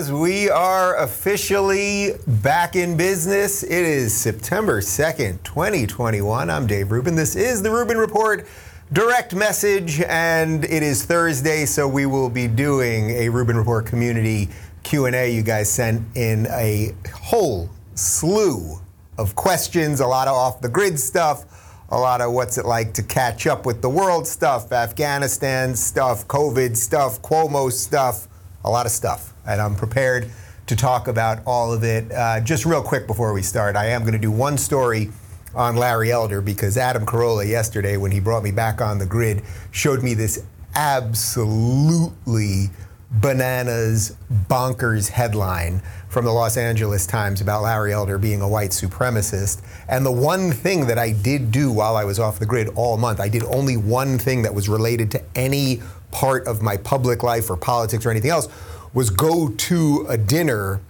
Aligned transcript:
guys. 0.00 0.10
We 0.12 0.48
are 0.48 0.96
officially 1.02 2.12
back 2.26 2.74
in 2.74 2.96
business. 2.96 3.62
It 3.62 3.70
is 3.70 4.16
September 4.16 4.80
2nd, 4.80 5.42
2021. 5.42 6.48
I'm 6.48 6.66
Dave 6.66 6.90
Rubin. 6.90 7.16
This 7.16 7.36
is 7.36 7.60
the 7.60 7.70
Rubin 7.70 7.98
Report 7.98 8.46
direct 8.92 9.34
message, 9.34 10.00
and 10.00 10.64
it 10.64 10.82
is 10.82 11.04
Thursday, 11.04 11.66
so 11.66 11.86
we 11.86 12.06
will 12.06 12.30
be 12.30 12.48
doing 12.48 13.10
a 13.10 13.28
Rubin 13.28 13.58
Report 13.58 13.84
community 13.84 14.48
Q&A. 14.84 15.34
You 15.34 15.42
guys 15.42 15.70
sent 15.70 16.02
in 16.16 16.46
a 16.46 16.94
whole 17.12 17.68
slew 17.94 18.80
of 19.18 19.34
questions, 19.34 20.00
a 20.00 20.06
lot 20.06 20.28
of 20.28 20.34
off 20.34 20.62
the 20.62 20.68
grid 20.70 20.98
stuff, 20.98 21.84
a 21.90 21.98
lot 21.98 22.22
of 22.22 22.32
what's 22.32 22.56
it 22.56 22.64
like 22.64 22.94
to 22.94 23.02
catch 23.02 23.46
up 23.46 23.66
with 23.66 23.82
the 23.82 23.90
world 23.90 24.26
stuff, 24.26 24.72
Afghanistan 24.72 25.74
stuff, 25.74 26.26
COVID 26.26 26.74
stuff, 26.74 27.20
Cuomo 27.20 27.70
stuff, 27.70 28.28
a 28.64 28.70
lot 28.70 28.86
of 28.86 28.92
stuff. 28.92 29.32
And 29.46 29.60
I'm 29.60 29.74
prepared 29.74 30.30
to 30.66 30.76
talk 30.76 31.08
about 31.08 31.40
all 31.46 31.72
of 31.72 31.82
it. 31.82 32.10
Uh, 32.12 32.40
just 32.40 32.64
real 32.64 32.82
quick 32.82 33.06
before 33.06 33.32
we 33.32 33.42
start, 33.42 33.76
I 33.76 33.86
am 33.86 34.02
going 34.02 34.12
to 34.12 34.18
do 34.18 34.30
one 34.30 34.56
story 34.56 35.10
on 35.54 35.76
Larry 35.76 36.12
Elder 36.12 36.40
because 36.40 36.76
Adam 36.76 37.04
Carolla 37.04 37.46
yesterday, 37.48 37.96
when 37.96 38.12
he 38.12 38.20
brought 38.20 38.42
me 38.42 38.52
back 38.52 38.80
on 38.80 38.98
the 38.98 39.06
grid, 39.06 39.42
showed 39.72 40.02
me 40.02 40.14
this 40.14 40.44
absolutely 40.74 42.70
bananas, 43.10 44.16
bonkers 44.48 45.08
headline 45.08 45.82
from 46.08 46.24
the 46.24 46.30
Los 46.30 46.56
Angeles 46.56 47.06
Times 47.06 47.40
about 47.40 47.62
Larry 47.62 47.92
Elder 47.92 48.18
being 48.18 48.40
a 48.40 48.48
white 48.48 48.70
supremacist. 48.70 49.62
And 49.88 50.06
the 50.06 50.12
one 50.12 50.52
thing 50.52 50.86
that 50.86 50.98
I 50.98 51.12
did 51.12 51.50
do 51.50 51.72
while 51.72 51.96
I 51.96 52.04
was 52.04 52.20
off 52.20 52.38
the 52.38 52.46
grid 52.46 52.68
all 52.76 52.96
month, 52.96 53.18
I 53.18 53.28
did 53.28 53.42
only 53.44 53.76
one 53.76 54.18
thing 54.18 54.42
that 54.42 54.54
was 54.54 54.68
related 54.68 55.10
to 55.12 55.22
any 55.34 55.82
part 56.10 56.46
of 56.46 56.62
my 56.62 56.76
public 56.76 57.22
life 57.22 57.50
or 57.50 57.56
politics 57.56 58.04
or 58.04 58.10
anything 58.10 58.30
else, 58.30 58.48
was 58.92 59.10
go 59.10 59.48
to 59.48 60.06
a 60.08 60.16
dinner 60.16 60.80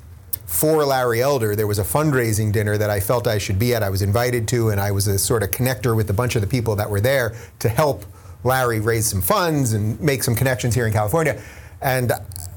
for 0.46 0.84
Larry 0.84 1.22
Elder. 1.22 1.54
There 1.54 1.66
was 1.66 1.78
a 1.78 1.84
fundraising 1.84 2.52
dinner 2.52 2.76
that 2.76 2.90
I 2.90 2.98
felt 2.98 3.28
I 3.28 3.38
should 3.38 3.58
be 3.58 3.74
at. 3.74 3.82
I 3.82 3.91
was 3.91 4.02
invited 4.02 4.48
to, 4.48 4.70
and 4.70 4.80
I 4.80 4.91
was 4.91 5.06
a 5.06 5.18
sort 5.18 5.42
of 5.42 5.50
connector 5.50 5.94
with 5.94 6.10
a 6.10 6.12
bunch 6.12 6.34
of 6.34 6.42
the 6.42 6.48
people 6.48 6.74
that 6.76 6.91
were 6.91 7.00
there 7.00 7.36
to 7.60 7.68
help 7.68 8.04
Larry 8.42 8.80
raise 8.80 9.06
some 9.06 9.20
funds 9.20 9.74
and 9.74 10.00
make 10.00 10.24
some 10.24 10.34
connections 10.34 10.74
here 10.74 10.86
in 10.86 10.92
California. 10.92 11.41
And 11.80 12.12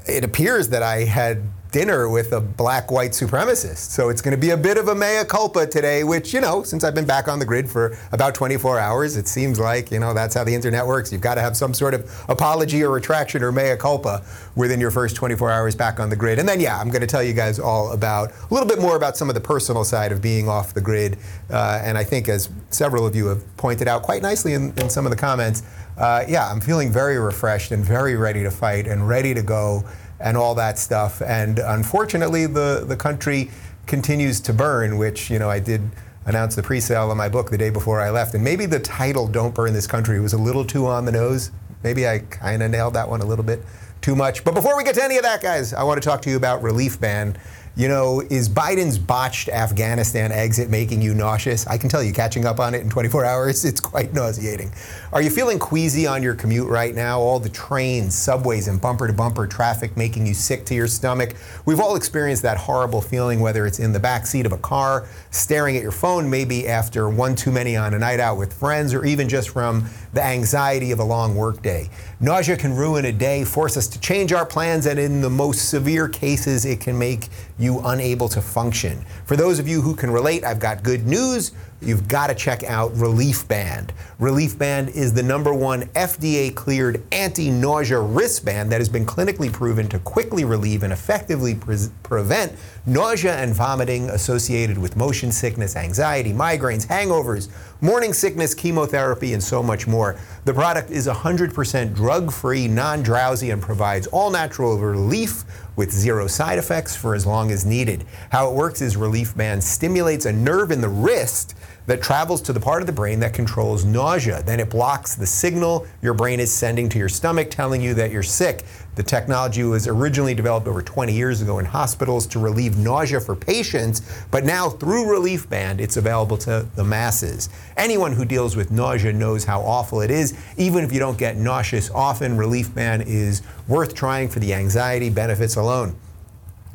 it 0.08 0.23
appears 0.23 0.69
that 0.69 0.81
I 0.81 1.03
had 1.03 1.44
dinner 1.74 2.08
with 2.08 2.32
a 2.32 2.40
black 2.40 2.92
white 2.92 3.12
supremacist. 3.12 3.90
So 3.90 4.10
it's 4.10 4.22
going 4.22 4.36
to 4.36 4.40
be 4.40 4.52
a 4.52 4.58
bit 4.58 4.78
of 4.78 4.90
a 4.90 4.96
mea 4.96 5.26
culpa 5.28 5.66
today, 5.66 6.04
which, 6.04 6.32
you 6.32 6.40
know, 6.40 6.62
since 6.62 6.84
I've 6.84 6.94
been 6.94 7.08
back 7.08 7.28
on 7.28 7.40
the 7.40 7.46
grid 7.46 7.68
for 7.68 7.98
about 8.12 8.36
24 8.36 8.78
hours, 8.80 9.18
it 9.18 9.28
seems 9.28 9.60
like, 9.60 9.92
you 9.92 10.00
know, 10.00 10.14
that's 10.14 10.36
how 10.36 10.44
the 10.44 10.54
internet 10.54 10.86
works. 10.86 11.12
You've 11.12 11.22
got 11.22 11.36
to 11.36 11.42
have 11.42 11.58
some 11.58 11.74
sort 11.74 11.96
of 11.96 12.10
apology 12.30 12.84
or 12.84 12.92
retraction 12.92 13.42
or 13.42 13.52
mea 13.52 13.76
culpa 13.76 14.24
within 14.56 14.80
your 14.80 14.92
first 14.92 15.16
24 15.16 15.50
hours 15.52 15.76
back 15.76 16.00
on 16.00 16.12
the 16.12 16.16
grid. 16.16 16.38
And 16.38 16.48
then, 16.48 16.60
yeah, 16.60 16.80
I'm 16.80 16.90
going 16.90 17.02
to 17.02 17.08
tell 17.08 17.24
you 17.24 17.34
guys 17.34 17.60
all 17.60 17.92
about 17.92 18.32
a 18.32 18.54
little 18.54 18.70
bit 18.70 18.80
more 18.80 18.96
about 18.96 19.18
some 19.18 19.28
of 19.28 19.34
the 19.34 19.42
personal 19.42 19.84
side 19.84 20.12
of 20.12 20.22
being 20.22 20.48
off 20.48 20.76
the 20.76 20.82
grid. 20.82 21.18
Uh, 21.50 21.82
and 21.84 21.98
I 21.98 22.04
think, 22.04 22.30
as 22.30 22.52
several 22.70 23.08
of 23.08 23.16
you 23.16 23.26
have 23.26 23.58
pointed 23.58 23.88
out 23.88 24.04
quite 24.04 24.22
nicely 24.22 24.54
in, 24.54 24.78
in 24.78 24.92
some 24.92 25.08
of 25.08 25.10
the 25.10 25.18
comments, 25.18 25.64
uh, 25.98 26.24
yeah, 26.28 26.50
I'm 26.50 26.62
feeling 26.62 26.92
very 26.92 27.20
refreshed 27.20 27.72
and 27.72 27.84
very 27.84 28.16
ready 28.16 28.44
to 28.44 28.52
fight 28.52 28.88
and 28.88 29.08
ready 29.08 29.34
to 29.34 29.42
go 29.42 29.84
and 30.19 30.38
all 30.38 30.56
that 30.56 30.80
stuff. 30.80 31.22
And 31.22 31.59
unfortunately, 31.59 32.45
the, 32.45 32.86
the 32.88 32.95
country 32.95 33.52
continues 33.86 34.39
to 34.42 34.53
burn, 34.53 34.97
which, 34.97 35.30
you 35.30 35.39
know, 35.39 35.50
I 35.50 35.59
did 35.59 35.81
announce 36.25 36.56
the 36.56 36.64
pre-sale 36.64 37.11
of 37.11 37.17
my 37.17 37.28
book 37.28 37.50
the 37.50 37.58
day 37.58 37.69
before 37.69 38.00
I 38.00 38.09
left. 38.09 38.34
And 38.34 38.44
maybe 38.44 38.66
the 38.66 38.80
title, 38.80 39.28
Don't 39.28 39.53
Burn 39.53 39.73
This 39.73 39.88
Country, 39.88 40.19
was 40.19 40.34
a 40.34 40.38
little 40.38 40.64
too 40.64 40.88
on 40.88 41.06
the 41.06 41.11
nose. 41.11 41.52
Maybe 41.84 42.08
I 42.08 42.19
kind 42.19 42.64
of 42.64 42.72
nailed 42.72 42.94
that 42.94 43.09
one 43.09 43.22
a 43.22 43.25
little 43.25 43.44
bit 43.44 43.61
too 44.02 44.16
much. 44.16 44.44
But 44.44 44.53
before 44.53 44.78
we 44.78 44.84
get 44.84 44.95
to 44.95 45.03
any 45.03 45.17
of 45.17 45.23
that, 45.23 45.41
guys, 45.41 45.73
I 45.73 45.84
want 45.84 46.02
to 46.02 46.07
talk 46.07 46.22
to 46.23 46.29
you 46.29 46.38
about 46.38 46.63
Relief 46.63 47.00
Band. 47.00 47.38
You 47.75 47.88
know, 47.88 48.22
is 48.29 48.50
Biden's 48.50 49.00
botched 49.00 49.50
Afghanistan 49.50 50.31
exit 50.31 50.69
making 50.69 51.01
you 51.01 51.16
nauseous? 51.16 51.66
I 51.66 51.79
can 51.79 51.89
tell 51.89 52.03
you, 52.03 52.13
catching 52.13 52.45
up 52.45 52.59
on 52.59 52.75
it 52.75 52.81
in 52.81 52.89
24 52.91 53.25
hours, 53.34 53.66
it's 53.66 53.79
quite 53.79 54.13
nauseating. 54.13 54.72
Are 55.11 55.23
you 55.23 55.31
feeling 55.31 55.57
queasy 55.57 56.06
on 56.06 56.22
your 56.22 56.35
commute 56.35 56.69
right 56.69 56.94
now? 56.94 57.19
All 57.19 57.39
the 57.39 57.50
trains, 57.50 58.13
subways, 58.13 58.67
and 58.67 58.79
bumper 58.79 59.07
to 59.07 59.13
bumper 59.13 59.47
traffic 59.47 59.97
making 59.97 60.28
you 60.28 60.35
sick 60.35 60.67
to 60.67 60.75
your 60.75 60.85
stomach? 60.85 61.34
We've 61.66 61.79
all 61.79 61.95
experienced 61.95 62.44
that 62.44 62.57
horrible 62.57 63.01
feeling, 63.01 63.39
whether 63.39 63.66
it's 63.66 63.79
in 63.79 63.91
the 63.91 64.00
back 64.00 64.28
seat 64.28 64.45
of 64.45 64.51
a 64.51 64.57
car, 64.59 65.07
staring 65.31 65.75
at 65.75 65.81
your 65.81 65.91
phone, 65.91 66.29
maybe 66.29 66.67
after 66.67 67.09
one 67.09 67.34
too 67.34 67.51
many 67.51 67.75
on 67.75 67.95
a 67.95 67.97
night 67.97 68.19
out 68.19 68.38
with 68.38 68.53
friends, 68.53 68.94
or 68.94 69.03
even 69.03 69.28
just 69.28 69.50
from 69.50 69.90
the 70.13 70.23
anxiety 70.23 70.91
of 70.91 71.00
a 71.00 71.03
long 71.03 71.34
workday. 71.34 71.90
Nausea 72.23 72.56
can 72.56 72.73
ruin 72.73 73.03
a 73.03 73.11
day, 73.11 73.44
force 73.44 73.75
us 73.75 73.85
to 73.85 74.00
change 74.00 74.31
our 74.31 74.45
plans, 74.45 74.85
and 74.85 74.97
in 74.97 75.19
the 75.19 75.29
most 75.29 75.67
severe 75.67 76.07
cases, 76.07 76.63
it 76.63 76.79
can 76.79 76.97
make 76.97 77.28
you 77.59 77.81
unable 77.84 78.29
to 78.29 78.41
function. 78.41 79.03
For 79.25 79.35
those 79.35 79.59
of 79.59 79.67
you 79.67 79.81
who 79.81 79.94
can 79.94 80.09
relate, 80.09 80.45
I've 80.45 80.61
got 80.61 80.84
good 80.84 81.06
news 81.06 81.51
you've 81.85 82.07
got 82.07 82.28
to 82.28 82.35
check 82.35 82.63
out 82.63 82.95
Relief 82.95 83.47
Band. 83.47 83.94
Relief 84.19 84.57
Band 84.57 84.89
is 84.89 85.13
the 85.13 85.23
number 85.23 85.53
one 85.53 85.84
FDA 85.89 86.53
cleared 86.56 87.03
anti 87.11 87.50
nausea 87.50 88.00
wristband 88.00 88.72
that 88.72 88.79
has 88.79 88.90
been 88.90 89.05
clinically 89.05 89.51
proven 89.51 89.88
to 89.90 90.00
quickly 90.00 90.45
relieve 90.45 90.84
and 90.84 90.94
effectively 90.94 91.55
pre- 91.55 91.78
prevent 92.03 92.53
nausea 92.85 93.35
and 93.35 93.53
vomiting 93.53 94.09
associated 94.09 94.78
with 94.78 94.95
motion 94.95 95.31
sickness, 95.31 95.75
anxiety, 95.75 96.31
migraines, 96.31 96.88
hangovers, 96.88 97.50
morning 97.84 98.14
sickness, 98.14 98.56
chemotherapy, 98.56 99.34
and 99.34 99.44
so 99.44 99.62
much 99.62 99.88
more. 99.88 100.18
The 100.46 100.54
product 100.54 100.90
is 100.90 101.06
100% 101.06 101.94
drug 101.94 102.32
free, 102.32 102.66
non 102.66 103.04
drowsy, 103.04 103.50
and 103.50 103.62
provides 103.62 104.08
all 104.08 104.32
natural 104.32 104.78
relief 104.78 105.44
with 105.76 105.92
zero 105.92 106.28
side 106.28 106.58
effects 106.58 106.96
for 106.96 107.14
as 107.14 107.26
long 107.26 107.52
as 107.52 107.66
needed. 107.66 108.06
How 108.32 108.50
it 108.50 108.56
works 108.56 108.82
is 108.82 108.96
Relief 108.96 109.36
Band 109.36 109.62
stimulates 109.62 110.26
a 110.26 110.32
nerve 110.32 110.72
in 110.72 110.80
the 110.80 110.88
wrist 110.88 111.56
that 111.86 112.02
travels 112.02 112.42
to 112.44 112.54
the 112.54 112.60
part 112.60 112.82
of 112.82 112.88
the 112.88 112.94
brain 112.94 113.20
that 113.20 113.34
controls 113.34 113.86
nausea. 113.86 114.42
Then 114.44 114.60
it 114.60 114.70
blocks 114.70 115.16
the 115.16 115.28
signal 115.28 115.86
your 116.02 116.14
brain 116.14 116.40
is 116.40 116.54
sending 116.54 116.90
to 116.90 116.98
your 116.98 117.10
stomach 117.10 117.50
telling 117.50 117.82
you 117.82 117.94
that 117.96 118.12
you're 118.12 118.24
sick. 118.24 118.66
The 118.96 119.04
technology 119.04 119.64
was 119.64 119.88
originally 119.88 120.36
developed 120.36 120.68
over 120.68 120.82
20 120.82 121.14
years 121.14 121.42
ago 121.42 121.60
in 121.60 121.66
hospitals 121.66 122.28
to 122.28 122.40
relieve 122.40 122.78
nausea 122.78 123.20
for 123.20 123.36
patients, 123.36 124.02
but 124.30 124.46
now 124.46 124.70
through 124.70 125.12
Relief 125.12 125.50
Band, 125.50 125.82
it's 125.82 125.98
available 125.98 126.38
to 126.38 126.68
the 126.76 126.84
masses. 126.84 127.50
Anyone 127.76 128.14
who 128.14 128.24
deals 128.24 128.56
with 128.56 128.70
nausea 128.70 129.12
knows 129.12 129.44
how 129.46 129.62
awful 129.62 130.02
it 130.02 130.12
is. 130.12 130.38
Even 130.58 130.84
if 130.84 130.94
you 130.94 131.00
don't 131.00 131.18
get 131.18 131.38
nauseous 131.38 131.90
often, 131.90 132.38
Relief 132.38 132.74
Band 132.74 133.04
is 133.08 133.42
worth 133.68 133.96
trying 133.96 134.30
for 134.30 134.40
the 134.40 134.54
anxiety 134.54 135.10
benefits 135.10 135.56
alone. 135.56 135.96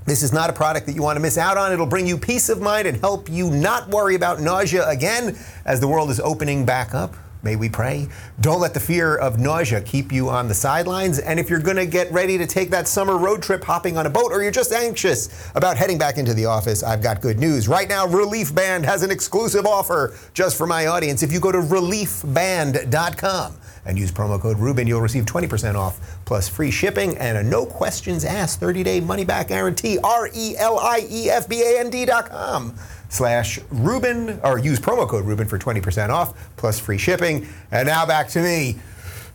This 0.08 0.22
is 0.22 0.32
not 0.32 0.48
a 0.48 0.54
product 0.54 0.86
that 0.86 0.94
you 0.94 1.02
want 1.02 1.16
to 1.16 1.20
miss 1.20 1.36
out 1.36 1.58
on. 1.58 1.70
It'll 1.70 1.84
bring 1.84 2.06
you 2.06 2.16
peace 2.16 2.48
of 2.48 2.62
mind 2.62 2.88
and 2.88 2.98
help 2.98 3.28
you 3.28 3.50
not 3.50 3.90
worry 3.90 4.14
about 4.14 4.40
nausea 4.40 4.88
again 4.88 5.36
as 5.66 5.80
the 5.80 5.86
world 5.86 6.08
is 6.08 6.18
opening 6.18 6.64
back 6.64 6.94
up. 6.94 7.14
May 7.42 7.56
we 7.56 7.68
pray. 7.68 8.08
Don't 8.40 8.58
let 8.58 8.72
the 8.72 8.80
fear 8.80 9.16
of 9.16 9.38
nausea 9.38 9.82
keep 9.82 10.10
you 10.10 10.30
on 10.30 10.48
the 10.48 10.54
sidelines. 10.54 11.18
And 11.18 11.38
if 11.38 11.50
you're 11.50 11.60
going 11.60 11.76
to 11.76 11.84
get 11.84 12.10
ready 12.10 12.38
to 12.38 12.46
take 12.46 12.70
that 12.70 12.88
summer 12.88 13.18
road 13.18 13.42
trip 13.42 13.62
hopping 13.62 13.98
on 13.98 14.06
a 14.06 14.10
boat 14.10 14.32
or 14.32 14.42
you're 14.42 14.50
just 14.50 14.72
anxious 14.72 15.50
about 15.54 15.76
heading 15.76 15.98
back 15.98 16.16
into 16.16 16.32
the 16.32 16.46
office, 16.46 16.82
I've 16.82 17.02
got 17.02 17.20
good 17.20 17.38
news. 17.38 17.68
Right 17.68 17.88
now, 17.88 18.06
Relief 18.06 18.54
Band 18.54 18.86
has 18.86 19.02
an 19.02 19.10
exclusive 19.10 19.66
offer 19.66 20.16
just 20.32 20.56
for 20.56 20.66
my 20.66 20.86
audience. 20.86 21.22
If 21.22 21.32
you 21.32 21.38
go 21.38 21.52
to 21.52 21.58
reliefband.com, 21.58 23.56
and 23.84 23.98
use 23.98 24.12
promo 24.12 24.40
code 24.40 24.58
Rubin. 24.58 24.86
you'll 24.86 25.00
receive 25.00 25.24
20% 25.24 25.74
off 25.74 26.18
plus 26.24 26.48
free 26.48 26.70
shipping 26.70 27.16
and 27.18 27.38
a 27.38 27.42
no 27.42 27.66
questions 27.66 28.24
asked 28.24 28.60
30 28.60 28.82
day 28.82 29.00
money 29.00 29.24
back 29.24 29.48
guarantee. 29.48 29.98
R 30.02 30.28
E 30.34 30.56
L 30.56 30.78
I 30.78 31.06
E 31.10 31.30
F 31.30 31.48
B 31.48 31.62
A 31.62 31.80
N 31.80 31.90
D.com 31.90 32.74
slash 33.08 33.58
Rubin 33.70 34.40
or 34.42 34.58
use 34.58 34.78
promo 34.78 35.08
code 35.08 35.24
Rubin 35.24 35.48
for 35.48 35.58
20% 35.58 36.10
off 36.10 36.56
plus 36.56 36.78
free 36.78 36.98
shipping. 36.98 37.48
And 37.70 37.86
now 37.88 38.06
back 38.06 38.28
to 38.30 38.42
me. 38.42 38.76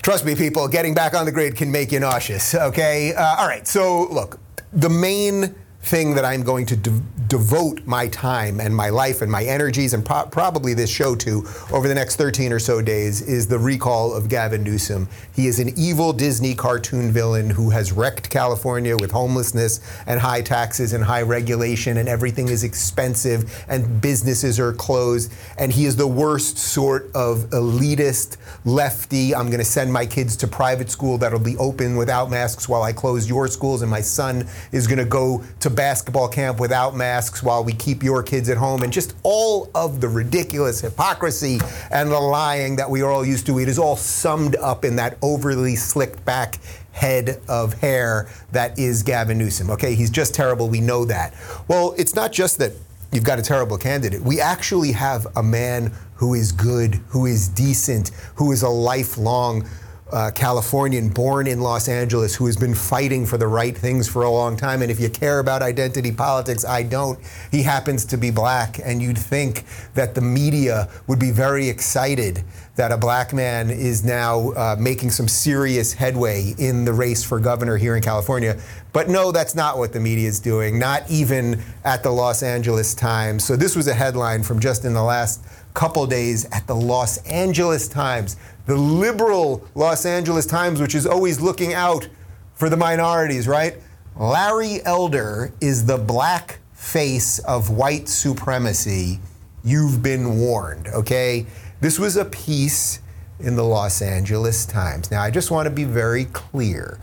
Trust 0.02 0.26
me, 0.26 0.36
people, 0.36 0.68
getting 0.68 0.94
back 0.94 1.14
on 1.14 1.26
the 1.26 1.32
grid 1.32 1.56
can 1.56 1.72
make 1.72 1.92
you 1.92 2.00
nauseous. 2.00 2.54
Okay. 2.54 3.14
Uh, 3.14 3.36
all 3.38 3.48
right. 3.48 3.66
So, 3.66 4.08
look, 4.10 4.38
the 4.74 4.90
main 4.90 5.56
thing 5.84 6.16
that 6.16 6.24
I'm 6.24 6.44
going 6.44 6.66
to 6.68 6.78
de- 6.78 7.02
devote 7.28 7.86
my 7.86 8.08
time 8.08 8.62
and 8.62 8.74
my 8.74 8.90
life 8.90 9.22
and 9.22 9.30
my 9.30 9.44
energies 9.44 9.94
and 9.94 10.06
pro- 10.06 10.26
probably 10.26 10.74
this 10.74 10.90
show 10.90 11.14
to 11.16 11.46
over 11.74 11.90
the 11.90 11.94
next 11.94 12.16
13 12.16 12.54
or 12.54 12.60
so 12.60 12.82
days 12.82 13.22
is 13.22 13.48
the 13.48 13.60
recall 13.60 14.14
of 14.14 14.30
Gavin 14.30 14.64
Newsom. 14.64 15.10
He 15.36 15.48
is 15.48 15.60
an 15.60 15.78
evil 15.78 16.14
Disney 16.14 16.56
cartoon 16.56 17.12
villain 17.12 17.50
who 17.50 17.70
has 17.72 17.92
wrecked 17.92 18.30
California 18.30 18.96
with 18.96 19.12
homelessness 19.12 19.82
and 20.08 20.22
high 20.22 20.42
taxes 20.42 20.94
and 20.94 21.04
high 21.04 21.22
regulation 21.22 21.98
and 21.98 22.08
everything 22.08 22.48
is 22.48 22.64
expensive 22.64 23.66
and 23.68 24.02
businesses 24.02 24.62
are 24.62 24.72
closed 24.72 25.34
and 25.58 25.74
he 25.74 25.84
is 25.84 25.98
the 25.98 26.08
worst 26.08 26.58
sort 26.58 27.12
of 27.14 27.40
elitist 27.50 28.38
lefty. 28.64 29.36
I'm 29.36 29.48
going 29.48 29.60
to 29.60 29.66
send 29.66 29.92
my 29.92 30.06
kids 30.06 30.38
to 30.38 30.48
private 30.48 30.90
school 30.90 31.18
that'll 31.18 31.40
be 31.40 31.58
open 31.58 31.98
without 31.98 32.30
masks 32.30 32.70
while 32.70 32.84
I 32.84 32.94
close 32.94 33.28
your 33.28 33.50
schools 33.50 33.82
and 33.82 33.92
my 33.92 34.02
son 34.02 34.48
is 34.72 34.88
going 34.88 35.00
to 35.00 35.06
go 35.06 35.44
to 35.60 35.73
basketball 35.74 36.28
camp 36.28 36.60
without 36.60 36.96
masks 36.96 37.44
while 37.44 37.64
we 37.64 37.74
keep 37.74 38.04
your 38.04 38.24
kids 38.24 38.50
at 38.50 38.58
home, 38.58 38.84
and 38.84 38.94
just 38.94 39.16
all 39.24 39.70
of 39.76 40.02
the 40.02 40.08
ridiculous 40.08 40.82
hypocrisy 40.82 41.60
and 41.92 42.12
the 42.12 42.20
lying 42.20 42.76
that 42.76 42.90
we 42.90 43.02
are 43.02 43.12
all 43.12 43.26
used 43.26 43.46
to. 43.48 43.60
It 43.60 43.68
is 43.68 43.78
all 43.80 43.96
summed 43.96 44.56
up 44.58 44.86
in 44.86 44.96
that 44.98 45.18
overly 45.22 45.76
slicked 45.76 46.24
back 46.26 46.60
head 46.92 47.42
of 47.48 47.74
hair 47.74 48.30
that 48.52 48.78
is 48.78 49.04
Gavin 49.04 49.38
Newsom. 49.38 49.72
Okay, 49.72 49.96
he's 49.96 50.12
just 50.12 50.34
terrible. 50.34 50.70
We 50.70 50.80
know 50.80 51.06
that. 51.06 51.34
Well, 51.68 51.96
it's 51.98 52.16
not 52.16 52.32
just 52.32 52.60
that 52.60 52.72
you've 53.12 53.24
got 53.24 53.40
a 53.40 53.42
terrible 53.42 53.78
candidate. 53.78 54.22
We 54.22 54.40
actually 54.40 54.92
have 54.92 55.28
a 55.36 55.44
man 55.44 55.92
who 56.16 56.34
is 56.34 56.52
good, 56.52 56.96
who 57.10 57.26
is 57.26 57.48
decent, 57.48 58.10
who 58.36 58.52
is 58.52 58.64
a 58.64 58.70
lifelong 58.70 59.68
uh, 60.14 60.32
Californian 60.32 61.10
born 61.10 61.48
in 61.48 61.60
Los 61.60 61.90
Angeles 61.90 62.36
who 62.36 62.46
has 62.46 62.56
been 62.56 62.76
fighting 62.76 63.26
for 63.26 63.38
the 63.38 63.48
right 63.48 63.76
things 63.76 64.08
for 64.08 64.24
a 64.24 64.30
long 64.30 64.56
time. 64.56 64.82
And 64.82 64.92
if 64.92 65.00
you 65.00 65.10
care 65.10 65.40
about 65.40 65.62
identity 65.62 66.12
politics, 66.12 66.64
I 66.64 66.84
don't. 66.84 67.20
He 67.52 67.64
happens 67.64 68.06
to 68.06 68.18
be 68.18 68.30
black, 68.30 68.80
and 68.84 69.02
you'd 69.02 69.18
think 69.18 69.66
that 69.96 70.16
the 70.16 70.22
media 70.22 70.88
would 71.08 71.20
be 71.20 71.32
very 71.32 71.68
excited 71.68 72.44
that 72.76 72.92
a 72.92 72.98
black 72.98 73.34
man 73.34 73.70
is 73.70 74.04
now 74.04 74.52
uh, 74.52 74.76
making 74.80 75.12
some 75.12 75.28
serious 75.28 75.94
headway 75.94 76.54
in 76.58 76.86
the 76.86 76.94
race 76.94 77.24
for 77.24 77.40
governor 77.40 77.78
here 77.78 77.96
in 77.96 78.02
California. 78.02 78.60
But 78.94 79.10
no, 79.10 79.32
that's 79.32 79.56
not 79.56 79.78
what 79.78 79.94
the 79.94 80.00
media 80.00 80.28
is 80.28 80.40
doing, 80.40 80.80
not 80.80 81.10
even 81.10 81.62
at 81.84 82.04
the 82.04 82.12
Los 82.12 82.42
Angeles 82.42 82.96
Times. 82.96 83.44
So 83.44 83.56
this 83.56 83.76
was 83.76 83.88
a 83.88 83.94
headline 83.94 84.44
from 84.44 84.60
just 84.60 84.86
in 84.86 84.94
the 84.94 85.04
last 85.04 85.44
couple 85.74 86.06
days 86.06 86.46
at 86.52 86.68
the 86.68 86.76
Los 86.76 87.18
Angeles 87.26 87.88
Times 87.88 88.38
the 88.66 88.76
liberal 88.76 89.68
Los 89.76 90.06
Angeles 90.06 90.46
Times, 90.46 90.80
which 90.80 90.96
is 90.96 91.06
always 91.06 91.42
looking 91.42 91.74
out 91.74 92.08
for 92.56 92.70
the 92.70 92.78
minorities, 92.78 93.48
right? 93.48 93.76
Larry 94.16 94.84
Elder 94.86 95.52
is 95.60 95.86
the 95.86 95.98
black 95.98 96.60
face 96.74 97.40
of 97.40 97.70
white 97.70 98.08
supremacy. 98.08 99.20
You've 99.64 100.04
been 100.04 100.38
warned, 100.40 100.88
okay? 100.90 101.46
This 101.82 101.98
was 101.98 102.16
a 102.16 102.26
piece 102.26 103.00
in 103.40 103.56
the 103.56 103.64
Los 103.64 104.02
Angeles 104.02 104.66
Times. 104.66 105.12
Now, 105.12 105.22
I 105.22 105.32
just 105.32 105.52
want 105.52 105.66
to 105.66 105.72
be 105.72 105.84
very 105.84 106.26
clear. 106.26 107.00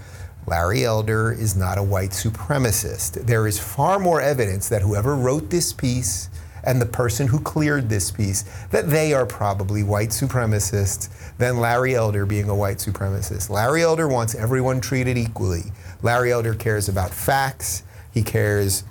Larry 0.46 0.84
Elder 0.84 1.32
is 1.32 1.56
not 1.56 1.78
a 1.78 1.82
white 1.82 2.10
supremacist. 2.10 3.26
There 3.26 3.46
is 3.46 3.58
far 3.58 3.98
more 3.98 4.20
evidence 4.20 4.68
that 4.68 4.82
whoever 4.82 5.14
wrote 5.16 5.50
this 5.50 5.72
piece 5.72 6.30
and 6.64 6.80
the 6.80 6.86
person 6.86 7.26
who 7.26 7.40
cleared 7.40 7.88
this 7.88 8.10
piece 8.10 8.44
that 8.70 8.88
they 8.90 9.12
are 9.12 9.26
probably 9.26 9.82
white 9.82 10.10
supremacists 10.10 11.08
than 11.38 11.58
Larry 11.58 11.94
Elder 11.94 12.26
being 12.26 12.48
a 12.48 12.54
white 12.54 12.78
supremacist. 12.78 13.50
Larry 13.50 13.82
Elder 13.82 14.08
wants 14.08 14.34
everyone 14.34 14.80
treated 14.80 15.16
equally. 15.16 15.72
Larry 16.02 16.32
Elder 16.32 16.54
cares 16.54 16.88
about 16.88 17.10
facts. 17.10 17.82
He 18.12 18.22
cares 18.22 18.84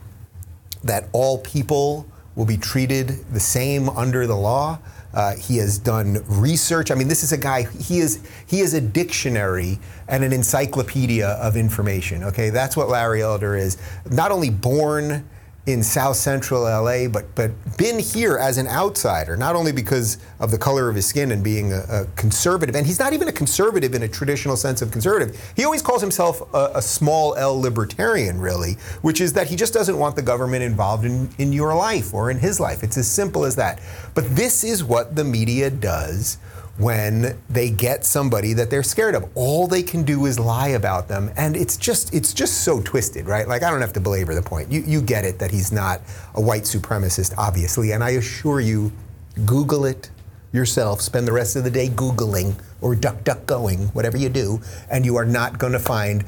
that 0.83 1.09
all 1.11 1.39
people 1.39 2.07
will 2.35 2.45
be 2.45 2.57
treated 2.57 3.09
the 3.31 3.39
same 3.39 3.89
under 3.89 4.25
the 4.25 4.35
law. 4.35 4.79
Uh, 5.13 5.35
he 5.35 5.57
has 5.57 5.77
done 5.77 6.23
research. 6.27 6.91
I 6.91 6.95
mean, 6.95 7.07
this 7.07 7.23
is 7.23 7.31
a 7.31 7.37
guy. 7.37 7.63
He 7.63 7.99
is 7.99 8.21
he 8.45 8.59
is 8.59 8.75
a 8.75 8.81
dictionary 8.81 9.79
and 10.07 10.23
an 10.23 10.31
encyclopedia 10.31 11.27
of 11.27 11.57
information. 11.57 12.23
Okay, 12.23 12.51
that's 12.51 12.77
what 12.77 12.89
Larry 12.89 13.21
Elder 13.21 13.55
is. 13.55 13.77
Not 14.09 14.31
only 14.31 14.51
born 14.51 15.27
in 15.71 15.83
South 15.83 16.15
Central 16.15 16.63
LA, 16.63 17.07
but 17.07 17.33
but 17.35 17.51
been 17.77 17.99
here 17.99 18.37
as 18.37 18.57
an 18.57 18.67
outsider, 18.67 19.37
not 19.37 19.55
only 19.55 19.71
because 19.71 20.17
of 20.39 20.51
the 20.51 20.57
color 20.57 20.89
of 20.89 20.95
his 20.95 21.05
skin 21.05 21.31
and 21.31 21.43
being 21.43 21.71
a, 21.73 21.83
a, 21.89 22.05
conservative, 22.15 22.75
and 22.75 22.85
he's 22.85 22.99
not 22.99 23.13
even 23.13 23.27
a 23.27 23.31
conservative 23.31 23.93
in 23.93 24.03
a 24.03 24.07
traditional 24.07 24.55
sense 24.55 24.81
of 24.81 24.91
conservative. 24.91 25.39
He 25.55 25.65
always 25.65 25.81
calls 25.81 26.01
himself 26.01 26.41
a, 26.53 26.71
a 26.75 26.81
small 26.81 27.35
L 27.35 27.59
libertarian, 27.59 28.39
really, 28.39 28.73
which 29.01 29.21
is 29.21 29.33
that 29.33 29.47
he 29.47 29.55
just 29.55 29.73
doesn't 29.73 29.97
want 29.97 30.15
the 30.15 30.21
government 30.21 30.63
involved 30.63 31.05
in, 31.05 31.29
in 31.37 31.53
your 31.53 31.75
life 31.75 32.13
or 32.13 32.31
in 32.31 32.39
his 32.39 32.59
life. 32.59 32.83
It's 32.83 32.97
as 32.97 33.09
simple 33.09 33.45
as 33.45 33.55
that. 33.55 33.79
But 34.15 34.35
this 34.35 34.63
is 34.63 34.83
what 34.83 35.15
the 35.15 35.23
media 35.23 35.69
does 35.69 36.37
when 36.79 37.37
they 37.49 37.69
get 37.69 38.05
somebody 38.05 38.53
that 38.53 38.69
they're 38.69 38.83
scared 38.83 39.13
of. 39.13 39.29
All 39.35 39.67
they 39.67 39.83
can 39.83 40.03
do 40.03 40.25
is 40.25 40.39
lie 40.39 40.69
about 40.69 41.09
them, 41.09 41.29
and 41.35 41.55
it's 41.55 41.75
just 41.77 42.13
it's 42.13 42.33
just 42.33 42.63
so 42.63 42.81
twisted, 42.81 43.27
right? 43.27 43.47
Like 43.47 43.63
I 43.63 43.69
don't 43.69 43.81
have 43.81 43.93
to 43.93 43.99
belabor 43.99 44.33
the 44.33 44.41
point. 44.41 44.71
You 44.71 44.81
you 44.81 45.01
get 45.01 45.25
it 45.25 45.39
that 45.39 45.51
he's 45.51 45.71
not 45.71 46.01
a 46.35 46.41
white 46.41 46.63
supremacist, 46.63 47.33
obviously, 47.37 47.91
and 47.91 48.03
I 48.03 48.11
assure 48.11 48.61
you, 48.61 48.91
Google 49.45 49.85
it 49.85 50.09
yourself. 50.53 51.01
Spend 51.01 51.27
the 51.27 51.33
rest 51.33 51.57
of 51.57 51.65
the 51.65 51.71
day 51.71 51.89
googling 51.89 52.55
or 52.81 52.95
duck 52.95 53.25
duck 53.25 53.45
going, 53.45 53.89
whatever 53.89 54.17
you 54.17 54.29
do, 54.29 54.61
and 54.89 55.05
you 55.05 55.17
are 55.17 55.25
not 55.25 55.59
going 55.59 55.73
to 55.73 55.79
find 55.79 56.23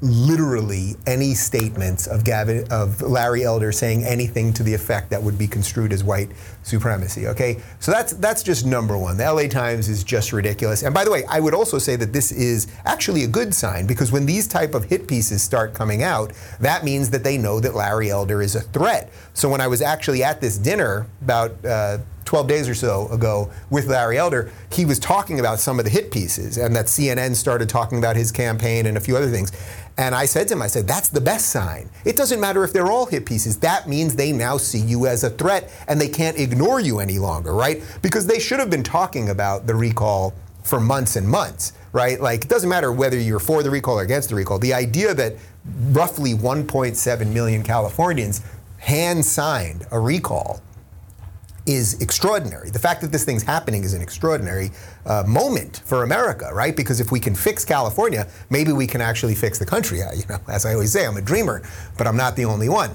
literally 0.00 0.94
any 1.06 1.34
statements 1.34 2.06
of 2.06 2.24
Gavin 2.24 2.66
of 2.70 3.00
Larry 3.00 3.44
Elder 3.44 3.72
saying 3.72 4.04
anything 4.04 4.52
to 4.54 4.62
the 4.62 4.74
effect 4.74 5.10
that 5.10 5.22
would 5.22 5.38
be 5.38 5.46
construed 5.46 5.92
as 5.92 6.04
white 6.04 6.30
supremacy. 6.62 7.26
Okay, 7.28 7.62
so 7.80 7.92
that's 7.92 8.12
that's 8.14 8.42
just 8.42 8.66
number 8.66 8.96
one. 8.98 9.16
The 9.16 9.32
LA 9.32 9.48
Times 9.48 9.88
is 9.88 10.04
just 10.04 10.32
ridiculous. 10.32 10.82
And 10.82 10.94
by 10.94 11.04
the 11.04 11.10
way, 11.10 11.24
I 11.28 11.40
would 11.40 11.54
also 11.54 11.78
say 11.78 11.96
that 11.96 12.12
this 12.12 12.32
is 12.32 12.66
actually 12.84 13.24
a 13.24 13.28
good 13.28 13.54
sign 13.54 13.86
because 13.86 14.12
when 14.12 14.26
these 14.26 14.46
type 14.46 14.74
of 14.74 14.84
hit 14.84 15.08
pieces 15.08 15.42
start 15.42 15.74
coming 15.74 16.02
out, 16.02 16.32
that 16.60 16.84
means 16.84 17.10
that 17.10 17.24
they 17.24 17.38
know 17.38 17.60
that 17.60 17.74
Larry 17.74 18.10
Elder 18.10 18.42
is 18.42 18.54
a 18.54 18.60
threat. 18.60 19.10
So 19.34 19.48
when 19.48 19.60
I 19.60 19.66
was 19.66 19.80
actually 19.80 20.22
at 20.22 20.40
this 20.40 20.58
dinner 20.58 21.06
about. 21.22 21.64
Uh, 21.64 21.98
12 22.26 22.48
days 22.48 22.68
or 22.68 22.74
so 22.74 23.08
ago 23.08 23.50
with 23.70 23.86
Larry 23.86 24.18
Elder, 24.18 24.50
he 24.70 24.84
was 24.84 24.98
talking 24.98 25.40
about 25.40 25.60
some 25.60 25.78
of 25.78 25.84
the 25.84 25.90
hit 25.90 26.10
pieces 26.10 26.58
and 26.58 26.76
that 26.76 26.86
CNN 26.86 27.34
started 27.34 27.68
talking 27.68 27.98
about 27.98 28.16
his 28.16 28.30
campaign 28.32 28.86
and 28.86 28.96
a 28.96 29.00
few 29.00 29.16
other 29.16 29.30
things. 29.30 29.52
And 29.98 30.14
I 30.14 30.26
said 30.26 30.48
to 30.48 30.54
him, 30.54 30.62
I 30.62 30.66
said, 30.66 30.86
that's 30.86 31.08
the 31.08 31.20
best 31.20 31.48
sign. 31.48 31.88
It 32.04 32.16
doesn't 32.16 32.38
matter 32.38 32.64
if 32.64 32.72
they're 32.72 32.90
all 32.90 33.06
hit 33.06 33.24
pieces. 33.24 33.58
That 33.60 33.88
means 33.88 34.14
they 34.14 34.30
now 34.30 34.58
see 34.58 34.78
you 34.78 35.06
as 35.06 35.24
a 35.24 35.30
threat 35.30 35.70
and 35.88 35.98
they 36.00 36.08
can't 36.08 36.38
ignore 36.38 36.80
you 36.80 37.00
any 37.00 37.18
longer, 37.18 37.52
right? 37.54 37.82
Because 38.02 38.26
they 38.26 38.38
should 38.38 38.60
have 38.60 38.68
been 38.68 38.82
talking 38.82 39.30
about 39.30 39.66
the 39.66 39.74
recall 39.74 40.34
for 40.62 40.80
months 40.80 41.16
and 41.16 41.26
months, 41.26 41.72
right? 41.92 42.20
Like, 42.20 42.44
it 42.44 42.48
doesn't 42.48 42.68
matter 42.68 42.92
whether 42.92 43.18
you're 43.18 43.38
for 43.38 43.62
the 43.62 43.70
recall 43.70 43.98
or 43.98 44.02
against 44.02 44.28
the 44.28 44.34
recall. 44.34 44.58
The 44.58 44.74
idea 44.74 45.14
that 45.14 45.36
roughly 45.92 46.34
1.7 46.34 47.32
million 47.32 47.62
Californians 47.62 48.42
hand 48.78 49.24
signed 49.24 49.86
a 49.90 49.98
recall 49.98 50.60
is 51.66 52.00
extraordinary. 52.00 52.70
The 52.70 52.78
fact 52.78 53.00
that 53.00 53.12
this 53.12 53.24
thing's 53.24 53.42
happening 53.42 53.84
is 53.84 53.94
an 53.94 54.02
extraordinary 54.02 54.70
uh, 55.04 55.24
moment 55.26 55.82
for 55.84 56.04
America, 56.04 56.50
right? 56.52 56.76
Because 56.76 57.00
if 57.00 57.10
we 57.10 57.20
can 57.20 57.34
fix 57.34 57.64
California, 57.64 58.26
maybe 58.50 58.72
we 58.72 58.86
can 58.86 59.00
actually 59.00 59.34
fix 59.34 59.58
the 59.58 59.66
country. 59.66 60.02
Uh, 60.02 60.12
you 60.16 60.24
know, 60.28 60.38
as 60.48 60.64
I 60.64 60.74
always 60.74 60.92
say, 60.92 61.06
I'm 61.06 61.16
a 61.16 61.22
dreamer, 61.22 61.62
but 61.98 62.06
I'm 62.06 62.16
not 62.16 62.36
the 62.36 62.44
only 62.44 62.68
one. 62.68 62.90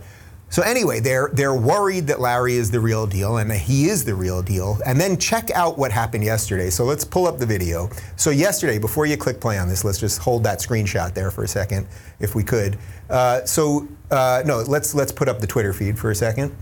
So 0.52 0.62
anyway, 0.64 1.00
they're 1.00 1.30
they're 1.32 1.56
worried 1.56 2.08
that 2.08 2.20
Larry 2.20 2.56
is 2.56 2.70
the 2.70 2.80
real 2.82 3.08
deal, 3.08 3.38
and 3.38 3.50
he 3.50 3.86
is 3.86 4.04
the 4.04 4.14
real 4.14 4.42
deal. 4.42 4.80
And 4.86 5.00
then 5.00 5.18
check 5.18 5.50
out 5.52 5.78
what 5.78 5.94
happened 5.94 6.26
yesterday. 6.26 6.70
So 6.70 6.84
let's 6.84 7.06
pull 7.06 7.26
up 7.26 7.40
the 7.40 7.46
video. 7.46 7.90
So 8.18 8.32
yesterday, 8.32 8.78
before 8.78 9.06
you 9.06 9.16
click 9.16 9.40
play 9.40 9.58
on 9.58 9.70
this, 9.70 9.86
let's 9.86 9.98
just 9.98 10.20
hold 10.20 10.44
that 10.44 10.60
screenshot 10.60 11.14
there 11.14 11.32
for 11.32 11.46
a 11.46 11.48
second, 11.48 11.88
if 12.20 12.36
we 12.36 12.44
could. 12.44 12.78
Uh, 13.10 13.46
so 13.46 13.88
uh, 14.12 14.44
no, 14.46 14.58
let's 14.68 14.94
let's 14.94 15.14
put 15.14 15.30
up 15.30 15.40
the 15.40 15.48
Twitter 15.48 15.72
feed 15.72 15.98
for 15.98 16.12
a 16.12 16.16
second. 16.16 16.54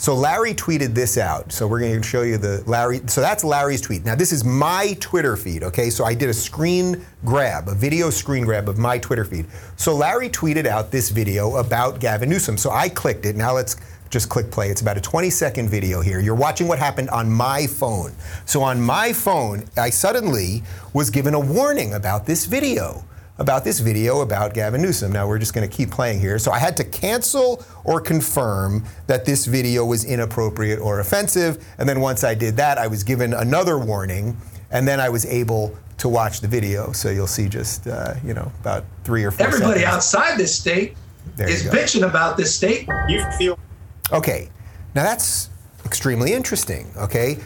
So 0.00 0.14
Larry 0.14 0.54
tweeted 0.54 0.94
this 0.94 1.18
out. 1.18 1.52
So 1.52 1.66
we're 1.66 1.78
going 1.78 2.00
to 2.00 2.08
show 2.08 2.22
you 2.22 2.38
the 2.38 2.64
Larry. 2.66 3.02
So 3.06 3.20
that's 3.20 3.44
Larry's 3.44 3.82
tweet. 3.82 4.02
Now 4.02 4.14
this 4.14 4.32
is 4.32 4.46
my 4.46 4.96
Twitter 4.98 5.36
feed. 5.36 5.62
Okay, 5.62 5.90
so 5.90 6.06
I 6.06 6.14
did 6.14 6.30
a 6.30 6.32
screen 6.32 7.04
grab, 7.22 7.68
a 7.68 7.74
video 7.74 8.08
screen 8.08 8.46
grab 8.46 8.70
of 8.70 8.78
my 8.78 8.96
Twitter 8.96 9.26
feed. 9.26 9.44
So 9.76 9.94
Larry 9.94 10.30
tweeted 10.30 10.64
out 10.64 10.90
this 10.90 11.10
video 11.10 11.56
about 11.56 12.00
Gavin 12.00 12.30
Newsom. 12.30 12.56
So 12.56 12.70
I 12.70 12.88
clicked 12.88 13.26
it. 13.26 13.36
Now 13.36 13.52
let's 13.52 13.76
just 14.08 14.30
click 14.30 14.50
play. 14.50 14.70
It's 14.70 14.80
about 14.80 14.96
a 14.96 15.02
20 15.02 15.28
second 15.28 15.68
video 15.68 16.00
here. 16.00 16.18
You're 16.18 16.34
watching 16.34 16.66
what 16.66 16.78
happened 16.78 17.10
on 17.10 17.30
my 17.30 17.66
phone. 17.66 18.14
So 18.46 18.62
on 18.62 18.80
my 18.80 19.12
phone, 19.12 19.64
I 19.76 19.90
suddenly 19.90 20.62
was 20.94 21.10
given 21.10 21.34
a 21.34 21.40
warning 21.40 21.92
about 21.92 22.24
this 22.24 22.46
video 22.46 23.04
about 23.40 23.64
this 23.64 23.80
video 23.80 24.20
about 24.20 24.52
Gavin 24.52 24.82
Newsom. 24.82 25.10
Now 25.10 25.26
we're 25.26 25.38
just 25.38 25.54
going 25.54 25.68
to 25.68 25.76
keep 25.76 25.90
playing 25.90 26.20
here. 26.20 26.38
So 26.38 26.52
I 26.52 26.58
had 26.58 26.76
to 26.76 26.84
cancel 26.84 27.64
or 27.84 27.98
confirm 27.98 28.84
that 29.06 29.24
this 29.24 29.46
video 29.46 29.84
was 29.86 30.04
inappropriate 30.04 30.78
or 30.78 31.00
offensive. 31.00 31.66
And 31.78 31.88
then 31.88 32.00
once 32.00 32.22
I 32.22 32.34
did 32.34 32.58
that, 32.58 32.76
I 32.76 32.86
was 32.86 33.02
given 33.02 33.32
another 33.32 33.78
warning. 33.78 34.36
And 34.70 34.86
then 34.86 35.00
I 35.00 35.08
was 35.08 35.24
able 35.24 35.74
to 35.96 36.08
watch 36.08 36.42
the 36.42 36.48
video. 36.48 36.92
So 36.92 37.08
you'll 37.08 37.26
see 37.26 37.48
just, 37.48 37.86
uh, 37.86 38.14
you 38.22 38.34
know, 38.34 38.52
about 38.60 38.84
three 39.04 39.24
or 39.24 39.30
four 39.30 39.46
Everybody 39.46 39.80
seconds. 39.80 39.94
outside 39.96 40.38
this 40.38 40.54
state 40.54 40.96
there 41.36 41.48
is 41.48 41.64
bitching 41.64 42.06
about 42.06 42.36
this 42.36 42.54
state. 42.54 42.88
You 43.08 43.24
feel. 43.38 43.58
Okay. 44.12 44.50
Now 44.94 45.02
that's 45.02 45.48
extremely 45.86 46.34
interesting. 46.34 46.90
Okay 46.96 47.38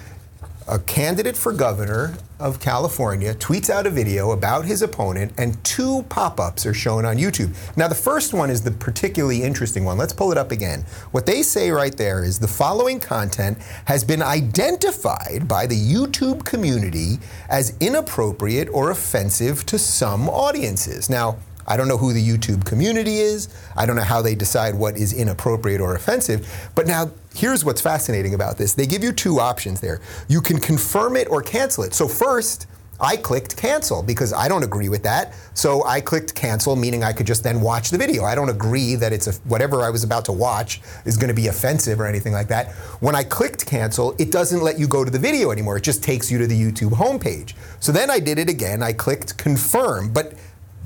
a 0.67 0.79
candidate 0.79 1.37
for 1.37 1.53
governor 1.53 2.17
of 2.41 2.59
California 2.59 3.35
tweets 3.35 3.69
out 3.69 3.87
a 3.87 3.91
video 3.91 4.33
about 4.33 4.65
his 4.65 4.83
opponent, 4.83 5.33
and 5.39 5.63
two 5.63 6.03
pop 6.09 6.41
ups 6.41 6.65
are 6.67 6.75
shown 6.75 7.05
on 7.05 7.17
YouTube. 7.17 7.55
Now, 7.77 7.87
the 7.87 7.95
first 7.95 8.33
one 8.33 8.51
is 8.51 8.63
the 8.63 8.71
particularly 8.71 9.43
interesting 9.43 9.85
one. 9.85 9.99
Let's 9.99 10.13
pull 10.13 10.33
it 10.33 10.39
up 10.39 10.53
again. 10.53 10.85
What 11.11 11.27
they 11.27 11.43
say 11.43 11.71
right 11.71 11.97
there 11.97 12.25
is 12.25 12.39
the 12.39 12.49
following 12.49 12.99
content 12.99 13.59
has 13.85 14.05
been 14.05 14.23
identified 14.23 15.47
by 15.47 15.67
the 15.67 15.77
YouTube 15.77 16.45
community 16.45 17.19
as 17.49 17.77
inappropriate 17.81 18.69
or 18.71 18.91
offensive 18.91 19.67
to 19.67 19.79
some 19.79 20.29
audiences. 20.29 21.11
Now, 21.11 21.37
I 21.67 21.77
don't 21.77 21.89
know 21.89 21.97
who 21.97 22.13
the 22.13 22.27
YouTube 22.27 22.65
community 22.65 23.19
is. 23.19 23.49
I 23.77 23.87
don't 23.87 23.97
know 23.97 24.03
how 24.03 24.23
they 24.23 24.35
decide 24.35 24.75
what 24.75 24.97
is 24.97 25.13
inappropriate 25.13 25.81
or 25.81 25.95
offensive. 25.95 26.71
But 26.75 26.87
now, 26.87 27.11
here's 27.35 27.65
what's 27.65 27.81
fascinating 27.81 28.35
about 28.35 28.59
this 28.59 28.75
they 28.75 28.87
give 28.87 29.03
you 29.03 29.13
two 29.13 29.41
options 29.41 29.81
there. 29.81 30.01
You 30.29 30.41
can 30.41 30.59
confirm 30.59 31.17
it 31.17 31.29
or 31.31 31.43
cancel 31.43 31.85
it. 31.85 31.95
So, 31.95 32.09
first, 32.09 32.67
I 33.01 33.17
clicked 33.17 33.57
cancel 33.57 34.03
because 34.03 34.33
I 34.33 34.49
don't 34.49 34.63
agree 34.63 34.89
with 34.89 35.03
that. 35.03 35.35
So 35.55 35.85
I 35.85 36.01
clicked 36.01 36.35
cancel, 36.35 36.77
meaning 36.77 37.03
I 37.03 37.13
could 37.13 37.27
just 37.27 37.43
then 37.43 37.61
watch 37.61 37.91
the 37.91 37.99
video. 37.99 38.25
I 38.25 38.35
don't 38.35 38.49
agree 38.49 38.95
that 38.95 39.13
it's 39.13 39.27
a, 39.27 39.33
whatever 39.49 39.83
I 39.83 39.91
was 39.91 40.05
about 40.05 40.25
to 40.27 40.33
watch 40.33 40.81
is 41.05 41.17
going 41.17 41.29
to 41.29 41.35
be 41.35 41.49
offensive 41.49 42.01
or 42.01 42.07
anything 42.07 42.33
like 42.33 42.49
that. 42.49 42.73
When 43.01 43.17
I 43.17 43.25
clicked 43.25 43.67
cancel, 43.67 44.15
it 44.19 44.31
doesn't 44.31 44.61
let 44.61 44.79
you 44.79 44.87
go 44.87 45.05
to 45.05 45.11
the 45.11 45.19
video 45.19 45.51
anymore. 45.51 45.77
It 45.77 45.83
just 45.83 46.05
takes 46.05 46.31
you 46.31 46.39
to 46.39 46.47
the 46.47 46.59
YouTube 46.59 46.93
homepage. 46.93 47.55
So 47.81 47.91
then 47.91 48.11
I 48.11 48.21
did 48.21 48.39
it 48.39 48.49
again. 48.49 48.83
I 48.83 48.93
clicked 48.93 49.37
confirm, 49.39 50.13
but 50.13 50.35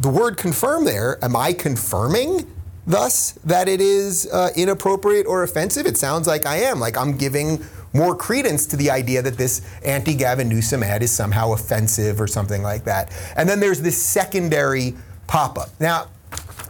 the 0.00 0.08
word 0.08 0.36
confirm 0.36 0.84
there, 0.84 1.22
am 1.24 1.34
I 1.34 1.52
confirming 1.52 2.46
thus 2.86 3.32
that 3.44 3.68
it 3.68 3.80
is 3.80 4.28
uh, 4.32 4.50
inappropriate 4.56 5.26
or 5.26 5.42
offensive? 5.42 5.86
It 5.86 5.96
sounds 5.96 6.26
like 6.26 6.46
I 6.46 6.56
am. 6.58 6.80
Like 6.80 6.96
I'm 6.96 7.16
giving 7.16 7.64
more 7.92 8.14
credence 8.14 8.66
to 8.66 8.76
the 8.76 8.90
idea 8.90 9.22
that 9.22 9.36
this 9.36 9.62
anti 9.84 10.14
Gavin 10.14 10.48
Newsom 10.48 10.82
ad 10.82 11.02
is 11.02 11.10
somehow 11.10 11.52
offensive 11.52 12.20
or 12.20 12.26
something 12.26 12.62
like 12.62 12.84
that. 12.84 13.10
And 13.36 13.48
then 13.48 13.60
there's 13.60 13.80
this 13.80 14.00
secondary 14.00 14.94
pop 15.26 15.58
up. 15.58 15.68
Now, 15.80 16.08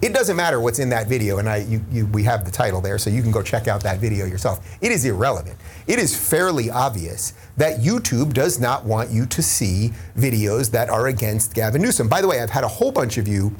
it 0.00 0.14
doesn't 0.14 0.36
matter 0.36 0.60
what's 0.60 0.78
in 0.78 0.88
that 0.90 1.08
video, 1.08 1.38
and 1.38 1.48
I, 1.48 1.58
you, 1.58 1.84
you, 1.90 2.06
we 2.06 2.22
have 2.24 2.44
the 2.44 2.50
title 2.50 2.80
there, 2.80 2.98
so 2.98 3.10
you 3.10 3.22
can 3.22 3.30
go 3.30 3.42
check 3.42 3.68
out 3.68 3.82
that 3.82 3.98
video 3.98 4.26
yourself. 4.26 4.66
It 4.80 4.92
is 4.92 5.04
irrelevant. 5.04 5.58
It 5.86 5.98
is 5.98 6.16
fairly 6.16 6.70
obvious 6.70 7.34
that 7.56 7.80
YouTube 7.80 8.32
does 8.32 8.60
not 8.60 8.84
want 8.84 9.10
you 9.10 9.26
to 9.26 9.42
see 9.42 9.92
videos 10.16 10.70
that 10.70 10.88
are 10.88 11.08
against 11.08 11.54
Gavin 11.54 11.82
Newsom. 11.82 12.08
By 12.08 12.20
the 12.20 12.28
way, 12.28 12.40
I've 12.40 12.50
had 12.50 12.64
a 12.64 12.68
whole 12.68 12.92
bunch 12.92 13.18
of 13.18 13.26
you 13.26 13.54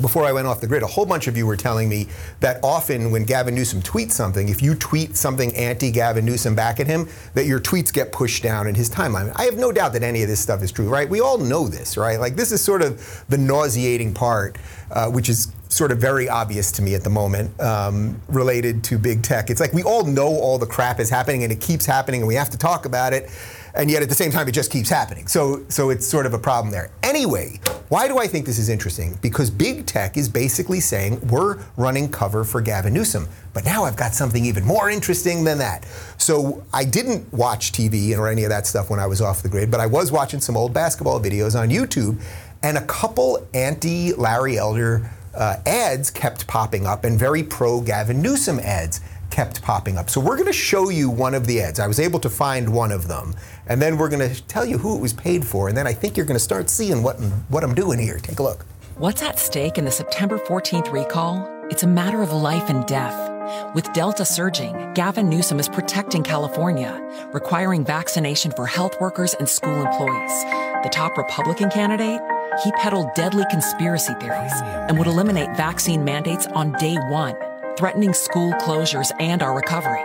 before 0.00 0.24
I 0.24 0.32
went 0.32 0.46
off 0.46 0.60
the 0.60 0.66
grid, 0.66 0.82
a 0.82 0.86
whole 0.86 1.06
bunch 1.06 1.26
of 1.26 1.36
you 1.36 1.46
were 1.46 1.56
telling 1.56 1.88
me 1.88 2.08
that 2.40 2.58
often 2.62 3.10
when 3.10 3.24
Gavin 3.24 3.54
Newsom 3.54 3.82
tweets 3.82 4.12
something, 4.12 4.48
if 4.48 4.62
you 4.62 4.74
tweet 4.74 5.16
something 5.16 5.54
anti 5.54 5.90
Gavin 5.90 6.24
Newsom 6.24 6.54
back 6.54 6.80
at 6.80 6.86
him, 6.86 7.08
that 7.34 7.46
your 7.46 7.60
tweets 7.60 7.92
get 7.92 8.12
pushed 8.12 8.42
down 8.42 8.66
in 8.66 8.74
his 8.74 8.88
timeline. 8.88 9.32
I 9.36 9.44
have 9.44 9.56
no 9.56 9.72
doubt 9.72 9.92
that 9.92 10.02
any 10.02 10.22
of 10.22 10.28
this 10.28 10.40
stuff 10.40 10.62
is 10.62 10.72
true, 10.72 10.88
right? 10.88 11.08
We 11.08 11.20
all 11.20 11.38
know 11.38 11.68
this, 11.68 11.96
right? 11.96 12.18
Like, 12.18 12.36
this 12.36 12.52
is 12.52 12.62
sort 12.62 12.82
of 12.82 13.24
the 13.28 13.38
nauseating 13.38 14.14
part, 14.14 14.56
uh, 14.90 15.10
which 15.10 15.28
is 15.28 15.52
sort 15.72 15.90
of 15.90 15.98
very 15.98 16.28
obvious 16.28 16.70
to 16.70 16.82
me 16.82 16.94
at 16.94 17.02
the 17.02 17.10
moment 17.10 17.58
um, 17.60 18.20
related 18.28 18.84
to 18.84 18.98
big 18.98 19.22
tech. 19.22 19.48
It's 19.48 19.60
like 19.60 19.72
we 19.72 19.82
all 19.82 20.04
know 20.04 20.28
all 20.28 20.58
the 20.58 20.66
crap 20.66 21.00
is 21.00 21.08
happening 21.08 21.44
and 21.44 21.52
it 21.52 21.60
keeps 21.62 21.86
happening 21.86 22.20
and 22.20 22.28
we 22.28 22.34
have 22.34 22.50
to 22.50 22.58
talk 22.58 22.84
about 22.84 23.14
it 23.14 23.30
and 23.74 23.90
yet 23.90 24.02
at 24.02 24.08
the 24.08 24.14
same 24.14 24.30
time 24.30 24.48
it 24.48 24.52
just 24.52 24.70
keeps 24.70 24.88
happening. 24.88 25.26
So 25.26 25.64
so 25.68 25.90
it's 25.90 26.06
sort 26.06 26.26
of 26.26 26.34
a 26.34 26.38
problem 26.38 26.72
there. 26.72 26.90
Anyway, 27.02 27.60
why 27.88 28.08
do 28.08 28.18
I 28.18 28.26
think 28.26 28.46
this 28.46 28.58
is 28.58 28.68
interesting? 28.68 29.18
Because 29.20 29.50
big 29.50 29.84
tech 29.86 30.16
is 30.16 30.28
basically 30.28 30.80
saying 30.80 31.20
we're 31.28 31.58
running 31.76 32.10
cover 32.10 32.44
for 32.44 32.60
Gavin 32.60 32.94
Newsom. 32.94 33.28
But 33.52 33.64
now 33.64 33.84
I've 33.84 33.96
got 33.96 34.14
something 34.14 34.44
even 34.44 34.64
more 34.64 34.88
interesting 34.88 35.44
than 35.44 35.58
that. 35.58 35.84
So 36.16 36.64
I 36.72 36.84
didn't 36.84 37.30
watch 37.32 37.72
TV 37.72 38.16
or 38.16 38.28
any 38.28 38.44
of 38.44 38.48
that 38.48 38.66
stuff 38.66 38.88
when 38.88 38.98
I 38.98 39.06
was 39.06 39.20
off 39.20 39.42
the 39.42 39.48
grid, 39.48 39.70
but 39.70 39.80
I 39.80 39.86
was 39.86 40.10
watching 40.10 40.40
some 40.40 40.56
old 40.56 40.72
basketball 40.72 41.20
videos 41.20 41.58
on 41.58 41.68
YouTube, 41.68 42.18
and 42.62 42.78
a 42.78 42.84
couple 42.86 43.46
anti 43.52 44.14
Larry 44.14 44.56
Elder 44.56 45.10
uh, 45.34 45.56
ads 45.66 46.10
kept 46.10 46.46
popping 46.46 46.86
up, 46.86 47.04
and 47.04 47.18
very 47.18 47.42
pro 47.42 47.80
Gavin 47.80 48.22
Newsom 48.22 48.58
ads 48.60 49.00
kept 49.30 49.62
popping 49.62 49.96
up. 49.96 50.10
So 50.10 50.20
we're 50.20 50.36
going 50.36 50.46
to 50.46 50.52
show 50.52 50.90
you 50.90 51.10
one 51.10 51.34
of 51.34 51.46
the 51.46 51.60
ads. 51.60 51.80
I 51.80 51.86
was 51.86 51.98
able 51.98 52.20
to 52.20 52.30
find 52.30 52.72
one 52.72 52.92
of 52.92 53.08
them, 53.08 53.34
and 53.66 53.80
then 53.80 53.96
we're 53.96 54.08
going 54.08 54.28
to 54.28 54.42
tell 54.44 54.64
you 54.64 54.78
who 54.78 54.96
it 54.96 55.00
was 55.00 55.12
paid 55.12 55.44
for, 55.44 55.68
and 55.68 55.76
then 55.76 55.86
I 55.86 55.92
think 55.92 56.16
you're 56.16 56.26
going 56.26 56.38
to 56.38 56.44
start 56.44 56.68
seeing 56.70 57.02
what 57.02 57.16
what 57.48 57.64
I'm 57.64 57.74
doing 57.74 57.98
here. 57.98 58.18
Take 58.18 58.38
a 58.38 58.42
look. 58.42 58.64
What's 58.96 59.22
at 59.22 59.38
stake 59.38 59.78
in 59.78 59.84
the 59.84 59.90
September 59.90 60.38
14th 60.38 60.92
recall? 60.92 61.48
It's 61.70 61.82
a 61.82 61.86
matter 61.86 62.22
of 62.22 62.32
life 62.32 62.68
and 62.68 62.84
death. 62.86 63.30
With 63.74 63.92
Delta 63.92 64.24
surging, 64.24 64.92
Gavin 64.94 65.28
Newsom 65.28 65.58
is 65.58 65.68
protecting 65.68 66.22
California, 66.22 67.00
requiring 67.32 67.84
vaccination 67.84 68.52
for 68.52 68.66
health 68.66 69.00
workers 69.00 69.34
and 69.34 69.48
school 69.48 69.80
employees. 69.80 70.44
The 70.82 70.90
top 70.92 71.16
Republican 71.16 71.70
candidate? 71.70 72.20
He 72.62 72.72
peddled 72.72 73.14
deadly 73.14 73.44
conspiracy 73.50 74.12
theories 74.20 74.52
and 74.62 74.98
would 74.98 75.06
eliminate 75.06 75.56
vaccine 75.56 76.04
mandates 76.04 76.46
on 76.48 76.72
day 76.72 76.96
one 77.08 77.36
threatening 77.76 78.12
school 78.12 78.52
closures 78.54 79.10
and 79.18 79.42
our 79.42 79.56
recovery. 79.56 80.04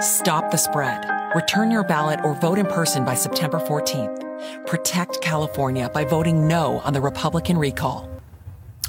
Stop 0.00 0.50
the 0.52 0.56
spread. 0.56 1.17
Return 1.34 1.70
your 1.70 1.84
ballot 1.84 2.20
or 2.24 2.34
vote 2.34 2.58
in 2.58 2.64
person 2.64 3.04
by 3.04 3.14
September 3.14 3.58
14th. 3.58 4.66
Protect 4.66 5.20
California 5.20 5.90
by 5.90 6.02
voting 6.02 6.48
no 6.48 6.78
on 6.84 6.94
the 6.94 7.02
Republican 7.02 7.58
recall. 7.58 8.07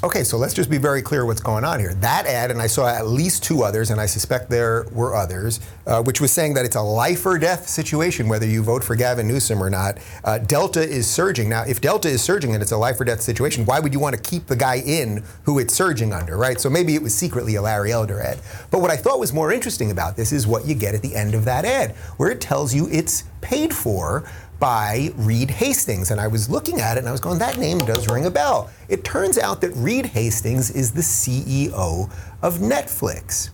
Okay, 0.02 0.24
so 0.24 0.38
let's 0.38 0.54
just 0.54 0.70
be 0.70 0.78
very 0.78 1.02
clear 1.02 1.26
what's 1.26 1.42
going 1.42 1.62
on 1.62 1.78
here. 1.78 1.92
That 1.92 2.24
ad, 2.24 2.50
and 2.50 2.62
I 2.62 2.68
saw 2.68 2.88
at 2.88 3.06
least 3.06 3.44
two 3.44 3.62
others, 3.62 3.90
and 3.90 4.00
I 4.00 4.06
suspect 4.06 4.48
there 4.48 4.86
were 4.92 5.14
others, 5.14 5.60
uh, 5.86 6.02
which 6.02 6.22
was 6.22 6.32
saying 6.32 6.54
that 6.54 6.64
it's 6.64 6.76
a 6.76 6.80
life 6.80 7.26
or 7.26 7.38
death 7.38 7.68
situation 7.68 8.26
whether 8.26 8.46
you 8.46 8.62
vote 8.62 8.82
for 8.82 8.96
Gavin 8.96 9.28
Newsom 9.28 9.62
or 9.62 9.68
not. 9.68 9.98
Uh, 10.24 10.38
Delta 10.38 10.80
is 10.80 11.06
surging. 11.06 11.50
Now, 11.50 11.64
if 11.68 11.82
Delta 11.82 12.08
is 12.08 12.22
surging 12.22 12.54
and 12.54 12.62
it's 12.62 12.72
a 12.72 12.78
life 12.78 12.98
or 12.98 13.04
death 13.04 13.20
situation, 13.20 13.66
why 13.66 13.78
would 13.78 13.92
you 13.92 14.00
want 14.00 14.16
to 14.16 14.22
keep 14.22 14.46
the 14.46 14.56
guy 14.56 14.76
in 14.76 15.22
who 15.42 15.58
it's 15.58 15.74
surging 15.74 16.14
under, 16.14 16.38
right? 16.38 16.58
So 16.58 16.70
maybe 16.70 16.94
it 16.94 17.02
was 17.02 17.14
secretly 17.14 17.56
a 17.56 17.62
Larry 17.62 17.92
Elder 17.92 18.22
ad. 18.22 18.38
But 18.70 18.80
what 18.80 18.90
I 18.90 18.96
thought 18.96 19.20
was 19.20 19.34
more 19.34 19.52
interesting 19.52 19.90
about 19.90 20.16
this 20.16 20.32
is 20.32 20.46
what 20.46 20.64
you 20.64 20.74
get 20.74 20.94
at 20.94 21.02
the 21.02 21.14
end 21.14 21.34
of 21.34 21.44
that 21.44 21.66
ad, 21.66 21.90
where 22.16 22.30
it 22.30 22.40
tells 22.40 22.74
you 22.74 22.88
it's 22.90 23.24
paid 23.42 23.74
for 23.74 24.24
by 24.60 25.10
Reed 25.16 25.50
Hastings. 25.50 26.10
And 26.10 26.20
I 26.20 26.28
was 26.28 26.48
looking 26.48 26.80
at 26.80 26.96
it 26.96 27.00
and 27.00 27.08
I 27.08 27.12
was 27.12 27.20
going, 27.20 27.38
that 27.38 27.58
name 27.58 27.78
does 27.78 28.06
ring 28.08 28.26
a 28.26 28.30
bell. 28.30 28.70
It 28.88 29.02
turns 29.02 29.38
out 29.38 29.60
that 29.62 29.70
Reed 29.70 30.06
Hastings 30.06 30.70
is 30.70 30.92
the 30.92 31.00
CEO 31.00 32.10
of 32.42 32.58
Netflix. 32.58 33.50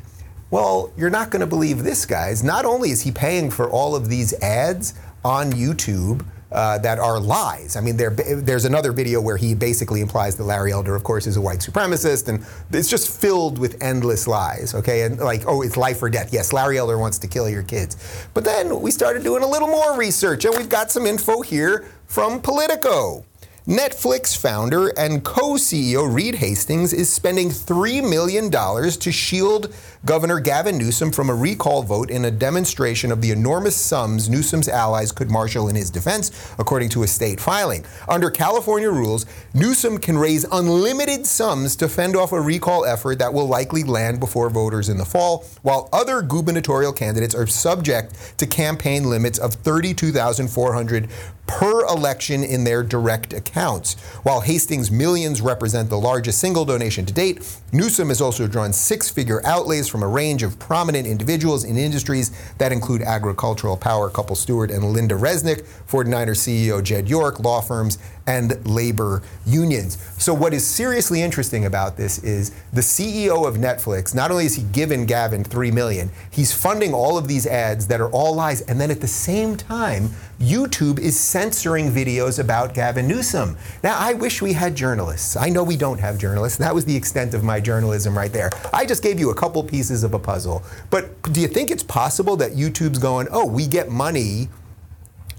Well, 0.50 0.92
you're 0.96 1.10
not 1.10 1.30
going 1.30 1.40
to 1.40 1.46
believe 1.46 1.82
this, 1.82 2.04
guys. 2.04 2.44
Not 2.44 2.64
only 2.64 2.90
is 2.90 3.02
he 3.02 3.10
paying 3.10 3.50
for 3.50 3.70
all 3.70 3.96
of 3.96 4.08
these 4.08 4.32
ads 4.40 4.94
on 5.25 5.52
YouTube, 5.52 6.25
uh, 6.56 6.78
that 6.78 6.98
are 6.98 7.20
lies. 7.20 7.76
I 7.76 7.82
mean, 7.82 7.98
there, 7.98 8.10
there's 8.10 8.64
another 8.64 8.90
video 8.90 9.20
where 9.20 9.36
he 9.36 9.54
basically 9.54 10.00
implies 10.00 10.36
that 10.36 10.44
Larry 10.44 10.72
Elder, 10.72 10.94
of 10.96 11.04
course, 11.04 11.26
is 11.26 11.36
a 11.36 11.40
white 11.40 11.58
supremacist, 11.58 12.28
and 12.28 12.44
it's 12.72 12.88
just 12.88 13.20
filled 13.20 13.58
with 13.58 13.76
endless 13.82 14.26
lies, 14.26 14.75
okay? 14.75 15.02
And 15.02 15.18
like, 15.18 15.42
oh, 15.46 15.60
it's 15.60 15.76
life 15.76 16.02
or 16.02 16.08
death. 16.08 16.32
Yes, 16.32 16.54
Larry 16.54 16.78
Elder 16.78 16.96
wants 16.96 17.18
to 17.18 17.28
kill 17.28 17.48
your 17.48 17.62
kids. 17.62 18.28
But 18.32 18.44
then 18.44 18.80
we 18.80 18.90
started 18.90 19.22
doing 19.22 19.42
a 19.42 19.46
little 19.46 19.68
more 19.68 19.98
research, 19.98 20.46
and 20.46 20.56
we've 20.56 20.70
got 20.70 20.90
some 20.90 21.04
info 21.04 21.42
here 21.42 21.86
from 22.06 22.40
Politico. 22.40 23.22
Netflix 23.66 24.37
founder 24.37 24.90
and 24.96 25.25
co 25.25 25.54
CEO 25.54 26.08
Reed 26.08 26.37
Hastings 26.37 26.92
is 26.92 27.12
spending 27.12 27.49
$3 27.49 28.08
million 28.08 28.49
to 28.49 29.11
shield 29.11 29.75
Governor 30.04 30.38
Gavin 30.38 30.78
Newsom 30.78 31.11
from 31.11 31.28
a 31.28 31.35
recall 31.35 31.82
vote 31.82 32.08
in 32.08 32.25
a 32.25 32.30
demonstration 32.30 33.11
of 33.11 33.20
the 33.20 33.32
enormous 33.32 33.75
sums 33.75 34.28
Newsom's 34.28 34.68
allies 34.68 35.11
could 35.11 35.32
marshal 35.32 35.68
in 35.68 35.75
his 35.75 35.90
defense, 35.90 36.30
according 36.61 36.90
to 36.90 37.02
a 37.02 37.08
state 37.08 37.40
filing. 37.40 37.85
Under 38.08 38.30
California 38.30 38.88
rules, 38.88 39.26
Newsom 39.52 39.99
can 39.99 40.16
raise 40.16 40.44
unlimited 40.52 41.26
sums 41.26 41.75
to 41.75 41.88
fend 41.88 42.14
off 42.14 42.30
a 42.30 42.40
recall 42.40 42.85
effort 42.85 43.18
that 43.18 43.35
will 43.35 43.49
likely 43.49 43.82
land 43.82 44.20
before 44.20 44.49
voters 44.49 44.88
in 44.88 44.96
the 44.96 45.04
fall, 45.04 45.44
while 45.62 45.88
other 45.92 46.23
gubernatorial 46.23 46.92
candidates 46.92 47.35
are 47.35 47.49
subject 47.49 48.38
to 48.38 48.46
campaign 48.46 49.11
limits 49.11 49.40
of 49.40 49.54
32,400 49.54 51.08
per 51.46 51.86
election 51.86 52.42
in 52.42 52.64
their 52.64 52.82
direct 52.82 53.32
accounts. 53.32 53.94
While 54.22 54.40
Hastings' 54.40 54.90
millions 54.90 55.40
represent 55.40 55.88
the 55.88 55.98
largest 55.98 56.38
single 56.38 56.64
donation 56.64 57.06
to 57.06 57.12
date, 57.12 57.58
Newsom 57.72 58.08
has 58.08 58.20
also 58.20 58.46
drawn 58.46 58.72
six 58.72 59.10
figure 59.10 59.44
outlays 59.44 59.88
from 59.88 60.02
a 60.02 60.08
range 60.08 60.42
of 60.42 60.58
prominent 60.58 61.06
individuals 61.06 61.64
in 61.64 61.76
industries 61.76 62.30
that 62.58 62.72
include 62.72 63.02
agricultural 63.02 63.76
power 63.76 64.10
couple 64.10 64.36
Stewart 64.36 64.70
and 64.70 64.84
Linda 64.84 65.14
Resnick, 65.14 65.66
49er 65.88 66.36
CEO 66.36 66.82
Jed 66.82 67.08
York, 67.08 67.40
law 67.40 67.60
firms, 67.60 67.98
and 68.26 68.64
labor 68.66 69.23
unions. 69.45 69.99
So, 70.18 70.35
what 70.35 70.52
is 70.52 70.66
seriously 70.66 71.23
interesting 71.23 71.64
about 71.64 71.97
this 71.97 72.18
is 72.18 72.52
the 72.73 72.80
CEO 72.80 73.47
of 73.47 73.56
Netflix, 73.56 74.14
not 74.14 74.30
only 74.30 74.45
has 74.45 74.54
he 74.54 74.62
given 74.64 75.06
Gavin 75.06 75.45
3 75.45 75.71
million, 75.71 76.11
he's 76.30 76.52
funding 76.52 76.92
all 76.92 77.16
of 77.16 77.28
these 77.28 77.47
ads 77.47 77.87
that 77.87 78.00
are 78.00 78.11
all 78.11 78.35
lies. 78.35 78.62
And 78.62 78.80
then 78.80 78.90
at 78.90 79.00
the 79.00 79.06
same 79.06 79.56
time, 79.56 80.11
YouTube 80.40 80.99
is 80.99 81.18
censoring 81.18 81.90
videos 81.90 82.38
about 82.38 82.75
Gavin 82.75 83.06
Newsom. 83.06 83.56
Now, 83.83 83.97
I 83.99 84.12
wish 84.12 84.42
we 84.42 84.52
had 84.52 84.75
journalists. 84.75 85.37
I 85.37 85.49
know 85.49 85.62
we 85.62 85.76
don't 85.76 86.00
have 86.00 86.18
journalists. 86.18 86.59
That 86.59 86.75
was 86.75 86.85
the 86.85 86.97
extent 86.97 87.33
of 87.33 87.45
my 87.45 87.61
journalism 87.61 88.16
right 88.16 88.33
there. 88.33 88.50
I 88.73 88.85
just 88.85 89.02
gave 89.02 89.18
you 89.18 89.30
a 89.30 89.35
couple 89.35 89.62
pieces 89.62 90.02
of 90.02 90.14
a 90.14 90.18
puzzle. 90.18 90.62
But 90.90 91.23
do 91.33 91.40
you 91.40 91.49
think 91.49 91.71
it's 91.71 91.83
possible 91.83 92.37
that 92.37 92.52
YouTube's 92.52 92.99
going, 92.99 93.28
oh, 93.30 93.47
we 93.47 93.66
get 93.66 93.88
money? 93.88 94.49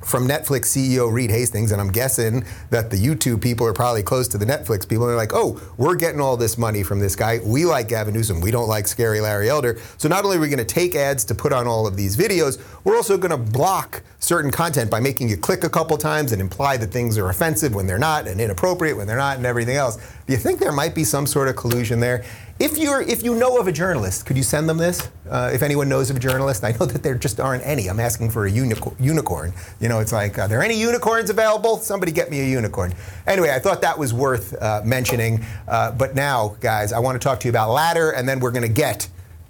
From 0.03 0.27
Netflix 0.27 0.65
CEO 0.65 1.11
Reed 1.11 1.31
Hastings, 1.31 1.71
and 1.71 1.81
I'm 1.81 1.91
guessing 1.91 2.45
that 2.69 2.89
the 2.89 2.97
YouTube 2.97 3.41
people 3.41 3.65
are 3.65 3.73
probably 3.73 4.03
close 4.03 4.27
to 4.29 4.37
the 4.37 4.45
Netflix 4.45 4.87
people. 4.87 5.07
They're 5.07 5.15
like, 5.15 5.33
oh, 5.33 5.59
we're 5.77 5.95
getting 5.95 6.21
all 6.21 6.37
this 6.37 6.57
money 6.57 6.83
from 6.83 6.99
this 6.99 7.15
guy. 7.15 7.39
We 7.43 7.65
like 7.65 7.87
Gavin 7.87 8.13
Newsom. 8.13 8.39
We 8.39 8.51
don't 8.51 8.67
like 8.67 8.87
scary 8.87 9.19
Larry 9.21 9.49
Elder. 9.49 9.79
So 9.97 10.07
not 10.07 10.23
only 10.23 10.37
are 10.37 10.39
we 10.39 10.49
going 10.49 10.59
to 10.59 10.65
take 10.65 10.95
ads 10.95 11.25
to 11.25 11.35
put 11.35 11.51
on 11.51 11.67
all 11.67 11.87
of 11.87 11.97
these 11.97 12.15
videos, 12.15 12.61
we're 12.83 12.95
also 12.95 13.17
going 13.17 13.31
to 13.31 13.37
block 13.37 14.03
certain 14.19 14.51
content 14.51 14.91
by 14.91 14.99
making 14.99 15.29
you 15.29 15.37
click 15.37 15.63
a 15.63 15.69
couple 15.69 15.97
times 15.97 16.31
and 16.31 16.41
imply 16.41 16.77
that 16.77 16.91
things 16.91 17.17
are 17.17 17.29
offensive 17.29 17.73
when 17.73 17.87
they're 17.87 17.97
not 17.97 18.27
and 18.27 18.39
inappropriate 18.39 18.95
when 18.95 19.07
they're 19.07 19.17
not 19.17 19.37
and 19.37 19.45
everything 19.45 19.77
else. 19.77 19.97
Do 20.27 20.33
you 20.33 20.39
think 20.39 20.59
there 20.59 20.73
might 20.73 20.93
be 20.93 21.05
some 21.05 21.25
sort 21.25 21.47
of 21.47 21.55
collusion 21.55 22.01
there? 22.01 22.25
If 22.59 22.77
you're, 22.77 23.01
if 23.01 23.23
you 23.23 23.35
know 23.35 23.59
of 23.59 23.67
a 23.69 23.71
journalist, 23.71 24.25
could 24.25 24.35
you 24.35 24.43
send 24.43 24.67
them 24.67 24.77
this? 24.77 25.09
Uh, 25.29 25.51
if 25.53 25.63
anyone 25.63 25.87
knows 25.87 26.09
of 26.09 26.17
a 26.17 26.19
journalist, 26.19 26.65
I 26.65 26.71
know 26.73 26.85
that 26.85 27.01
there 27.01 27.15
just 27.15 27.39
aren't 27.39 27.65
any. 27.65 27.87
I'm 27.87 28.01
asking 28.01 28.31
for 28.31 28.45
a 28.45 28.51
unicorn. 28.51 29.53
You 29.79 29.87
know, 29.87 29.99
it's 29.99 30.11
like, 30.11 30.37
are 30.37 30.49
there 30.49 30.61
any 30.61 30.77
unicorns 30.77 31.29
available? 31.29 31.77
Somebody 31.77 32.11
get 32.11 32.29
me 32.29 32.41
a 32.41 32.45
unicorn. 32.45 32.93
Anyway, 33.25 33.51
I 33.51 33.59
thought 33.59 33.81
that 33.83 33.97
was 33.97 34.13
worth 34.13 34.53
uh, 34.61 34.81
mentioning. 34.83 35.45
Uh, 35.65 35.91
but 35.91 36.13
now, 36.13 36.57
guys, 36.59 36.91
I 36.91 36.99
want 36.99 37.15
to 37.15 37.25
talk 37.25 37.39
to 37.39 37.47
you 37.47 37.51
about 37.51 37.71
Ladder, 37.71 38.11
and 38.11 38.27
then 38.27 38.41
we're 38.41 38.51
going 38.51 38.67
to 38.67 38.73
get 38.73 39.07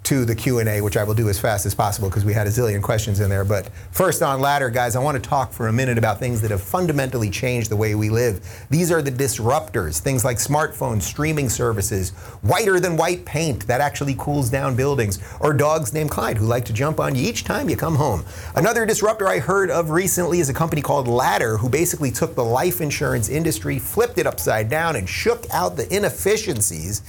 to 0.08 0.24
the 0.24 0.34
Q&A, 0.34 0.80
which 0.80 0.96
I 0.96 1.04
will 1.04 1.12
do 1.12 1.28
as 1.28 1.38
fast 1.38 1.66
as 1.66 1.74
possible 1.74 2.08
because 2.08 2.24
we 2.24 2.32
had 2.32 2.46
a 2.46 2.50
zillion 2.50 2.82
questions 2.82 3.20
in 3.20 3.28
there. 3.28 3.44
But 3.44 3.68
first 3.90 4.22
on 4.22 4.40
Ladder, 4.40 4.70
guys, 4.70 4.96
I 4.96 5.00
want 5.00 5.22
to 5.22 5.28
talk 5.28 5.52
for 5.52 5.68
a 5.68 5.72
minute 5.72 5.98
about 5.98 6.18
things 6.18 6.40
that 6.40 6.50
have 6.50 6.62
fundamentally 6.62 7.28
changed 7.28 7.70
the 7.70 7.76
way 7.76 7.94
we 7.94 8.08
live. 8.08 8.40
These 8.70 8.90
are 8.90 9.02
the 9.02 9.10
disruptors, 9.10 10.00
things 10.00 10.24
like 10.24 10.38
smartphones, 10.38 11.02
streaming 11.02 11.50
services, 11.50 12.12
whiter 12.40 12.80
than 12.80 12.96
white 12.96 13.26
paint 13.26 13.66
that 13.66 13.82
actually 13.82 14.14
cools 14.18 14.48
down 14.48 14.74
buildings, 14.74 15.18
or 15.40 15.52
dogs 15.52 15.92
named 15.92 16.10
Clyde 16.10 16.38
who 16.38 16.46
like 16.46 16.64
to 16.64 16.72
jump 16.72 17.00
on 17.00 17.14
you 17.14 17.28
each 17.28 17.44
time 17.44 17.68
you 17.68 17.76
come 17.76 17.96
home. 17.96 18.24
Another 18.56 18.86
disruptor 18.86 19.28
I 19.28 19.40
heard 19.40 19.70
of 19.70 19.90
recently 19.90 20.40
is 20.40 20.48
a 20.48 20.54
company 20.54 20.80
called 20.80 21.06
Ladder 21.06 21.58
who 21.58 21.68
basically 21.68 22.10
took 22.10 22.34
the 22.34 22.42
life 22.42 22.80
insurance 22.80 23.28
industry, 23.28 23.78
flipped 23.78 24.16
it 24.16 24.26
upside 24.26 24.70
down, 24.70 24.96
and 24.96 25.06
shook 25.06 25.44
out 25.52 25.76
the 25.76 25.94
inefficiencies 25.94 27.02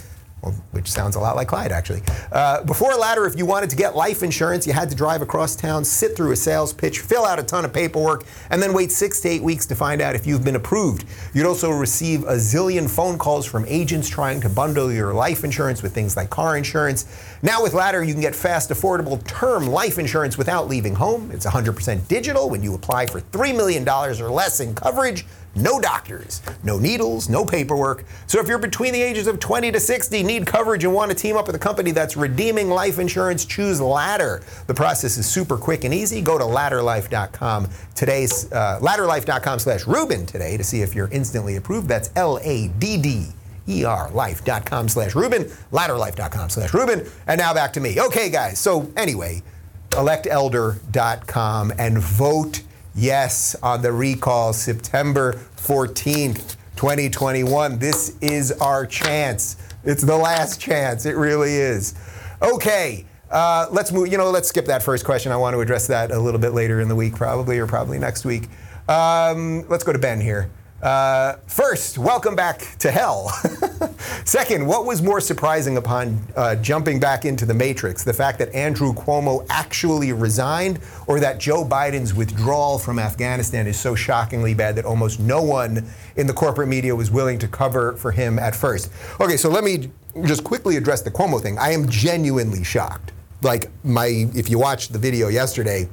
which 0.71 0.89
sounds 0.89 1.15
a 1.15 1.19
lot 1.19 1.35
like 1.35 1.47
Clyde, 1.47 1.71
actually. 1.71 2.01
Uh, 2.31 2.63
before 2.63 2.93
Ladder, 2.93 3.25
if 3.25 3.37
you 3.37 3.45
wanted 3.45 3.69
to 3.69 3.75
get 3.75 3.95
life 3.95 4.23
insurance, 4.23 4.65
you 4.65 4.73
had 4.73 4.89
to 4.89 4.95
drive 4.95 5.21
across 5.21 5.55
town, 5.55 5.83
sit 5.83 6.15
through 6.15 6.31
a 6.31 6.35
sales 6.35 6.73
pitch, 6.73 6.99
fill 6.99 7.25
out 7.25 7.39
a 7.39 7.43
ton 7.43 7.65
of 7.65 7.73
paperwork, 7.73 8.23
and 8.49 8.61
then 8.61 8.73
wait 8.73 8.91
six 8.91 9.19
to 9.21 9.29
eight 9.29 9.41
weeks 9.41 9.65
to 9.65 9.75
find 9.75 10.01
out 10.01 10.15
if 10.15 10.25
you've 10.25 10.43
been 10.43 10.55
approved. 10.55 11.05
You'd 11.33 11.45
also 11.45 11.71
receive 11.71 12.23
a 12.23 12.35
zillion 12.35 12.89
phone 12.89 13.17
calls 13.17 13.45
from 13.45 13.65
agents 13.67 14.09
trying 14.09 14.41
to 14.41 14.49
bundle 14.49 14.91
your 14.91 15.13
life 15.13 15.43
insurance 15.43 15.83
with 15.83 15.93
things 15.93 16.15
like 16.15 16.29
car 16.29 16.57
insurance. 16.57 17.05
Now 17.41 17.63
with 17.63 17.73
Ladder, 17.73 18.03
you 18.03 18.13
can 18.13 18.21
get 18.21 18.35
fast, 18.35 18.69
affordable 18.69 19.25
term 19.27 19.67
life 19.67 19.97
insurance 19.97 20.37
without 20.37 20.67
leaving 20.67 20.95
home. 20.95 21.31
It's 21.31 21.45
100% 21.45 22.07
digital 22.07 22.49
when 22.49 22.63
you 22.63 22.75
apply 22.75 23.05
for 23.07 23.21
$3 23.21 23.55
million 23.55 23.87
or 23.87 24.29
less 24.29 24.59
in 24.59 24.75
coverage. 24.75 25.25
No 25.55 25.79
doctors, 25.79 26.41
no 26.63 26.77
needles, 26.77 27.27
no 27.27 27.43
paperwork. 27.43 28.05
So 28.27 28.39
if 28.39 28.47
you're 28.47 28.59
between 28.59 28.93
the 28.93 29.01
ages 29.01 29.27
of 29.27 29.39
20 29.39 29.71
to 29.71 29.79
60, 29.79 30.23
need 30.23 30.45
coverage, 30.45 30.83
and 30.83 30.93
want 30.93 31.11
to 31.11 31.17
team 31.17 31.35
up 31.35 31.47
with 31.47 31.55
a 31.55 31.59
company 31.59 31.91
that's 31.91 32.15
redeeming 32.15 32.69
life 32.69 32.99
insurance, 32.99 33.45
choose 33.45 33.81
Ladder. 33.81 34.41
The 34.67 34.73
process 34.73 35.17
is 35.17 35.25
super 35.25 35.57
quick 35.57 35.83
and 35.83 35.93
easy. 35.93 36.21
Go 36.21 36.37
to 36.37 36.43
ladderlife.com 36.43 37.67
today's 37.95 38.51
uh, 38.51 38.79
ladderlife.com 38.81 39.59
slash 39.59 39.85
Rubin 39.85 40.25
today 40.25 40.55
to 40.55 40.63
see 40.63 40.81
if 40.81 40.95
you're 40.95 41.09
instantly 41.11 41.57
approved. 41.57 41.87
That's 41.87 42.09
L-A-D-D. 42.15 43.27
life.com 43.67 44.89
slash 44.89 45.15
Rubin, 45.15 45.43
ladderlife.com 45.71 46.49
slash 46.49 46.73
Rubin. 46.73 47.05
And 47.27 47.39
now 47.39 47.53
back 47.53 47.73
to 47.73 47.79
me. 47.79 47.99
Okay, 47.99 48.29
guys. 48.29 48.59
So 48.59 48.91
anyway, 48.95 49.43
electelder.com 49.91 51.73
and 51.77 51.97
vote 51.99 52.61
yes 52.99 53.55
on 53.63 53.81
the 53.81 53.91
recall 53.91 54.51
September 54.51 55.33
14th, 55.55 56.57
2021. 56.75 57.79
This 57.79 58.17
is 58.21 58.51
our 58.53 58.85
chance. 58.85 59.55
It's 59.83 60.03
the 60.03 60.17
last 60.17 60.59
chance. 60.59 61.05
It 61.05 61.15
really 61.15 61.53
is. 61.53 61.95
Okay. 62.41 63.05
Uh, 63.31 63.67
let's 63.71 63.91
move. 63.91 64.11
You 64.11 64.17
know, 64.17 64.29
let's 64.31 64.49
skip 64.49 64.65
that 64.65 64.83
first 64.83 65.05
question. 65.05 65.31
I 65.31 65.37
want 65.37 65.53
to 65.53 65.61
address 65.61 65.87
that 65.87 66.11
a 66.11 66.19
little 66.19 66.39
bit 66.39 66.49
later 66.49 66.81
in 66.81 66.87
the 66.87 66.95
week, 66.95 67.15
probably, 67.15 67.59
or 67.59 67.67
probably 67.67 67.99
next 67.99 68.25
week. 68.25 68.49
Um, 68.87 69.67
let's 69.69 69.83
go 69.83 69.93
to 69.93 69.99
Ben 69.99 70.19
here. 70.19 70.49
Uh, 70.81 71.35
first, 71.45 71.97
welcome 71.97 72.35
back 72.35 72.77
to 72.79 72.89
hell. 72.89 73.29
Second, 74.25 74.65
what 74.65 74.85
was 74.85 75.01
more 75.01 75.19
surprising 75.19 75.75
upon 75.75 76.25
uh, 76.37 76.55
jumping 76.55 77.01
back 77.01 77.25
into 77.25 77.45
the 77.45 77.53
matrix? 77.53 78.03
The 78.03 78.13
fact 78.13 78.39
that 78.39 78.53
Andrew 78.55 78.93
Cuomo 78.93 79.45
actually 79.49 80.13
resigned, 80.13 80.79
or 81.07 81.19
that 81.19 81.37
Joe 81.37 81.65
Biden's 81.65 82.13
withdrawal 82.13 82.79
from 82.79 82.97
Afghanistan 82.97 83.67
is 83.67 83.77
so 83.77 83.93
shockingly 83.93 84.53
bad 84.53 84.75
that 84.77 84.85
almost 84.85 85.19
no 85.19 85.41
one 85.41 85.85
in 86.15 86.27
the 86.27 86.33
corporate 86.33 86.69
media 86.69 86.95
was 86.95 87.11
willing 87.11 87.39
to 87.39 87.47
cover 87.47 87.93
for 87.93 88.11
him 88.11 88.39
at 88.39 88.55
first? 88.55 88.89
Okay, 89.19 89.35
so 89.35 89.49
let 89.49 89.65
me 89.65 89.91
just 90.23 90.45
quickly 90.45 90.77
address 90.77 91.01
the 91.01 91.11
Cuomo 91.11 91.41
thing. 91.41 91.57
I 91.57 91.71
am 91.71 91.89
genuinely 91.89 92.63
shocked. 92.63 93.11
Like, 93.41 93.69
my, 93.83 94.29
if 94.33 94.49
you 94.49 94.59
watched 94.59 94.93
the 94.93 94.99
video 94.99 95.27
yesterday, 95.27 95.89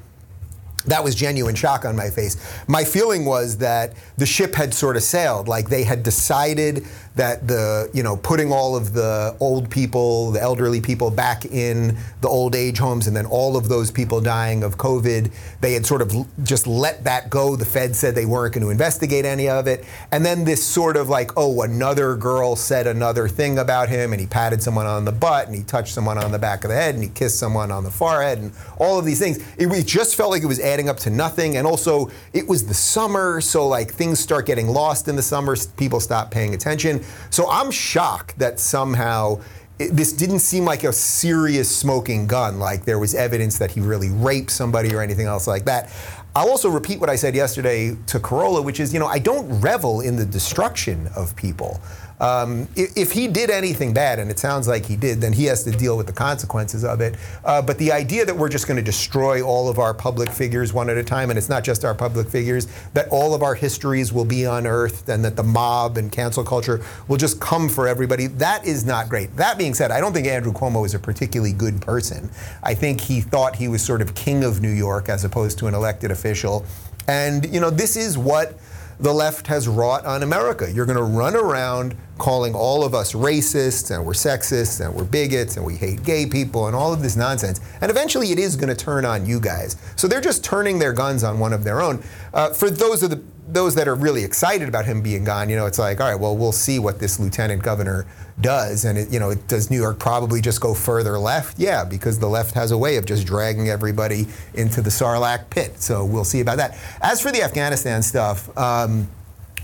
that 0.86 1.02
was 1.02 1.14
genuine 1.14 1.54
shock 1.54 1.84
on 1.84 1.96
my 1.96 2.10
face. 2.10 2.36
My 2.66 2.84
feeling 2.84 3.24
was 3.24 3.58
that 3.58 3.94
the 4.16 4.26
ship 4.26 4.54
had 4.54 4.72
sort 4.72 4.96
of 4.96 5.02
sailed, 5.02 5.48
like 5.48 5.68
they 5.68 5.84
had 5.84 6.02
decided 6.02 6.86
that 7.16 7.48
the 7.48 7.90
you 7.92 8.02
know 8.02 8.16
putting 8.18 8.52
all 8.52 8.76
of 8.76 8.92
the 8.92 9.36
old 9.40 9.70
people, 9.70 10.30
the 10.30 10.40
elderly 10.40 10.80
people 10.80 11.10
back 11.10 11.46
in 11.46 11.96
the 12.20 12.28
old 12.28 12.54
age 12.54 12.78
homes, 12.78 13.06
and 13.06 13.16
then 13.16 13.26
all 13.26 13.56
of 13.56 13.68
those 13.68 13.90
people 13.90 14.20
dying 14.20 14.62
of 14.62 14.76
COVID, 14.76 15.32
they 15.60 15.72
had 15.72 15.84
sort 15.84 16.02
of 16.02 16.12
just 16.44 16.66
let 16.66 17.04
that 17.04 17.30
go. 17.30 17.56
The 17.56 17.64
Fed 17.64 17.96
said 17.96 18.14
they 18.14 18.26
weren't 18.26 18.54
going 18.54 18.64
to 18.64 18.70
investigate 18.70 19.24
any 19.24 19.48
of 19.48 19.66
it, 19.66 19.84
and 20.12 20.24
then 20.24 20.44
this 20.44 20.64
sort 20.64 20.96
of 20.96 21.08
like 21.08 21.30
oh 21.36 21.62
another 21.62 22.16
girl 22.16 22.54
said 22.54 22.86
another 22.86 23.28
thing 23.28 23.58
about 23.58 23.88
him, 23.88 24.12
and 24.12 24.20
he 24.20 24.26
patted 24.26 24.62
someone 24.62 24.86
on 24.86 25.06
the 25.06 25.12
butt, 25.12 25.46
and 25.46 25.56
he 25.56 25.62
touched 25.62 25.94
someone 25.94 26.18
on 26.18 26.32
the 26.32 26.38
back 26.38 26.64
of 26.64 26.70
the 26.70 26.76
head, 26.76 26.94
and 26.94 27.02
he 27.02 27.10
kissed 27.10 27.38
someone 27.38 27.72
on 27.72 27.82
the 27.82 27.90
forehead, 27.90 28.38
and 28.38 28.52
all 28.78 28.98
of 28.98 29.06
these 29.06 29.18
things. 29.18 29.38
It, 29.56 29.72
it 29.72 29.86
just 29.86 30.16
felt 30.16 30.30
like 30.30 30.42
it 30.42 30.46
was 30.46 30.60
adding 30.60 30.90
up 30.90 30.98
to 30.98 31.10
nothing, 31.10 31.56
and 31.56 31.66
also 31.66 32.10
it 32.34 32.46
was 32.46 32.66
the 32.66 32.74
summer, 32.74 33.40
so 33.40 33.66
like 33.66 33.90
things 33.90 34.20
start 34.20 34.44
getting 34.44 34.68
lost 34.68 35.08
in 35.08 35.16
the 35.16 35.22
summer, 35.22 35.56
people 35.78 35.98
stop 35.98 36.30
paying 36.30 36.52
attention. 36.52 37.02
So 37.30 37.50
I'm 37.50 37.70
shocked 37.70 38.38
that 38.38 38.60
somehow 38.60 39.40
it, 39.78 39.94
this 39.94 40.12
didn't 40.12 40.38
seem 40.38 40.64
like 40.64 40.84
a 40.84 40.92
serious 40.92 41.74
smoking 41.74 42.26
gun, 42.26 42.58
like 42.58 42.84
there 42.84 42.98
was 42.98 43.14
evidence 43.14 43.58
that 43.58 43.70
he 43.70 43.80
really 43.80 44.10
raped 44.10 44.50
somebody 44.50 44.94
or 44.94 45.02
anything 45.02 45.26
else 45.26 45.46
like 45.46 45.64
that. 45.66 45.90
I'll 46.34 46.50
also 46.50 46.68
repeat 46.68 47.00
what 47.00 47.08
I 47.08 47.16
said 47.16 47.34
yesterday 47.34 47.96
to 48.08 48.18
Carolla, 48.18 48.62
which 48.62 48.78
is, 48.78 48.92
you 48.92 49.00
know, 49.00 49.06
I 49.06 49.18
don't 49.18 49.60
revel 49.60 50.02
in 50.02 50.16
the 50.16 50.26
destruction 50.26 51.08
of 51.16 51.34
people. 51.34 51.80
Um, 52.18 52.66
if, 52.74 52.96
if, 52.96 53.12
he 53.12 53.28
did 53.28 53.50
anything 53.50 53.92
bad, 53.92 54.18
and 54.18 54.30
it 54.30 54.38
sounds 54.38 54.66
like 54.66 54.86
he 54.86 54.96
did, 54.96 55.20
then 55.20 55.34
he 55.34 55.44
has 55.46 55.64
to 55.64 55.70
deal 55.70 55.98
with 55.98 56.06
the 56.06 56.14
consequences 56.14 56.82
of 56.82 57.02
it. 57.02 57.14
Uh, 57.44 57.60
but 57.60 57.76
the 57.76 57.92
idea 57.92 58.24
that 58.24 58.34
we're 58.34 58.48
just 58.48 58.66
going 58.66 58.78
to 58.78 58.82
destroy 58.82 59.42
all 59.42 59.68
of 59.68 59.78
our 59.78 59.92
public 59.92 60.30
figures 60.30 60.72
one 60.72 60.88
at 60.88 60.96
a 60.96 61.04
time, 61.04 61.28
and 61.28 61.38
it's 61.38 61.50
not 61.50 61.62
just 61.62 61.84
our 61.84 61.94
public 61.94 62.28
figures, 62.28 62.68
that 62.94 63.06
all 63.10 63.34
of 63.34 63.42
our 63.42 63.54
histories 63.54 64.14
will 64.14 64.24
be 64.24 64.44
unearthed, 64.44 65.08
and 65.10 65.22
that 65.24 65.36
the 65.36 65.42
mob 65.42 65.98
and 65.98 66.10
cancel 66.10 66.42
culture 66.42 66.82
will 67.06 67.18
just 67.18 67.38
come 67.38 67.68
for 67.68 67.86
everybody, 67.86 68.28
that 68.28 68.66
is 68.66 68.86
not 68.86 69.10
great. 69.10 69.36
That 69.36 69.58
being 69.58 69.74
said, 69.74 69.90
I 69.90 70.00
don't 70.00 70.14
think 70.14 70.26
Andrew 70.26 70.52
Cuomo 70.52 70.86
is 70.86 70.94
a 70.94 70.98
particularly 70.98 71.52
good 71.52 71.82
person. 71.82 72.30
I 72.62 72.72
think 72.72 73.00
he 73.00 73.20
thought 73.20 73.56
he 73.56 73.68
was 73.68 73.82
sort 73.82 74.00
of 74.00 74.14
king 74.14 74.42
of 74.42 74.62
New 74.62 74.72
York 74.72 75.10
as 75.10 75.24
opposed 75.24 75.58
to 75.58 75.66
an 75.66 75.74
elected 75.74 76.10
official. 76.10 76.64
And, 77.08 77.52
you 77.52 77.60
know, 77.60 77.70
this 77.70 77.96
is 77.96 78.16
what 78.16 78.58
the 78.98 79.12
left 79.12 79.46
has 79.48 79.68
wrought 79.68 80.04
on 80.04 80.22
America. 80.22 80.70
You're 80.72 80.86
going 80.86 80.96
to 80.96 81.02
run 81.02 81.36
around 81.36 81.94
calling 82.18 82.54
all 82.54 82.84
of 82.84 82.94
us 82.94 83.12
racists 83.12 83.94
and 83.94 84.04
we're 84.04 84.12
sexists 84.12 84.84
and 84.84 84.94
we're 84.94 85.04
bigots 85.04 85.56
and 85.56 85.66
we 85.66 85.76
hate 85.76 86.02
gay 86.02 86.26
people 86.26 86.66
and 86.66 86.74
all 86.74 86.92
of 86.92 87.02
this 87.02 87.16
nonsense. 87.16 87.60
And 87.80 87.90
eventually 87.90 88.32
it 88.32 88.38
is 88.38 88.56
going 88.56 88.74
to 88.74 88.74
turn 88.74 89.04
on 89.04 89.26
you 89.26 89.38
guys. 89.38 89.76
So 89.96 90.08
they're 90.08 90.20
just 90.20 90.42
turning 90.42 90.78
their 90.78 90.92
guns 90.92 91.24
on 91.24 91.38
one 91.38 91.52
of 91.52 91.64
their 91.64 91.80
own. 91.80 92.02
Uh, 92.32 92.52
for 92.52 92.70
those 92.70 93.02
of 93.02 93.10
the 93.10 93.22
those 93.48 93.76
that 93.76 93.86
are 93.86 93.94
really 93.94 94.24
excited 94.24 94.68
about 94.68 94.84
him 94.84 95.00
being 95.00 95.22
gone, 95.22 95.48
you 95.48 95.56
know, 95.56 95.66
it's 95.66 95.78
like, 95.78 96.00
all 96.00 96.08
right, 96.10 96.18
well, 96.18 96.36
we'll 96.36 96.52
see 96.52 96.78
what 96.78 96.98
this 96.98 97.20
lieutenant 97.20 97.62
governor 97.62 98.06
does. 98.40 98.84
And, 98.84 98.98
it, 98.98 99.10
you 99.10 99.20
know, 99.20 99.34
does 99.34 99.70
New 99.70 99.80
York 99.80 99.98
probably 99.98 100.40
just 100.40 100.60
go 100.60 100.74
further 100.74 101.18
left? 101.18 101.58
Yeah, 101.58 101.84
because 101.84 102.18
the 102.18 102.26
left 102.26 102.54
has 102.54 102.72
a 102.72 102.78
way 102.78 102.96
of 102.96 103.06
just 103.06 103.26
dragging 103.26 103.68
everybody 103.68 104.26
into 104.54 104.82
the 104.82 104.90
Sarlacc 104.90 105.48
pit. 105.48 105.80
So 105.80 106.04
we'll 106.04 106.24
see 106.24 106.40
about 106.40 106.56
that. 106.56 106.76
As 107.00 107.20
for 107.20 107.30
the 107.30 107.42
Afghanistan 107.42 108.02
stuff, 108.02 108.56
um, 108.58 109.08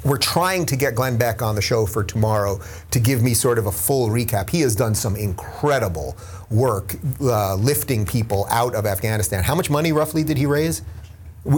we're 0.04 0.18
trying 0.18 0.66
to 0.66 0.76
get 0.76 0.94
Glenn 0.94 1.16
Beck 1.16 1.42
on 1.42 1.54
the 1.54 1.62
show 1.62 1.86
for 1.86 2.02
tomorrow 2.02 2.60
to 2.90 3.00
give 3.00 3.22
me 3.22 3.34
sort 3.34 3.58
of 3.58 3.66
a 3.66 3.72
full 3.72 4.08
recap. 4.08 4.50
He 4.50 4.60
has 4.62 4.74
done 4.74 4.94
some 4.94 5.16
incredible 5.16 6.16
work 6.50 6.96
uh, 7.20 7.54
lifting 7.54 8.04
people 8.04 8.46
out 8.50 8.74
of 8.74 8.84
Afghanistan. 8.84 9.42
How 9.44 9.54
much 9.54 9.70
money 9.70 9.92
roughly 9.92 10.24
did 10.24 10.36
he 10.36 10.46
raise? 10.46 10.82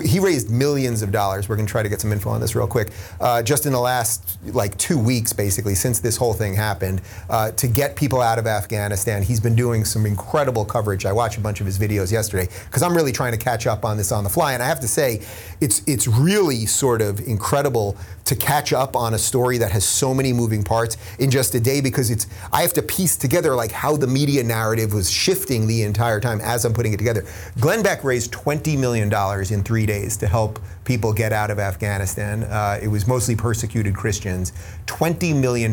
He 0.03 0.19
raised 0.19 0.51
millions 0.51 1.03
of 1.03 1.13
dollars. 1.13 1.49
We're 1.49 1.57
going 1.57 1.67
to 1.67 1.71
try 1.71 1.83
to 1.83 1.89
get 1.91 2.01
some 2.01 2.11
info 2.11 2.31
on 2.31 2.41
this 2.41 2.55
real 2.55 2.67
quick. 2.67 2.89
Uh, 3.21 3.43
just 3.43 3.67
in 3.67 3.73
the 3.73 3.81
last 3.81 4.39
like 4.55 4.77
two 4.79 4.99
weeks, 4.99 5.33
basically, 5.35 5.75
since 5.75 6.01
this 6.01 6.17
whole 6.17 6.33
thing 6.33 6.55
happened, 6.55 7.03
uh, 7.29 7.51
to 7.53 7.69
get 7.69 7.95
people 7.95 8.23
out 8.23 8.39
of 8.39 8.47
Afghanistan, 8.47 9.23
he's 9.23 9.41
been 9.41 9.55
doing 9.55 9.85
some 9.85 10.07
incredible 10.07 10.65
coverage. 10.65 11.05
I 11.05 11.13
watched 11.13 11.37
a 11.37 11.43
bunch 11.43 11.61
of 11.61 11.67
his 11.67 11.79
videos 11.79 12.11
yesterday 12.11 12.49
because 12.65 12.83
I'm 12.83 12.95
really 12.95 13.13
trying 13.13 13.33
to 13.33 13.39
catch 13.39 13.67
up 13.67 13.85
on 13.85 13.99
this 13.99 14.11
on 14.11 14.25
the 14.25 14.31
fly. 14.31 14.55
And 14.55 14.63
I 14.63 14.67
have 14.67 14.81
to 14.81 14.89
say, 14.89 15.21
it's 15.61 15.83
it's 15.87 16.09
really 16.09 16.65
sort 16.65 17.03
of 17.03 17.21
incredible 17.21 17.99
to 18.25 18.35
catch 18.35 18.73
up 18.73 18.97
on 18.97 19.13
a 19.13 19.19
story 19.19 19.59
that 19.59 19.71
has 19.71 19.85
so 19.85 20.15
many 20.15 20.33
moving 20.33 20.63
parts 20.63 20.97
in 21.19 21.31
just 21.31 21.55
a 21.55 21.61
day 21.61 21.83
because 21.83 22.11
it's 22.11 22.27
I 22.53 22.63
have 22.63 22.73
to 22.75 22.83
piece 22.83 23.17
together 23.17 23.55
like 23.55 23.71
how 23.71 23.97
the 23.97 24.07
media 24.07 24.43
narrative 24.43 24.95
was 24.95 25.11
shifting 25.11 25.67
the 25.67 25.83
entire 25.83 26.21
time 26.21 26.41
as 26.41 26.65
I'm 26.65 26.73
putting 26.73 26.95
it 26.95 26.97
together. 26.97 27.25
Glenn 27.61 27.83
Beck 27.83 28.03
raised 28.03 28.33
20 28.33 28.79
million 28.79 29.11
dollars 29.11 29.51
in 29.51 29.63
three 29.63 29.74
three 29.75 29.87
days 29.87 30.17
to 30.17 30.29
help 30.29 30.61
people 30.85 31.13
get 31.13 31.33
out 31.33 31.51
of 31.51 31.59
Afghanistan. 31.59 32.45
Uh, 32.45 32.79
it 32.81 32.87
was 32.87 33.09
mostly 33.09 33.35
persecuted 33.35 33.93
Christians. 33.93 34.53
$20 34.87 35.35
million 35.35 35.73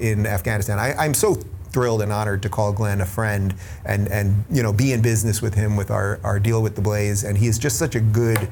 in 0.00 0.26
Afghanistan. 0.26 0.78
I, 0.78 0.94
I'm 0.94 1.12
so 1.12 1.34
thrilled 1.68 2.00
and 2.00 2.10
honored 2.10 2.40
to 2.44 2.48
call 2.48 2.72
Glenn 2.72 3.02
a 3.02 3.04
friend 3.04 3.54
and, 3.84 4.08
and 4.08 4.42
you 4.50 4.62
know, 4.62 4.72
be 4.72 4.94
in 4.94 5.02
business 5.02 5.42
with 5.42 5.52
him 5.52 5.76
with 5.76 5.90
our, 5.90 6.18
our 6.24 6.40
deal 6.40 6.62
with 6.62 6.76
the 6.76 6.80
Blaze. 6.80 7.24
And 7.24 7.36
he 7.36 7.46
is 7.46 7.58
just 7.58 7.78
such 7.78 7.94
a 7.94 8.00
good 8.00 8.48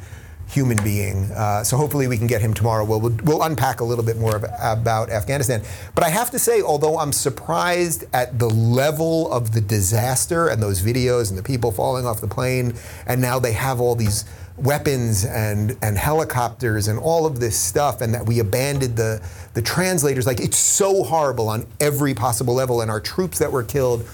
human 0.48 0.82
being. 0.82 1.30
Uh, 1.32 1.64
so 1.64 1.76
hopefully 1.76 2.06
we 2.06 2.18
can 2.18 2.26
get 2.26 2.40
him 2.40 2.54
tomorrow. 2.54 2.84
We'll, 2.84 3.00
we'll 3.24 3.42
unpack 3.42 3.80
a 3.80 3.84
little 3.84 4.04
bit 4.04 4.18
more 4.18 4.36
of, 4.36 4.44
about 4.60 5.10
Afghanistan. 5.10 5.62
But 5.94 6.04
I 6.04 6.10
have 6.10 6.30
to 6.32 6.38
say, 6.38 6.62
although 6.62 6.98
I'm 6.98 7.12
surprised 7.12 8.04
at 8.12 8.38
the 8.38 8.48
level 8.48 9.32
of 9.32 9.52
the 9.52 9.60
disaster 9.60 10.48
and 10.48 10.62
those 10.62 10.82
videos 10.82 11.30
and 11.30 11.38
the 11.38 11.42
people 11.42 11.72
falling 11.72 12.06
off 12.06 12.20
the 12.20 12.28
plane, 12.28 12.74
and 13.06 13.20
now 13.20 13.38
they 13.38 13.52
have 13.52 13.80
all 13.80 13.94
these 13.94 14.24
weapons 14.56 15.24
and, 15.24 15.76
and 15.82 15.98
helicopters 15.98 16.88
and 16.88 16.98
all 16.98 17.26
of 17.26 17.40
this 17.40 17.58
stuff, 17.58 18.00
and 18.00 18.14
that 18.14 18.26
we 18.26 18.38
abandoned 18.38 18.96
the, 18.96 19.20
the 19.54 19.62
translators. 19.62 20.26
Like, 20.26 20.40
it's 20.40 20.58
so 20.58 21.02
horrible 21.02 21.48
on 21.48 21.66
every 21.80 22.14
possible 22.14 22.54
level, 22.54 22.80
and 22.80 22.90
our 22.90 23.00
troops 23.00 23.38
that 23.38 23.50
were 23.50 23.64
killed. 23.64 24.08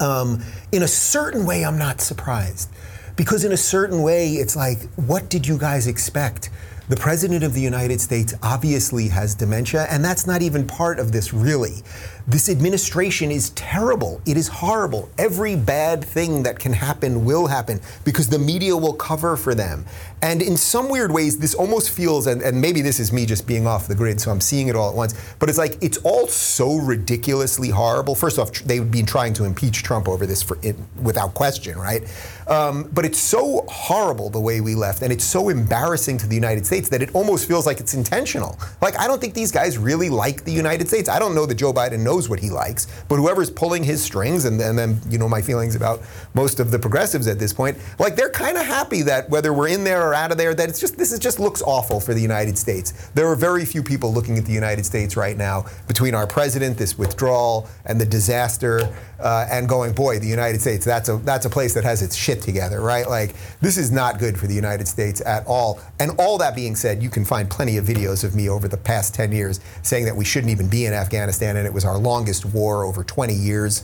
Um, 0.00 0.42
in 0.72 0.82
a 0.82 0.88
certain 0.88 1.46
way, 1.46 1.64
I'm 1.64 1.78
not 1.78 2.00
surprised. 2.00 2.68
Because 3.16 3.44
in 3.44 3.52
a 3.52 3.56
certain 3.56 4.02
way, 4.02 4.30
it's 4.30 4.56
like, 4.56 4.82
what 4.96 5.30
did 5.30 5.46
you 5.46 5.56
guys 5.56 5.86
expect? 5.86 6.50
The 6.88 6.96
President 6.96 7.44
of 7.44 7.54
the 7.54 7.60
United 7.62 8.00
States 8.00 8.34
obviously 8.42 9.08
has 9.08 9.34
dementia, 9.34 9.86
and 9.88 10.04
that's 10.04 10.26
not 10.26 10.42
even 10.42 10.66
part 10.66 10.98
of 10.98 11.12
this, 11.12 11.32
really. 11.32 11.82
This 12.26 12.48
administration 12.48 13.30
is 13.30 13.50
terrible. 13.50 14.22
It 14.24 14.38
is 14.38 14.48
horrible. 14.48 15.10
Every 15.18 15.56
bad 15.56 16.02
thing 16.02 16.42
that 16.44 16.58
can 16.58 16.72
happen 16.72 17.26
will 17.26 17.46
happen 17.46 17.80
because 18.02 18.28
the 18.28 18.38
media 18.38 18.74
will 18.74 18.94
cover 18.94 19.36
for 19.36 19.54
them. 19.54 19.84
And 20.22 20.40
in 20.40 20.56
some 20.56 20.88
weird 20.88 21.12
ways, 21.12 21.36
this 21.36 21.54
almost 21.54 21.90
feels, 21.90 22.26
and, 22.26 22.40
and 22.40 22.58
maybe 22.58 22.80
this 22.80 22.98
is 22.98 23.12
me 23.12 23.26
just 23.26 23.46
being 23.46 23.66
off 23.66 23.88
the 23.88 23.94
grid, 23.94 24.22
so 24.22 24.30
I'm 24.30 24.40
seeing 24.40 24.68
it 24.68 24.76
all 24.76 24.88
at 24.88 24.96
once, 24.96 25.14
but 25.38 25.50
it's 25.50 25.58
like 25.58 25.76
it's 25.82 25.98
all 25.98 26.26
so 26.26 26.76
ridiculously 26.76 27.68
horrible. 27.68 28.14
First 28.14 28.38
off, 28.38 28.50
they've 28.52 28.90
been 28.90 29.04
trying 29.04 29.34
to 29.34 29.44
impeach 29.44 29.82
Trump 29.82 30.08
over 30.08 30.24
this 30.24 30.42
for 30.42 30.56
it, 30.62 30.76
without 31.02 31.34
question, 31.34 31.78
right? 31.78 32.02
Um, 32.48 32.88
but 32.94 33.04
it's 33.04 33.18
so 33.18 33.66
horrible 33.68 34.30
the 34.30 34.40
way 34.40 34.62
we 34.62 34.74
left, 34.74 35.02
and 35.02 35.12
it's 35.12 35.24
so 35.24 35.50
embarrassing 35.50 36.16
to 36.18 36.26
the 36.26 36.34
United 36.34 36.64
States 36.64 36.88
that 36.88 37.02
it 37.02 37.14
almost 37.14 37.46
feels 37.46 37.66
like 37.66 37.80
it's 37.80 37.92
intentional. 37.92 38.58
Like, 38.80 38.98
I 38.98 39.06
don't 39.06 39.20
think 39.20 39.34
these 39.34 39.52
guys 39.52 39.76
really 39.76 40.08
like 40.08 40.44
the 40.44 40.52
United 40.52 40.88
States. 40.88 41.10
I 41.10 41.18
don't 41.18 41.34
know 41.34 41.44
that 41.44 41.56
Joe 41.56 41.74
Biden 41.74 42.00
knows 42.00 42.13
knows 42.14 42.28
what 42.28 42.40
he 42.40 42.50
likes. 42.50 42.86
But 43.08 43.16
whoever's 43.16 43.50
pulling 43.50 43.82
his 43.82 44.02
strings, 44.02 44.44
and, 44.44 44.60
and 44.60 44.78
then 44.78 45.00
you 45.08 45.18
know 45.18 45.28
my 45.28 45.42
feelings 45.42 45.74
about 45.74 46.00
most 46.34 46.60
of 46.60 46.70
the 46.70 46.78
progressives 46.78 47.26
at 47.26 47.38
this 47.38 47.52
point, 47.52 47.76
like 47.98 48.16
they're 48.16 48.30
kind 48.30 48.56
of 48.56 48.64
happy 48.64 49.02
that 49.02 49.28
whether 49.30 49.52
we're 49.52 49.68
in 49.68 49.84
there 49.84 50.02
or 50.06 50.14
out 50.14 50.30
of 50.30 50.38
there, 50.38 50.54
that 50.54 50.68
it's 50.68 50.80
just 50.80 50.96
this 50.96 51.12
is 51.12 51.18
just 51.18 51.40
looks 51.40 51.62
awful 51.62 52.00
for 52.00 52.14
the 52.14 52.20
United 52.20 52.56
States. 52.56 53.10
There 53.14 53.26
are 53.26 53.36
very 53.36 53.64
few 53.64 53.82
people 53.82 54.12
looking 54.12 54.38
at 54.38 54.44
the 54.44 54.52
United 54.52 54.86
States 54.86 55.16
right 55.16 55.36
now 55.36 55.66
between 55.88 56.14
our 56.14 56.26
president, 56.26 56.78
this 56.78 56.96
withdrawal, 56.96 57.68
and 57.86 58.00
the 58.00 58.06
disaster, 58.06 58.92
uh, 59.20 59.46
and 59.50 59.68
going, 59.68 59.92
boy, 59.92 60.18
the 60.18 60.26
United 60.26 60.60
States, 60.60 60.84
that's 60.84 61.08
a 61.08 61.16
that's 61.18 61.46
a 61.46 61.50
place 61.50 61.74
that 61.74 61.84
has 61.84 62.02
its 62.02 62.14
shit 62.14 62.42
together, 62.42 62.80
right? 62.80 63.08
Like 63.08 63.34
this 63.60 63.76
is 63.76 63.90
not 63.90 64.18
good 64.18 64.38
for 64.38 64.46
the 64.46 64.54
United 64.54 64.86
States 64.86 65.20
at 65.24 65.46
all. 65.46 65.80
And 65.98 66.12
all 66.18 66.38
that 66.38 66.54
being 66.54 66.76
said, 66.76 67.02
you 67.02 67.10
can 67.10 67.24
find 67.24 67.50
plenty 67.50 67.76
of 67.76 67.84
videos 67.84 68.24
of 68.24 68.34
me 68.34 68.48
over 68.48 68.68
the 68.68 68.76
past 68.76 69.14
10 69.14 69.32
years 69.32 69.60
saying 69.82 70.04
that 70.04 70.16
we 70.16 70.24
shouldn't 70.24 70.52
even 70.52 70.68
be 70.68 70.86
in 70.86 70.92
Afghanistan 70.92 71.56
and 71.56 71.66
it 71.66 71.72
was 71.72 71.84
our 71.84 71.98
longest 72.04 72.44
war 72.44 72.84
over 72.84 73.02
20 73.02 73.34
years 73.34 73.82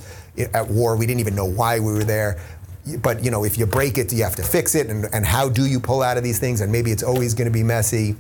at 0.55 0.69
war. 0.69 0.97
We 0.97 1.07
didn't 1.07 1.21
even 1.21 1.35
know 1.35 1.47
why 1.47 1.81
we 1.81 1.93
were 1.93 2.05
there. 2.05 2.41
But 3.03 3.25
you 3.25 3.31
know, 3.31 3.45
if 3.45 3.59
you 3.59 3.67
break 3.67 3.99
it, 3.99 4.13
you 4.13 4.23
have 4.23 4.37
to 4.37 4.43
fix 4.43 4.75
it. 4.75 4.89
And, 4.89 5.07
and 5.13 5.27
how 5.27 5.49
do 5.49 5.67
you 5.67 5.81
pull 5.81 6.03
out 6.03 6.17
of 6.17 6.23
these 6.23 6.39
things? 6.39 6.61
And 6.61 6.71
maybe 6.71 6.91
it's 6.91 7.03
always 7.03 7.35
going 7.35 7.47
to 7.47 7.53
be 7.53 7.63
messy. 7.63 8.17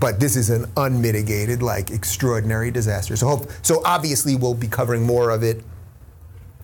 But 0.00 0.20
this 0.20 0.36
is 0.36 0.50
an 0.50 0.66
unmitigated, 0.76 1.62
like 1.62 1.90
extraordinary 1.90 2.70
disaster. 2.70 3.16
So 3.16 3.28
hope, 3.28 3.50
so 3.62 3.80
obviously 3.84 4.36
we'll 4.36 4.54
be 4.54 4.68
covering 4.68 5.02
more 5.02 5.30
of 5.30 5.42
it 5.42 5.62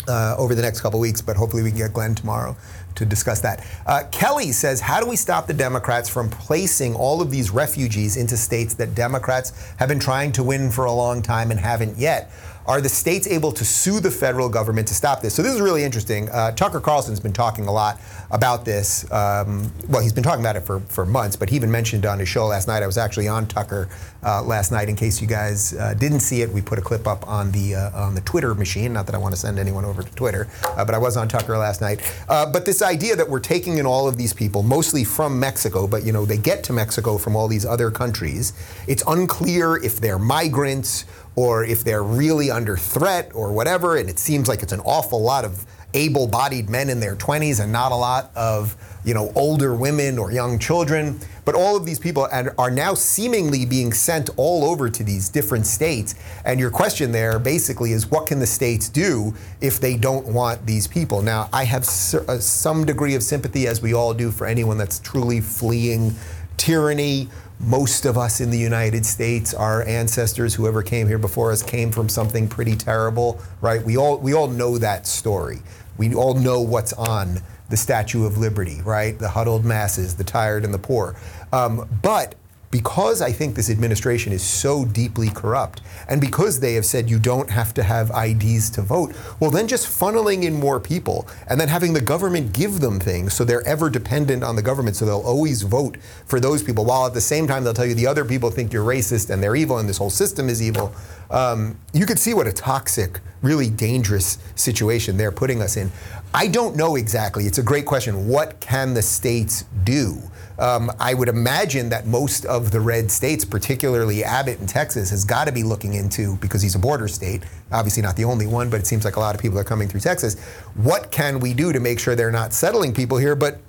uh, 0.09 0.35
over 0.37 0.55
the 0.55 0.63
next 0.63 0.81
couple 0.81 1.01
weeks. 1.01 1.21
But 1.23 1.37
hopefully 1.37 1.63
we 1.63 1.71
can 1.71 1.79
get 1.79 1.93
Glenn 1.93 2.15
tomorrow 2.15 2.57
to 2.97 3.05
discuss 3.05 3.41
that. 3.41 3.67
Uh, 3.87 4.03
Kelly 4.11 4.53
says, 4.53 4.81
How 4.81 5.01
do 5.01 5.07
we 5.07 5.17
stop 5.17 5.47
the 5.47 5.55
Democrats 5.55 6.09
from 6.09 6.29
placing 6.29 6.95
all 6.95 7.23
of 7.23 7.31
these 7.31 7.51
refugees 7.51 8.17
into 8.17 8.37
states 8.37 8.75
that 8.75 8.95
Democrats 8.95 9.75
have 9.79 9.89
been 9.89 10.01
trying 10.01 10.33
to 10.33 10.43
win 10.43 10.71
for 10.71 10.85
a 10.85 10.93
long 10.93 11.23
time 11.23 11.51
and 11.51 11.61
haven't 11.61 11.97
yet? 11.99 12.31
Are 12.71 12.81
the 12.81 12.89
states 12.89 13.27
able 13.27 13.51
to 13.51 13.65
sue 13.65 13.99
the 13.99 14.13
federal 14.13 14.49
government 14.49 14.87
to 14.87 14.95
stop 14.95 15.23
this? 15.23 15.35
So 15.35 15.43
this 15.43 15.53
is 15.53 15.61
really 15.61 15.83
interesting. 15.83 16.29
Uh, 16.29 16.53
Tucker 16.53 16.79
Carlson's 16.79 17.19
been 17.19 17.33
talking 17.33 17.67
a 17.67 17.73
lot 17.73 18.01
about 18.31 18.65
this. 18.65 19.11
Um, 19.11 19.73
well, 19.89 20.01
he's 20.01 20.13
been 20.13 20.23
talking 20.23 20.41
about 20.41 20.55
it 20.55 20.61
for, 20.61 20.79
for 20.79 21.05
months, 21.05 21.35
but 21.35 21.51
he 21.51 21.57
even 21.57 21.69
mentioned 21.69 22.07
on 22.07 22.21
his 22.21 22.29
show 22.29 22.47
last 22.47 22.69
night. 22.69 22.85
I 22.85 22.87
was 22.87 22.97
actually 22.97 23.27
on 23.27 23.49
Tucker 23.49 23.89
uh, 24.23 24.45
last 24.45 24.71
night. 24.71 24.89
In 24.89 24.95
case 24.95 25.21
you 25.21 25.27
guys 25.27 25.75
uh, 25.75 25.95
didn't 25.95 26.21
see 26.21 26.43
it, 26.43 26.51
we 26.51 26.63
put 26.63 26.79
a 26.79 26.81
clip 26.81 27.09
up 27.09 27.27
on 27.27 27.51
the 27.51 27.75
uh, 27.75 28.05
on 28.05 28.15
the 28.15 28.21
Twitter 28.21 28.55
machine. 28.55 28.93
Not 28.93 29.07
that 29.07 29.17
I 29.17 29.19
want 29.19 29.35
to 29.35 29.41
send 29.41 29.59
anyone 29.59 29.85
over 29.85 30.05
to 30.05 30.15
Twitter, 30.15 30.47
uh, 30.65 30.85
but 30.85 30.95
I 30.95 30.99
was 30.99 31.17
on 31.17 31.27
Tucker 31.27 31.59
last 31.59 31.81
night. 31.81 32.01
Uh, 32.29 32.49
but 32.53 32.67
this 32.67 32.83
idea 32.83 33.17
that 33.17 33.29
we're 33.29 33.41
taking 33.41 33.79
in 33.79 33.87
all 33.87 34.07
of 34.07 34.17
these 34.17 34.33
people, 34.33 34.63
mostly 34.63 35.03
from 35.03 35.41
Mexico, 35.41 35.89
but 35.89 36.05
you 36.05 36.13
know 36.13 36.25
they 36.25 36.39
get 36.39 36.63
to 36.65 36.73
Mexico 36.73 37.19
from 37.19 37.35
all 37.35 37.49
these 37.49 37.67
other 37.67 37.91
countries. 37.91 38.53
It's 38.87 39.03
unclear 39.09 39.77
if 39.83 40.01
they're 40.01 40.21
migrants 40.21 41.05
or 41.37 41.65
if 41.65 41.85
they're 41.85 42.03
really 42.03 42.51
under 42.51 42.77
threat 42.77 43.31
or 43.35 43.53
whatever. 43.53 43.97
And 43.97 44.09
it 44.09 44.19
seems 44.19 44.49
like 44.49 44.63
it's 44.63 44.73
an 44.73 44.81
awful 44.81 45.21
lot 45.23 45.45
of 45.45 45.65
able-bodied 45.95 46.71
men 46.71 46.89
in 46.89 47.01
their 47.01 47.17
20s 47.17 47.61
and 47.61 47.73
not 47.73 47.93
a 47.93 47.97
lot 47.97 48.31
of 48.37 48.77
you 49.05 49.15
know 49.15 49.33
older 49.35 49.75
women 49.75 50.19
or 50.19 50.31
young 50.31 50.59
children 50.59 51.19
but 51.45 51.55
all 51.55 51.77
of 51.77 51.85
these 51.85 51.99
people 51.99 52.29
are 52.59 52.71
now 52.71 52.95
seemingly 52.95 53.65
being 53.67 53.93
sent 53.93 54.31
all 54.37 54.65
over 54.65 54.89
to 54.89 55.03
these 55.03 55.29
different 55.29 55.67
states 55.67 56.15
and 56.45 56.61
your 56.61 56.71
question 56.71 57.11
there 57.11 57.39
basically 57.39 57.93
is 57.93 58.09
what 58.11 58.27
can 58.27 58.39
the 58.39 58.47
states 58.47 58.89
do 58.89 59.35
if 59.61 59.81
they 59.81 59.97
don't 59.97 60.27
want 60.27 60.65
these 60.67 60.87
people 60.87 61.23
now 61.23 61.49
i 61.53 61.65
have 61.65 61.83
uh, 61.83 62.39
some 62.39 62.85
degree 62.85 63.15
of 63.15 63.23
sympathy 63.23 63.67
as 63.67 63.83
we 63.83 63.93
all 63.93 64.15
do 64.15 64.31
for 64.31 64.47
anyone 64.47 64.79
that's 64.79 65.01
truly 65.01 65.41
fleeing 65.41 66.15
tyranny 66.57 67.29
most 67.61 68.07
of 68.07 68.17
us 68.17 68.41
in 68.41 68.51
the 68.51 68.59
United 68.59 69.05
States, 69.05 69.53
our 69.53 69.83
ancestors, 69.87 70.55
whoever 70.55 70.83
came 70.83 71.07
here 71.07 71.19
before 71.19 71.53
us, 71.53 71.63
came 71.63 71.93
from 71.93 72.09
something 72.09 72.49
pretty 72.49 72.75
terrible, 72.75 73.41
right? 73.61 73.83
We 73.83 73.97
all 73.97 74.19
we 74.19 74.35
all 74.35 74.49
know 74.49 74.79
that 74.79 75.07
story. 75.07 75.61
We 75.99 76.15
all 76.15 76.35
know 76.35 76.61
what's 76.63 76.95
on 76.95 77.41
the 77.69 77.77
Statue 77.77 78.25
of 78.25 78.39
Liberty, 78.39 78.81
right? 78.83 79.19
The 79.19 79.29
huddled 79.29 79.65
masses, 79.65 80.17
the 80.17 80.25
tired 80.25 80.65
and 80.65 80.73
the 80.73 80.79
poor. 80.79 81.17
Um, 81.53 81.89
but 82.03 82.35
because 82.71 83.21
I 83.21 83.33
think 83.33 83.57
this 83.57 83.69
administration 83.69 84.33
is 84.33 84.43
so 84.43 84.85
deeply 84.85 85.29
corrupt, 85.29 85.81
and 86.09 86.21
because 86.21 86.61
they 86.61 86.75
have 86.75 86.87
said 86.87 87.11
you 87.11 87.19
don't 87.19 87.51
have 87.51 87.75
to 87.75 87.83
have 87.83 88.13
IDs 88.17 88.71
to 88.71 88.83
vote, 88.83 89.13
well, 89.41 89.51
then 89.51 89.67
just 89.67 89.87
funneling 89.87 90.45
in 90.45 90.55
more 90.55 90.79
people 90.79 91.27
and 91.49 91.61
then 91.61 91.67
having 91.67 91.93
the 91.93 92.01
government 92.01 92.53
give 92.53 92.81
them 92.81 93.01
things 93.01 93.35
so 93.35 93.45
they're 93.45 93.67
ever 93.67 93.91
dependent 93.91 94.45
on 94.45 94.55
the 94.55 94.63
government, 94.63 94.95
so 94.95 95.05
they'll 95.05 95.21
always 95.21 95.63
vote 95.63 95.97
for 96.27 96.39
those 96.39 96.63
people, 96.63 96.85
while 96.85 97.07
at 97.07 97.15
the 97.15 97.21
same 97.21 97.49
time 97.49 97.65
they'll 97.65 97.75
tell 97.75 97.87
you 97.87 97.95
the 97.95 98.07
other 98.07 98.25
people 98.25 98.51
think 98.51 98.73
you're 98.73 98.85
racist 98.85 99.31
and 99.31 99.43
they're 99.43 99.57
evil 99.57 99.79
and 99.79 99.89
this 99.89 99.99
whole 99.99 100.11
system 100.11 100.49
is 100.49 100.63
evil. 100.63 100.95
Um, 101.31 101.77
you 101.93 102.07
could 102.07 102.19
see 102.19 102.35
what 102.35 102.47
a 102.47 102.53
toxic, 102.53 103.21
really 103.43 103.71
dangerous 103.71 104.39
situation 104.55 105.17
they're 105.17 105.33
putting 105.33 105.61
us 105.63 105.77
in. 105.77 105.91
I 106.33 106.47
don't 106.47 106.77
know 106.77 106.95
exactly. 106.95 107.47
It's 107.47 107.59
a 107.59 107.63
great 107.63 107.87
question. 107.87 108.29
What 108.29 108.61
can 108.61 108.95
the 108.95 109.03
states 109.03 109.65
do? 109.83 110.19
Um, 110.61 110.93
I 111.01 111.15
would 111.15 111.29
imagine 111.29 111.89
that 111.89 112.07
most 112.07 112.45
of 112.45 112.60
the 112.71 112.81
red 112.81 113.11
states, 113.11 113.45
particularly 113.45 114.23
Abbott 114.23 114.61
in 114.61 114.67
Texas, 114.67 115.11
has 115.11 115.25
got 115.25 115.47
to 115.47 115.53
be 115.53 115.63
looking 115.63 115.95
into, 115.95 116.37
because 116.37 116.61
he's 116.61 116.75
a 116.75 116.79
border 116.79 117.09
state, 117.09 117.43
obviously 117.73 118.03
not 118.03 118.17
the 118.17 118.25
only 118.25 118.47
one, 118.47 118.69
but 118.69 118.81
it 118.81 118.87
seems 118.87 119.05
like 119.05 119.17
a 119.17 119.21
lot 119.21 119.35
of 119.35 119.41
people 119.41 119.59
are 119.59 119.65
coming 119.65 119.89
through 119.89 120.01
Texas. 120.01 120.39
What 120.75 121.11
can 121.11 121.41
we 121.41 121.55
do 121.55 121.73
to 121.73 121.81
make 121.81 121.99
sure 121.99 122.15
they're 122.15 122.31
not 122.31 122.53
settling 122.53 122.93
people 122.93 123.19
here? 123.19 123.35
But 123.35 123.61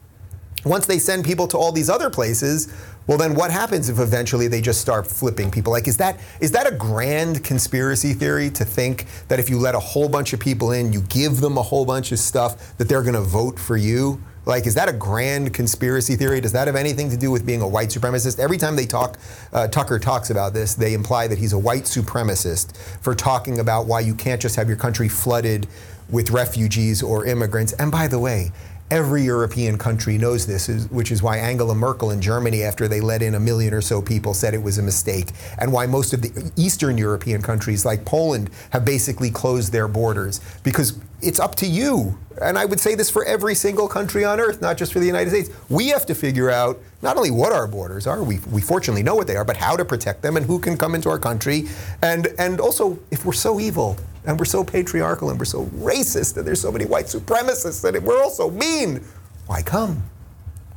once 0.66 0.86
they 0.86 1.00
send 1.00 1.26
people 1.26 1.48
to 1.48 1.58
all 1.58 1.72
these 1.72 1.90
other 1.90 2.10
places, 2.10 2.74
well 3.08 3.18
then 3.18 3.34
what 3.34 3.52
happens 3.52 3.90
if 3.90 4.00
eventually 4.00 4.48
they 4.48 4.62
just 4.62 4.80
start 4.80 5.08
flipping 5.08 5.50
people 5.50 5.74
like 5.74 5.88
is 5.88 5.98
that 5.98 6.20
is 6.40 6.52
that 6.52 6.72
a 6.72 6.76
grand 6.76 7.44
conspiracy 7.44 8.14
theory 8.14 8.50
to 8.52 8.64
think 8.64 9.06
that 9.28 9.40
if 9.40 9.50
you 9.50 9.58
let 9.58 9.74
a 9.74 9.80
whole 9.80 10.08
bunch 10.08 10.34
of 10.34 10.40
people 10.40 10.72
in 10.72 10.94
you 10.94 11.02
give 11.02 11.42
them 11.42 11.58
a 11.58 11.64
whole 11.64 11.84
bunch 11.84 12.12
of 12.12 12.20
stuff 12.20 12.78
that 12.78 12.88
they're 12.88 13.02
going 13.02 13.16
to 13.16 13.22
vote 13.22 13.58
for 13.58 13.76
you 13.76 14.22
like, 14.46 14.66
is 14.66 14.74
that 14.76 14.90
a 14.90 14.94
grand 14.94 15.54
conspiracy 15.54 16.16
theory? 16.16 16.42
Does 16.42 16.52
that 16.54 16.68
have 16.68 16.76
anything 16.76 17.10
to 17.12 17.18
do 17.18 17.30
with 17.30 17.46
being 17.46 17.62
a 17.62 17.68
white 17.68 17.90
supremacist? 17.90 18.40
Every 18.40 18.58
time 18.58 18.76
they 18.76 18.86
talk, 18.86 19.18
uh, 19.54 19.68
Tucker 19.68 20.00
talks 20.00 20.30
about 20.30 20.54
this, 20.54 20.74
they 20.74 20.94
imply 20.94 21.28
that 21.28 21.38
he's 21.38 21.54
a 21.54 21.60
white 21.60 21.84
supremacist 21.84 22.76
for 23.02 23.14
talking 23.14 23.60
about 23.60 23.86
why 23.86 24.00
you 24.00 24.16
can't 24.16 24.42
just 24.42 24.56
have 24.56 24.68
your 24.68 24.78
country 24.78 25.08
flooded 25.08 25.68
with 26.10 26.32
refugees 26.32 27.04
or 27.04 27.26
immigrants. 27.26 27.74
And 27.74 27.92
by 27.92 28.08
the 28.08 28.20
way, 28.20 28.52
Every 28.92 29.24
European 29.24 29.78
country 29.78 30.18
knows 30.18 30.46
this, 30.46 30.68
which 30.90 31.14
is 31.14 31.24
why 31.24 31.38
Angela 31.38 31.74
Merkel 31.74 32.12
in 32.12 32.20
Germany, 32.20 32.64
after 32.64 32.90
they 32.90 33.00
let 33.00 33.22
in 33.22 33.36
a 33.36 33.40
million 33.40 33.74
or 33.74 33.80
so 33.80 34.02
people, 34.02 34.34
said 34.34 34.54
it 34.54 34.62
was 34.62 34.78
a 34.78 34.82
mistake, 34.82 35.30
and 35.60 35.72
why 35.72 35.86
most 35.88 36.12
of 36.12 36.22
the 36.22 36.52
Eastern 36.58 36.98
European 36.98 37.42
countries, 37.42 37.86
like 37.86 38.04
Poland, 38.04 38.50
have 38.72 38.84
basically 38.84 39.32
closed 39.32 39.72
their 39.72 39.88
borders. 39.88 40.42
Because 40.64 41.00
it's 41.22 41.40
up 41.40 41.56
to 41.56 41.66
you. 41.66 42.20
And 42.42 42.58
I 42.58 42.66
would 42.66 42.82
say 42.82 42.96
this 42.96 43.10
for 43.10 43.24
every 43.24 43.56
single 43.56 43.88
country 43.88 44.26
on 44.26 44.42
earth, 44.42 44.62
not 44.62 44.76
just 44.76 44.92
for 44.92 45.00
the 45.00 45.06
United 45.06 45.30
States. 45.30 45.50
We 45.70 45.88
have 45.88 46.06
to 46.08 46.16
figure 46.16 46.50
out 46.50 46.78
not 47.02 47.16
only 47.16 47.32
what 47.32 47.54
our 47.54 47.68
borders 47.68 48.08
are, 48.08 48.22
we, 48.22 48.40
we 48.52 48.62
fortunately 48.62 49.04
know 49.04 49.16
what 49.16 49.28
they 49.28 49.38
are, 49.38 49.46
but 49.46 49.56
how 49.56 49.78
to 49.78 49.86
protect 49.86 50.22
them 50.22 50.36
and 50.36 50.46
who 50.46 50.60
can 50.60 50.76
come 50.76 50.96
into 50.96 51.10
our 51.10 51.20
country. 51.20 51.70
And, 52.02 52.28
and 52.38 52.60
also, 52.60 53.00
if 53.10 53.24
we're 53.24 53.32
so 53.32 53.58
evil, 53.62 53.96
and 54.26 54.38
we're 54.38 54.46
so 54.46 54.64
patriarchal 54.64 55.30
and 55.30 55.40
we're 55.40 55.46
so 55.46 55.66
racist 55.68 56.38
and 56.38 56.46
there's 56.46 56.62
so 56.62 56.72
many 56.72 56.86
white 56.86 57.06
supremacists 57.06 57.84
and 57.84 58.04
we're 58.04 58.22
all 58.22 58.30
so 58.30 58.50
mean. 58.52 59.04
Why 59.48 59.62
come? 59.62 60.04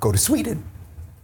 Go 0.01 0.13
to 0.13 0.19
Sweden. 0.19 0.65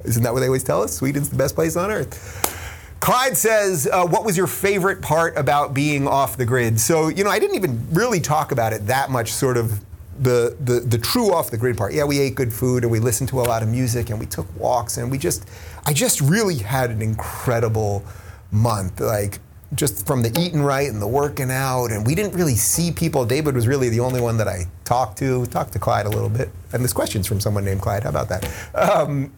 Isn't 0.05 0.23
that 0.23 0.33
what 0.33 0.41
they 0.41 0.47
always 0.47 0.65
tell 0.65 0.83
us? 0.83 0.97
Sweden's 0.97 1.31
the 1.31 1.37
best 1.37 1.55
place 1.55 1.77
on 1.77 1.91
earth. 1.91 2.57
Clyde 3.01 3.37
says, 3.37 3.89
uh, 3.91 4.07
What 4.07 4.25
was 4.25 4.37
your 4.37 4.47
favorite 4.47 5.01
part 5.01 5.37
about 5.37 5.73
being 5.73 6.07
off 6.07 6.37
the 6.37 6.45
grid? 6.45 6.79
So, 6.79 7.09
you 7.09 7.25
know, 7.25 7.31
I 7.31 7.39
didn't 7.39 7.57
even 7.57 7.87
really 7.93 8.21
talk 8.21 8.53
about 8.53 8.73
it 8.73 8.87
that 8.87 9.11
much, 9.11 9.33
sort 9.33 9.57
of 9.57 9.81
the, 10.19 10.57
the, 10.61 10.81
the 10.81 10.99
true 10.99 11.33
off 11.33 11.51
the 11.51 11.57
grid 11.57 11.79
part. 11.79 11.95
Yeah, 11.95 12.05
we 12.05 12.21
ate 12.21 12.35
good 12.35 12.53
food 12.53 12.83
and 12.83 12.93
we 12.93 12.99
listened 12.99 13.31
to 13.31 13.41
a 13.41 13.43
lot 13.43 13.63
of 13.63 13.71
music 13.71 14.11
and 14.11 14.21
we 14.21 14.27
took 14.27 14.47
walks 14.59 14.99
and 14.99 15.11
we 15.11 15.17
just, 15.17 15.49
I 15.87 15.95
just 15.95 16.21
really 16.21 16.59
had 16.59 16.91
an 16.91 17.01
incredible 17.01 18.05
month. 18.53 19.01
Like, 19.01 19.39
just 19.75 20.07
from 20.07 20.23
the 20.23 20.37
eating 20.39 20.63
right 20.63 20.89
and 20.89 21.01
the 21.01 21.07
working 21.07 21.51
out, 21.51 21.93
and 21.93 22.07
we 22.07 22.15
didn't 22.15 22.35
really 22.35 22.57
see 22.57 22.91
people. 22.91 23.25
David 23.25 23.55
was 23.55 23.69
really 23.69 23.89
the 23.89 24.01
only 24.01 24.21
one 24.21 24.37
that 24.39 24.49
I 24.49 24.67
talked 24.85 25.19
to. 25.19 25.47
Talked 25.47 25.73
to 25.75 25.79
Clyde 25.79 26.07
a 26.07 26.11
little 26.11 26.29
bit, 26.29 26.51
and 26.73 26.83
this 26.83 26.93
question's 26.93 27.27
from 27.27 27.41
someone 27.41 27.65
named 27.65 27.81
Clyde. 27.81 28.03
How 28.03 28.11
about 28.11 28.29
that? 28.29 28.49
Um, 28.75 29.33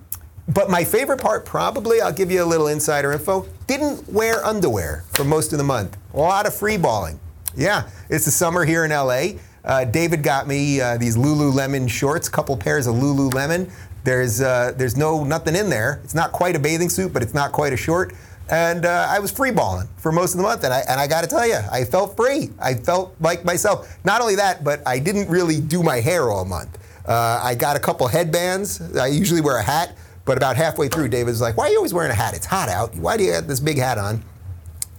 but 0.49 0.71
my 0.71 0.85
favorite 0.85 1.21
part, 1.21 1.45
probably, 1.45 2.01
I'll 2.01 2.13
give 2.13 2.31
you 2.31 2.43
a 2.43 2.47
little 2.47 2.67
insider 2.67 3.13
info. 3.13 3.47
Didn't 3.67 4.09
wear 4.09 4.45
underwear 4.45 5.05
for 5.13 5.25
most 5.25 5.53
of 5.53 5.59
the 5.59 5.65
month. 5.65 5.97
A 6.15 6.19
lot 6.19 6.47
of 6.47 6.55
free 6.55 6.77
balling. 6.77 7.21
Yeah, 7.55 7.89
it's 8.09 8.25
the 8.25 8.31
summer 8.31 8.65
here 8.65 8.85
in 8.85 8.91
LA. 8.91 9.39
Uh, 9.65 9.85
David 9.85 10.23
got 10.23 10.49
me 10.49 10.81
uh, 10.81 10.97
these 10.97 11.17
Lululemon 11.17 11.89
shorts, 11.89 12.29
couple 12.29 12.57
pairs 12.57 12.87
of 12.87 12.97
Lululemon. 12.97 13.71
There's 14.05 14.41
uh, 14.41 14.73
there's 14.77 14.97
no 14.97 15.23
nothing 15.23 15.55
in 15.55 15.71
there. 15.71 16.01
It's 16.03 16.15
not 16.15 16.33
quite 16.33 16.57
a 16.57 16.59
bathing 16.59 16.89
suit, 16.89 17.13
but 17.13 17.23
it's 17.23 17.35
not 17.35 17.53
quite 17.53 17.73
a 17.73 17.77
short 17.77 18.15
and 18.53 18.85
uh, 18.85 19.07
I 19.09 19.19
was 19.19 19.33
free 19.33 19.51
balling 19.51 19.89
for 19.97 20.13
most 20.13 20.33
of 20.33 20.37
the 20.37 20.43
month. 20.43 20.63
And 20.63 20.75
I, 20.75 20.81
and 20.87 21.01
I 21.01 21.07
got 21.07 21.23
to 21.23 21.27
tell 21.27 21.47
you, 21.47 21.59
I 21.73 21.85
felt 21.85 22.17
free. 22.17 22.51
I 22.61 22.75
felt 22.75 23.17
like 23.19 23.47
myself. 23.47 23.99
Not 24.05 24.21
only 24.21 24.37
that, 24.37 24.63
but 24.63 24.87
I 24.87 24.99
didn't 24.99 25.29
really 25.31 25.59
do 25.59 25.83
my 25.83 26.01
hair 26.01 26.31
all 26.31 26.45
month. 26.45 26.79
Uh, 27.07 27.41
I 27.43 27.55
got 27.55 27.77
a 27.77 27.81
couple 27.81 28.07
headbands. 28.07 28.95
I 28.95 29.07
usually 29.07 29.41
wear 29.41 29.57
a 29.57 29.63
hat, 29.63 29.97
but 30.27 30.37
about 30.37 30.57
halfway 30.57 30.89
through, 30.89 31.09
David 31.09 31.31
was 31.31 31.41
like, 31.41 31.57
"Why 31.57 31.67
are 31.67 31.71
you 31.71 31.79
always 31.79 31.95
wearing 31.95 32.13
a 32.13 32.15
hat? 32.15 32.35
It's 32.35 32.47
hot 32.47 32.69
out. 32.69 32.95
Why 32.95 33.17
do 33.17 33.25
you 33.25 33.33
have 33.33 33.49
this 33.49 33.59
big 33.59 33.79
hat 33.79 33.99
on?" 33.99 34.23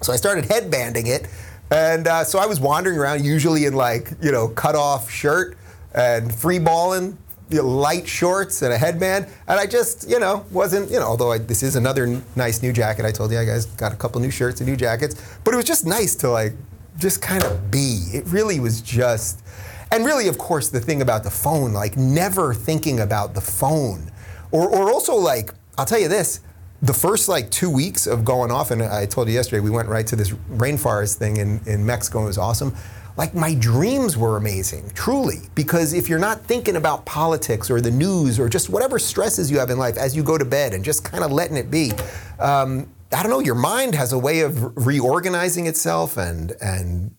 So 0.02 0.12
I 0.12 0.18
started 0.18 0.46
headbanding 0.46 1.08
it, 1.08 1.28
and 1.72 2.08
uh, 2.08 2.26
so 2.26 2.40
I 2.40 2.46
was 2.46 2.60
wandering 2.60 2.98
around, 2.98 3.24
usually 3.24 3.66
in 3.66 3.74
like 3.74 4.12
you 4.22 4.34
know 4.34 4.50
cut 4.50 4.76
off 4.76 5.10
shirt 5.10 5.58
and 5.94 6.34
free 6.34 6.60
balling 6.60 7.18
light 7.62 8.08
shorts 8.08 8.62
and 8.62 8.74
a 8.74 8.78
headband, 8.78 9.28
and 9.48 9.60
I 9.60 9.66
just, 9.66 10.10
you 10.10 10.20
know, 10.20 10.46
wasn't, 10.52 10.90
you 10.90 11.00
know, 11.00 11.06
although 11.06 11.32
I, 11.32 11.38
this 11.38 11.62
is 11.62 11.76
another 11.76 12.06
n- 12.06 12.24
nice 12.36 12.62
new 12.62 12.74
jacket. 12.74 13.06
I 13.06 13.12
told 13.12 13.32
you 13.32 13.40
I 13.40 13.46
guys 13.46 13.66
got 13.66 13.94
a 13.94 13.96
couple 13.96 14.20
new 14.22 14.32
shirts 14.32 14.62
and 14.62 14.70
new 14.70 14.76
jackets, 14.76 15.38
but 15.44 15.54
it 15.54 15.58
was 15.58 15.66
just 15.66 15.86
nice 15.86 16.16
to 16.16 16.30
like 16.30 16.54
just 16.98 17.22
kind 17.22 17.44
of 17.44 17.70
be. 17.70 18.10
It 18.14 18.26
really 18.28 18.60
was 18.60 18.82
just, 18.82 19.44
and 19.92 20.06
really, 20.06 20.28
of 20.28 20.38
course, 20.38 20.70
the 20.70 20.80
thing 20.80 21.02
about 21.02 21.24
the 21.24 21.32
phone, 21.32 21.74
like 21.74 21.98
never 21.98 22.54
thinking 22.54 23.00
about 23.00 23.34
the 23.34 23.42
phone, 23.42 24.12
or, 24.52 24.70
or 24.70 24.92
also 24.92 25.16
like, 25.16 25.54
I'll 25.78 25.86
tell 25.86 26.00
you 26.00 26.08
this. 26.08 26.40
The 26.82 26.94
first 26.94 27.30
like 27.30 27.50
two 27.50 27.70
weeks 27.70 28.08
of 28.08 28.26
going 28.26 28.52
off, 28.52 28.72
and 28.72 28.84
I 28.84 29.06
told 29.06 29.30
you 29.30 29.34
yesterday, 29.34 29.62
we 29.62 29.70
went 29.70 29.88
right 29.88 30.06
to 30.08 30.16
this 30.16 30.32
rainforest 30.32 31.16
thing 31.16 31.38
in, 31.38 31.62
in 31.66 31.86
Mexico. 31.86 32.24
It 32.24 32.26
was 32.26 32.38
awesome 32.38 32.76
like 33.16 33.36
my 33.36 33.54
dreams 33.56 34.18
were 34.18 34.38
amazing, 34.38 34.92
truly. 34.96 35.42
Because 35.56 35.94
if 35.94 36.10
you're 36.10 36.20
not 36.20 36.42
thinking 36.42 36.76
about 36.76 37.06
politics 37.06 37.70
or 37.70 37.80
the 37.80 37.92
news 37.92 38.40
or 38.40 38.50
just 38.50 38.70
whatever 38.70 38.98
stresses 38.98 39.52
you 39.52 39.60
have 39.60 39.70
in 39.70 39.78
life 39.78 39.98
as 39.98 40.16
you 40.16 40.24
go 40.24 40.38
to 40.38 40.46
bed 40.46 40.74
and 40.74 40.84
just 40.84 41.04
kind 41.04 41.24
of 41.24 41.32
letting 41.32 41.58
it 41.58 41.70
be, 41.70 41.92
um, 42.40 42.90
I 43.12 43.22
don't 43.22 43.30
know, 43.30 43.40
your 43.40 43.56
mind 43.56 43.94
has 43.96 44.14
a 44.14 44.18
way 44.18 44.40
of 44.40 44.76
reorganizing 44.88 45.68
itself 45.68 46.18
and 46.18 46.54
and 46.62 47.16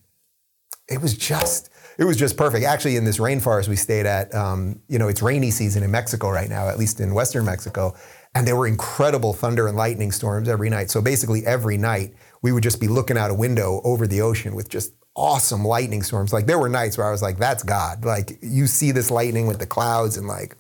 it 0.89 1.01
was 1.01 1.17
just 1.17 1.71
it 1.97 2.05
was 2.05 2.17
just 2.17 2.37
perfect. 2.37 2.65
Actually, 2.65 2.97
in 2.97 3.05
this 3.05 3.19
rainforest 3.19 3.69
we 3.69 3.77
stayed 3.77 4.05
at, 4.05 4.35
um, 4.35 4.81
you 4.89 4.99
know, 4.99 5.07
it's 5.07 5.23
rainy 5.23 5.53
season 5.53 5.85
in 5.85 5.91
Mexico 5.93 6.29
right 6.29 6.49
now, 6.49 6.69
at 6.69 6.77
least 6.77 6.99
in 6.99 7.15
western 7.15 7.45
Mexico, 7.45 7.95
and 8.35 8.47
there 8.47 8.57
were 8.57 8.67
incredible 8.67 9.33
thunder 9.33 9.69
and 9.69 9.77
lightning 9.77 10.11
storms 10.11 10.49
every 10.49 10.69
night. 10.69 10.91
So 10.91 11.01
basically, 11.01 11.47
every 11.47 11.79
night 11.79 12.15
we 12.43 12.51
would 12.51 12.65
just 12.65 12.81
be 12.81 12.89
looking 12.89 13.17
out 13.17 13.31
a 13.31 13.35
window 13.35 13.81
over 13.85 14.09
the 14.09 14.21
ocean 14.21 14.57
with 14.57 14.69
just 14.69 14.93
awesome 15.17 15.65
lightning 15.65 16.03
storms. 16.03 16.33
Like 16.33 16.47
there 16.47 16.59
were 16.59 16.69
nights 16.69 16.99
where 16.99 17.07
I 17.07 17.11
was 17.11 17.23
like, 17.23 17.39
that's 17.39 17.63
God. 17.63 18.05
Like 18.05 18.39
you 18.41 18.67
see 18.67 18.91
this 18.91 19.11
lightning 19.11 19.47
with 19.47 19.59
the 19.59 19.67
clouds 19.67 20.17
and 20.17 20.27
like 20.27 20.57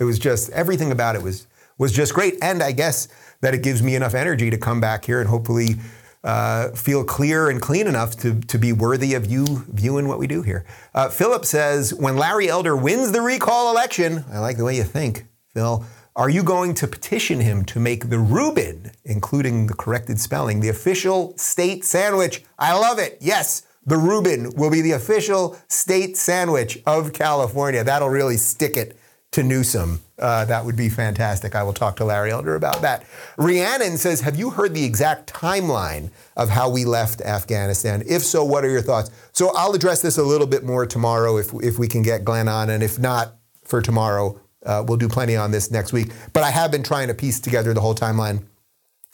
it 0.00 0.04
was 0.04 0.18
just 0.18 0.50
everything 0.50 0.92
about 0.92 1.16
it 1.16 1.22
was 1.22 1.46
was 1.78 1.92
just 1.92 2.14
great. 2.14 2.34
And 2.40 2.62
I 2.62 2.72
guess 2.72 3.08
that 3.42 3.54
it 3.54 3.62
gives 3.62 3.82
me 3.82 3.94
enough 3.94 4.14
energy 4.14 4.50
to 4.50 4.56
come 4.56 4.80
back 4.80 5.04
here 5.04 5.20
and 5.20 5.28
hopefully 5.28 5.76
uh, 6.24 6.70
feel 6.70 7.04
clear 7.04 7.48
and 7.50 7.60
clean 7.62 7.86
enough 7.86 8.16
to, 8.16 8.40
to 8.40 8.58
be 8.58 8.72
worthy 8.72 9.14
of 9.14 9.26
you 9.26 9.64
viewing 9.68 10.08
what 10.08 10.18
we 10.18 10.26
do 10.26 10.42
here. 10.42 10.64
Uh, 10.94 11.08
Philip 11.08 11.44
says, 11.44 11.94
when 11.94 12.16
Larry 12.16 12.48
Elder 12.48 12.74
wins 12.74 13.12
the 13.12 13.20
recall 13.20 13.70
election, 13.70 14.24
I 14.32 14.40
like 14.40 14.56
the 14.56 14.64
way 14.64 14.76
you 14.76 14.84
think, 14.84 15.26
Phil. 15.54 15.84
Are 16.16 16.30
you 16.30 16.42
going 16.42 16.72
to 16.76 16.88
petition 16.88 17.40
him 17.40 17.62
to 17.66 17.78
make 17.78 18.08
the 18.08 18.18
Reuben, 18.18 18.90
including 19.04 19.66
the 19.66 19.74
corrected 19.74 20.18
spelling, 20.18 20.60
the 20.60 20.70
official 20.70 21.36
state 21.36 21.84
sandwich? 21.84 22.42
I 22.58 22.72
love 22.72 22.98
it. 22.98 23.18
Yes, 23.20 23.66
the 23.84 23.98
Reuben 23.98 24.50
will 24.56 24.70
be 24.70 24.80
the 24.80 24.92
official 24.92 25.58
state 25.68 26.16
sandwich 26.16 26.78
of 26.86 27.12
California. 27.12 27.84
That'll 27.84 28.08
really 28.08 28.38
stick 28.38 28.78
it 28.78 28.96
to 29.32 29.42
Newsom. 29.42 30.00
Uh, 30.18 30.46
that 30.46 30.64
would 30.64 30.74
be 30.74 30.88
fantastic. 30.88 31.54
I 31.54 31.62
will 31.62 31.74
talk 31.74 31.96
to 31.96 32.06
Larry 32.06 32.30
Elder 32.30 32.54
about 32.54 32.80
that. 32.80 33.04
Rhiannon 33.36 33.98
says, 33.98 34.22
Have 34.22 34.36
you 34.36 34.48
heard 34.48 34.72
the 34.72 34.84
exact 34.84 35.30
timeline 35.30 36.08
of 36.34 36.48
how 36.48 36.70
we 36.70 36.86
left 36.86 37.20
Afghanistan? 37.20 38.02
If 38.08 38.22
so, 38.22 38.42
what 38.42 38.64
are 38.64 38.70
your 38.70 38.80
thoughts? 38.80 39.10
So 39.32 39.54
I'll 39.54 39.74
address 39.74 40.00
this 40.00 40.16
a 40.16 40.22
little 40.22 40.46
bit 40.46 40.64
more 40.64 40.86
tomorrow 40.86 41.36
if, 41.36 41.52
if 41.62 41.78
we 41.78 41.88
can 41.88 42.00
get 42.00 42.24
Glenn 42.24 42.48
on, 42.48 42.70
and 42.70 42.82
if 42.82 42.98
not 42.98 43.34
for 43.64 43.82
tomorrow, 43.82 44.40
uh, 44.66 44.84
we'll 44.86 44.98
do 44.98 45.08
plenty 45.08 45.36
on 45.36 45.50
this 45.50 45.70
next 45.70 45.92
week. 45.92 46.10
But 46.32 46.42
I 46.42 46.50
have 46.50 46.70
been 46.70 46.82
trying 46.82 47.08
to 47.08 47.14
piece 47.14 47.40
together 47.40 47.72
the 47.72 47.80
whole 47.80 47.94
timeline. 47.94 48.44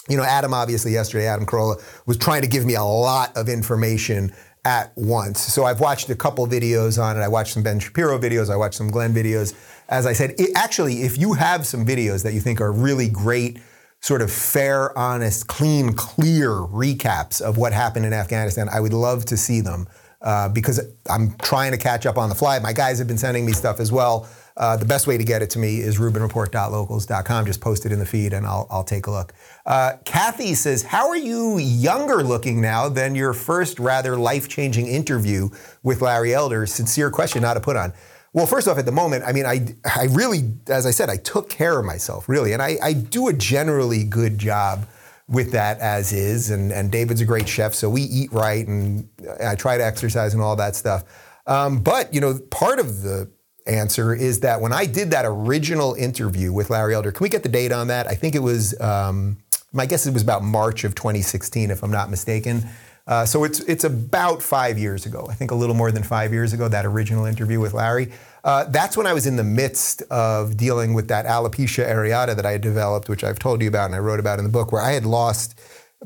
You 0.09 0.17
know, 0.17 0.25
Adam, 0.25 0.53
obviously, 0.53 0.93
yesterday, 0.93 1.27
Adam 1.27 1.47
Carolla 1.47 1.81
was 2.07 2.17
trying 2.17 2.43
to 2.43 2.49
give 2.49 2.65
me 2.65 2.75
a 2.75 2.83
lot 2.83 3.37
of 3.37 3.49
information 3.49 4.33
at 4.65 4.93
once. 4.97 5.41
So 5.41 5.65
I've 5.65 5.81
watched 5.81 6.09
a 6.11 6.15
couple 6.15 6.47
videos 6.47 7.01
on 7.03 7.17
it. 7.17 7.21
I 7.21 7.29
watched 7.29 7.53
some 7.55 7.63
Ben 7.63 7.79
Shapiro 7.79 8.19
videos. 8.19 8.51
I 8.51 8.57
watched 8.57 8.77
some 8.77 8.91
Glenn 8.91 9.13
videos. 9.13 9.55
As 9.89 10.07
I 10.07 10.13
said, 10.13 10.35
it, 10.39 10.51
actually, 10.57 11.03
if 11.03 11.19
you 11.19 11.35
have 11.35 11.67
some 11.67 11.85
videos 11.85 12.23
that 12.23 12.33
you 12.33 12.41
think 12.41 12.61
are 12.61 12.73
really 12.73 13.09
great, 13.09 13.61
sort 14.01 14.23
of 14.23 14.33
fair, 14.33 14.97
honest, 14.99 15.47
clean, 15.47 15.93
clear 15.93 16.51
recaps 16.51 17.41
of 17.41 17.57
what 17.57 17.73
happened 17.73 18.07
in 18.07 18.13
Afghanistan, 18.13 18.69
I 18.73 18.81
would 18.81 18.93
love 18.93 19.25
to 19.27 19.37
see 19.37 19.61
them 19.61 19.87
uh, 20.21 20.49
because 20.49 20.81
I'm 21.09 21.37
trying 21.39 21.73
to 21.73 21.79
catch 21.79 22.07
up 22.07 22.19
on 22.19 22.29
the 22.29 22.35
fly. 22.35 22.59
My 22.59 22.73
guys 22.73 22.99
have 22.99 23.09
been 23.09 23.19
sending 23.19 23.45
me 23.45 23.53
stuff 23.53 23.81
as 23.81 23.93
well. 23.93 24.29
Uh, 24.57 24.77
the 24.77 24.85
best 24.85 25.07
way 25.07 25.17
to 25.17 25.25
get 25.25 25.43
it 25.43 25.51
to 25.51 25.59
me 25.59 25.81
is 25.81 25.99
RubinReport.locals.com. 25.99 27.47
Just 27.47 27.61
post 27.61 27.87
it 27.87 27.93
in 27.93 27.99
the 27.99 28.07
feed 28.07 28.33
and 28.33 28.47
I'll, 28.47 28.67
I'll 28.71 28.85
take 28.85 29.07
a 29.07 29.11
look. 29.11 29.33
Uh, 29.65 29.93
Kathy 30.05 30.55
says, 30.55 30.83
How 30.83 31.09
are 31.09 31.17
you 31.17 31.59
younger 31.59 32.23
looking 32.23 32.61
now 32.61 32.89
than 32.89 33.15
your 33.15 33.33
first 33.33 33.79
rather 33.79 34.17
life 34.17 34.49
changing 34.49 34.87
interview 34.87 35.49
with 35.83 36.03
Larry 36.03 36.35
Elder? 36.35 36.67
Sincere 36.67 37.11
question, 37.11 37.43
not 37.43 37.55
to 37.55 37.61
put 37.61 37.77
on. 37.77 37.93
Well, 38.35 38.47
first 38.47 38.67
off, 38.67 38.79
at 38.79 38.87
the 38.87 38.93
moment, 38.93 39.25
I 39.27 39.33
mean, 39.33 39.45
I, 39.45 39.75
I 39.85 40.05
really, 40.11 40.55
as 40.69 40.87
I 40.87 40.91
said, 40.91 41.11
I 41.11 41.19
took 41.19 41.51
care 41.51 41.79
of 41.79 41.85
myself, 41.85 42.29
really. 42.29 42.55
And 42.55 42.63
I, 42.63 42.79
I 42.83 42.95
do 42.95 43.29
a 43.29 43.33
generally 43.33 44.05
good 44.05 44.39
job 44.39 44.87
with 45.29 45.53
that 45.53 45.79
as 45.81 46.13
is. 46.13 46.51
And, 46.51 46.73
and 46.73 46.91
David's 46.91 47.21
a 47.21 47.27
great 47.27 47.49
chef, 47.49 47.75
so 47.75 47.91
we 47.91 48.03
eat 48.03 48.33
right 48.33 48.67
and 48.67 49.09
I 49.45 49.55
try 49.55 49.77
to 49.77 49.85
exercise 49.85 50.33
and 50.35 50.43
all 50.43 50.57
that 50.57 50.77
stuff. 50.77 51.05
Um, 51.47 51.83
but, 51.83 52.13
you 52.15 52.21
know, 52.21 52.39
part 52.51 52.79
of 52.79 53.03
the 53.03 53.31
answer 53.67 54.15
is 54.15 54.41
that 54.41 54.61
when 54.61 54.73
I 54.73 54.87
did 54.87 55.11
that 55.13 55.25
original 55.25 55.95
interview 55.95 56.53
with 56.53 56.71
Larry 56.71 56.95
Elder, 56.95 57.13
can 57.13 57.25
we 57.25 57.29
get 57.29 57.43
the 57.43 57.49
date 57.49 57.73
on 57.73 57.89
that? 57.89 58.07
I 58.07 58.15
think 58.15 58.35
it 58.35 58.43
was, 58.43 58.79
um, 58.81 59.39
my 59.73 59.87
guess 59.87 60.07
it 60.07 60.13
was 60.13 60.23
about 60.23 60.43
March 60.43 60.85
of 60.85 60.95
2016, 60.95 61.71
if 61.71 61.83
I'm 61.83 61.91
not 61.91 62.11
mistaken. 62.11 62.65
Uh, 63.07 63.27
so 63.27 63.43
it's 63.43 63.61
it's 63.61 63.83
about 63.83 64.41
five 64.41 64.79
years 64.79 65.07
ago. 65.07 65.27
I 65.29 65.35
think 65.35 65.51
a 65.51 65.57
little 65.57 65.75
more 65.75 65.91
than 65.91 66.05
five 66.05 66.33
years 66.33 66.53
ago. 66.53 66.69
That 66.69 66.87
original 66.87 67.25
interview 67.25 67.59
with 67.59 67.75
Larry. 67.75 68.13
Uh, 68.45 68.65
that's 68.65 68.97
when 68.97 69.07
I 69.07 69.13
was 69.13 69.27
in 69.27 69.37
the 69.37 69.45
midst 69.45 70.03
of 70.03 70.57
dealing 70.57 70.95
with 70.95 71.09
that 71.09 71.27
alopecia 71.27 71.85
areata 71.85 72.37
that 72.37 72.47
I 72.47 72.53
had 72.53 72.61
developed, 72.61 73.09
which 73.09 73.25
I've 73.25 73.39
told 73.39 73.61
you 73.61 73.69
about 73.69 73.87
and 73.87 73.95
I 73.95 73.99
wrote 73.99 74.21
about 74.21 74.39
in 74.39 74.45
the 74.45 74.51
book, 74.51 74.71
where 74.71 74.83
I 74.83 74.93
had 74.93 75.05
lost 75.05 75.61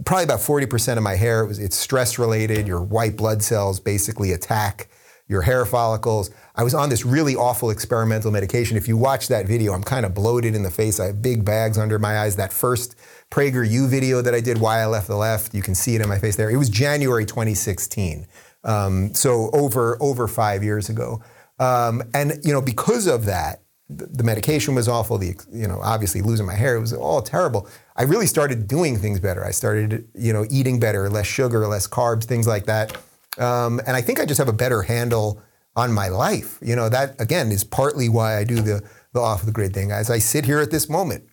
probably 0.05 0.25
about 0.25 0.41
40% 0.41 0.97
of 0.97 1.03
my 1.03 1.17
hair. 1.17 1.43
It 1.43 1.49
was 1.49 1.59
it's 1.59 1.77
stress 1.77 2.19
related. 2.19 2.67
Your 2.67 2.83
white 2.83 3.17
blood 3.17 3.43
cells 3.43 3.79
basically 3.79 4.33
attack 4.33 4.89
your 5.29 5.43
hair 5.43 5.67
follicles. 5.67 6.31
I 6.55 6.63
was 6.63 6.75
on 6.75 6.89
this 6.89 7.05
really 7.05 7.35
awful 7.35 7.71
experimental 7.71 8.31
medication. 8.31 8.77
If 8.77 8.87
you 8.87 8.97
watch 8.97 9.29
that 9.29 9.47
video, 9.47 9.73
I'm 9.73 9.83
kind 9.83 10.07
of 10.07 10.15
bloated 10.15 10.55
in 10.55 10.63
the 10.63 10.71
face. 10.71 11.01
I 11.01 11.07
have 11.07 11.21
big 11.21 11.45
bags 11.45 11.79
under 11.79 11.99
my 11.99 12.21
eyes. 12.21 12.37
That 12.37 12.53
first 12.53 12.97
PragerU 13.31 13.89
video 13.89 14.23
that 14.23 14.35
I 14.35 14.41
did, 14.41 14.59
Why 14.59 14.81
I 14.81 14.87
Left 14.87 15.09
the 15.09 15.17
Left, 15.17 15.55
you 15.55 15.63
can 15.63 15.75
see 15.75 15.97
it 15.97 16.01
in 16.01 16.09
my 16.09 16.19
face 16.19 16.37
there. 16.37 16.51
It 16.51 16.57
was 16.57 16.69
January 16.69 17.27
2016. 17.27 18.27
Um, 18.65 19.15
so 19.15 19.51
over 19.53 19.97
over 20.01 20.29
five 20.29 20.63
years 20.63 20.89
ago. 20.89 21.23
Um, 21.59 22.03
and 22.15 22.39
you 22.45 22.53
know, 22.53 22.61
because 22.61 23.07
of 23.07 23.25
that, 23.27 23.63
the 23.89 24.25
medication 24.25 24.75
was 24.75 24.89
awful. 24.89 25.19
The 25.19 25.35
you 25.53 25.67
know, 25.69 25.81
obviously 25.83 26.21
losing 26.21 26.47
my 26.47 26.55
hair, 26.55 26.77
it 26.77 26.81
was 26.81 26.93
all 26.93 27.23
terrible. 27.23 27.69
I 27.95 28.03
really 28.03 28.27
started 28.27 28.67
doing 28.67 28.97
things 28.97 29.21
better. 29.21 29.45
I 29.45 29.53
started, 29.53 30.09
you 30.15 30.33
know, 30.33 30.45
eating 30.51 30.81
better, 30.81 31.09
less 31.09 31.27
sugar, 31.27 31.67
less 31.67 31.87
carbs, 31.87 32.25
things 32.25 32.47
like 32.47 32.67
that. 32.67 32.97
Um, 33.39 33.81
and 33.87 33.97
I 33.97 34.03
think 34.03 34.21
I 34.21 34.25
just 34.25 34.39
have 34.39 34.49
a 34.49 34.53
better 34.53 34.83
handle 34.83 35.43
on 35.75 35.93
my 35.93 36.09
life. 36.09 36.59
You 36.63 36.75
know, 36.75 36.89
that 36.89 37.21
again 37.21 37.53
is 37.53 37.65
partly 37.65 38.09
why 38.09 38.39
I 38.39 38.45
do 38.45 38.57
the, 38.57 38.83
the 39.13 39.21
off 39.21 39.45
the 39.45 39.53
grid 39.53 39.75
thing. 39.75 39.93
As 39.93 40.11
I 40.11 40.19
sit 40.19 40.45
here 40.47 40.61
at 40.61 40.71
this 40.71 40.89
moment, 40.89 41.25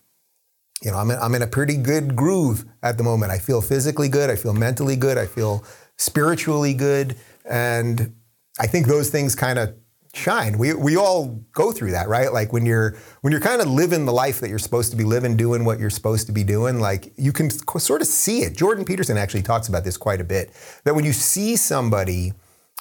you 0.83 0.91
know, 0.91 0.97
I'm 0.97 1.09
in, 1.11 1.17
I'm 1.19 1.33
in 1.35 1.41
a 1.41 1.47
pretty 1.47 1.77
good 1.77 2.15
groove 2.15 2.65
at 2.81 2.97
the 2.97 3.03
moment. 3.03 3.31
I 3.31 3.39
feel 3.39 3.61
physically 3.61 4.09
good. 4.09 4.29
I 4.29 4.35
feel 4.35 4.53
mentally 4.53 4.97
good. 4.97 5.17
I 5.17 5.25
feel 5.25 5.63
spiritually 5.97 6.73
good. 6.73 7.15
And 7.49 8.15
I 8.59 8.67
think 8.67 8.87
those 8.87 9.09
things 9.09 9.33
kind 9.33 9.57
of 9.59 9.75
shine. 10.13 10.57
We 10.57 10.73
we 10.73 10.95
all 10.95 11.43
go 11.53 11.71
through 11.71 11.91
that, 11.91 12.07
right? 12.07 12.31
Like 12.31 12.53
when 12.53 12.65
you're 12.65 12.95
when 13.21 13.31
you're 13.31 13.41
kind 13.41 13.61
of 13.61 13.67
living 13.67 14.05
the 14.05 14.13
life 14.13 14.39
that 14.39 14.49
you're 14.49 14.59
supposed 14.59 14.91
to 14.91 14.97
be 14.97 15.03
living, 15.03 15.35
doing 15.35 15.65
what 15.65 15.79
you're 15.79 15.89
supposed 15.89 16.27
to 16.27 16.31
be 16.31 16.43
doing, 16.43 16.79
like 16.79 17.11
you 17.17 17.33
can 17.33 17.49
sort 17.49 18.01
of 18.01 18.07
see 18.07 18.43
it. 18.43 18.55
Jordan 18.55 18.85
Peterson 18.85 19.17
actually 19.17 19.41
talks 19.41 19.67
about 19.67 19.83
this 19.83 19.97
quite 19.97 20.21
a 20.21 20.23
bit. 20.23 20.51
That 20.83 20.95
when 20.95 21.03
you 21.03 21.13
see 21.13 21.55
somebody 21.55 22.33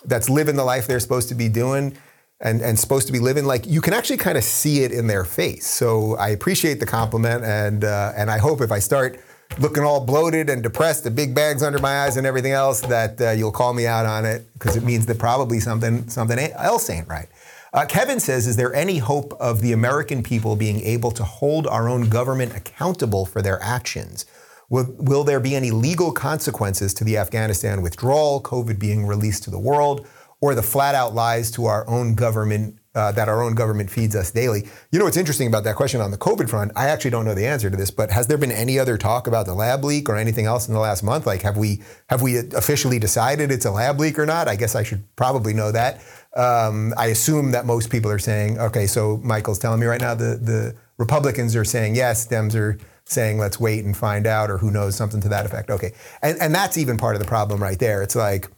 that's 0.05 0.29
living 0.29 0.57
the 0.57 0.65
life 0.65 0.87
they're 0.87 1.01
supposed 1.01 1.29
to 1.31 1.35
be 1.35 1.49
doing 1.49 1.97
and, 2.41 2.61
and 2.61 2.79
supposed 2.79 3.07
to 3.07 3.13
be 3.13 3.21
living, 3.21 3.45
like 3.45 3.67
you 3.67 3.81
can 3.81 3.95
actually 3.95 4.17
kind 4.19 4.37
of 4.37 4.45
see 4.45 4.83
it 4.83 4.93
in 4.93 5.07
their 5.07 5.25
face. 5.25 5.67
So 5.67 6.17
I 6.17 6.31
appreciate 6.31 6.81
the 6.81 6.87
compliment, 6.87 7.45
and 7.45 7.85
uh, 7.85 8.13
and 8.15 8.31
I 8.31 8.39
hope 8.39 8.61
if 8.61 8.71
I 8.71 8.79
start 8.79 9.19
looking 9.59 9.85
all 9.85 10.05
bloated 10.05 10.51
and 10.51 10.63
depressed, 10.63 11.05
the 11.05 11.11
big 11.11 11.35
bags 11.35 11.63
under 11.63 11.79
my 11.79 12.01
eyes 12.01 12.17
and 12.17 12.27
everything 12.27 12.53
else, 12.53 12.81
that 12.83 13.21
uh, 13.21 13.31
you'll 13.31 13.53
call 13.53 13.75
me 13.75 13.87
out 13.87 14.07
on 14.07 14.25
it 14.25 14.47
because 14.55 14.77
it 14.77 14.83
means 14.83 15.07
that 15.07 15.19
probably 15.19 15.61
something 15.61 16.09
something 16.09 16.39
else 16.39 16.89
ain't 16.91 17.09
right. 17.09 17.29
Uh, 17.73 17.87
Kevin 17.87 18.21
says, 18.21 18.47
is 18.47 18.57
there 18.57 18.75
any 18.75 18.99
hope 18.99 19.33
of 19.41 19.63
the 19.63 19.73
American 19.73 20.23
people 20.23 20.57
being 20.57 20.81
able 20.81 21.11
to 21.11 21.25
hold 21.25 21.67
our 21.67 21.89
own 21.89 22.09
government 22.11 22.55
accountable 22.55 23.25
for 23.25 23.41
their 23.41 23.63
actions? 23.63 24.27
Will, 24.69 24.95
will 24.99 25.25
there 25.25 25.41
be 25.41 25.57
any 25.57 25.71
legal 25.71 26.13
consequences 26.13 26.93
to 26.95 27.05
the 27.05 27.17
Afghanistan 27.17 27.81
withdrawal, 27.81 28.43
COVID 28.43 28.79
being 28.79 29.07
released 29.07 29.45
to 29.45 29.51
the 29.51 29.59
world, 29.59 30.07
or 30.41 30.55
the 30.55 30.63
flat 30.63 30.95
out 30.95 31.15
lies 31.15 31.51
to 31.53 31.65
our 31.65 31.89
own 31.89 32.15
government 32.15 32.79
uh, 32.95 33.13
that 33.13 33.29
our 33.29 33.43
own 33.43 33.55
government 33.55 33.91
feeds 33.91 34.15
us 34.15 34.31
daily. 34.31 34.69
You 34.91 34.99
know 34.99 35.07
what's 35.07 35.17
interesting 35.17 35.47
about 35.47 35.65
that 35.65 35.77
question 35.77 36.01
on 36.01 36.11
the 36.11 36.19
COVID 36.19 36.49
front? 36.49 36.73
I 36.77 36.89
actually 36.89 37.11
don't 37.13 37.25
know 37.25 37.35
the 37.35 37.47
answer 37.47 37.71
to 37.71 37.77
this, 37.77 37.91
but 37.91 38.11
has 38.11 38.27
there 38.27 38.39
been 38.39 38.53
any 38.53 38.79
other 38.79 38.99
talk 38.99 39.27
about 39.27 39.47
the 39.47 39.55
lab 39.55 39.85
leak 39.85 40.09
or 40.09 40.17
anything 40.17 40.47
else 40.47 40.69
in 40.69 40.75
the 40.75 40.81
last 40.81 41.03
month? 41.03 41.27
Like, 41.27 41.43
have 41.43 41.57
we 41.57 41.83
have 42.09 42.23
we 42.23 42.39
officially 42.39 42.99
decided 42.99 43.51
it's 43.51 43.65
a 43.65 43.71
lab 43.71 43.99
leak 43.99 44.19
or 44.19 44.27
not? 44.27 44.49
I 44.49 44.57
guess 44.57 44.75
I 44.75 44.83
should 44.83 45.05
probably 45.17 45.55
know 45.55 45.73
that. 45.73 46.03
Um, 46.35 46.95
I 46.97 47.07
assume 47.07 47.53
that 47.53 47.67
most 47.67 47.91
people 47.91 48.11
are 48.11 48.19
saying, 48.19 48.59
okay, 48.59 48.87
so 48.87 49.19
Michael's 49.19 49.59
telling 49.59 49.81
me 49.81 49.87
right 49.87 50.01
now 50.01 50.15
the 50.15 50.37
the 50.37 50.77
Republicans 50.99 51.57
are 51.57 51.65
saying 51.65 51.95
yes, 51.95 52.27
Dems 52.29 52.55
are 52.55 52.79
saying 53.05 53.39
let's 53.39 53.59
wait 53.59 53.85
and 53.85 53.97
find 53.97 54.27
out, 54.27 54.51
or 54.51 54.59
who 54.59 54.71
knows, 54.71 54.97
something 54.97 55.21
to 55.23 55.29
that 55.31 55.47
effect. 55.47 55.71
Okay, 55.71 55.93
and 56.21 56.39
and 56.41 56.55
that's 56.55 56.77
even 56.77 56.97
part 56.97 57.17
of 57.17 57.23
the 57.23 57.29
problem 57.29 57.63
right 57.63 57.79
there. 57.79 58.03
It's 58.03 58.17
like 58.17 58.49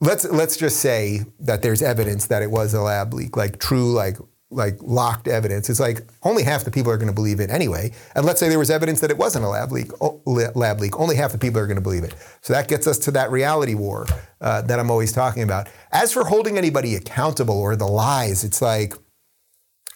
let's 0.00 0.24
let's 0.24 0.56
just 0.56 0.78
say 0.78 1.24
that 1.40 1.62
there's 1.62 1.82
evidence 1.82 2.26
that 2.26 2.42
it 2.42 2.50
was 2.50 2.74
a 2.74 2.80
lab 2.80 3.14
leak, 3.14 3.36
like 3.36 3.58
true, 3.58 3.92
like 3.92 4.16
like 4.50 4.78
locked 4.80 5.28
evidence. 5.28 5.68
It's 5.68 5.80
like 5.80 6.00
only 6.22 6.42
half 6.42 6.64
the 6.64 6.70
people 6.70 6.90
are 6.90 6.96
going 6.96 7.08
to 7.08 7.14
believe 7.14 7.38
it 7.38 7.50
anyway. 7.50 7.92
And 8.14 8.24
let's 8.24 8.40
say 8.40 8.48
there 8.48 8.58
was 8.58 8.70
evidence 8.70 9.00
that 9.00 9.10
it 9.10 9.18
wasn't 9.18 9.44
a 9.44 9.48
lab 9.48 9.72
leak. 9.72 9.90
Lab 10.00 10.80
leak. 10.80 10.98
Only 10.98 11.16
half 11.16 11.32
the 11.32 11.38
people 11.38 11.60
are 11.60 11.66
going 11.66 11.76
to 11.76 11.82
believe 11.82 12.04
it. 12.04 12.14
So 12.40 12.54
that 12.54 12.66
gets 12.66 12.86
us 12.86 12.98
to 13.00 13.10
that 13.10 13.30
reality 13.30 13.74
war 13.74 14.06
uh, 14.40 14.62
that 14.62 14.78
I'm 14.78 14.90
always 14.90 15.12
talking 15.12 15.42
about. 15.42 15.68
As 15.92 16.12
for 16.12 16.24
holding 16.24 16.56
anybody 16.56 16.94
accountable 16.94 17.60
or 17.60 17.76
the 17.76 17.86
lies, 17.86 18.42
it's 18.44 18.62
like 18.62 18.94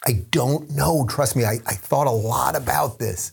I 0.07 0.25
don't 0.31 0.71
know. 0.71 1.07
Trust 1.09 1.37
me, 1.37 1.45
I, 1.45 1.59
I 1.65 1.75
thought 1.75 2.07
a 2.07 2.11
lot 2.11 2.57
about 2.57 2.99
this 2.99 3.33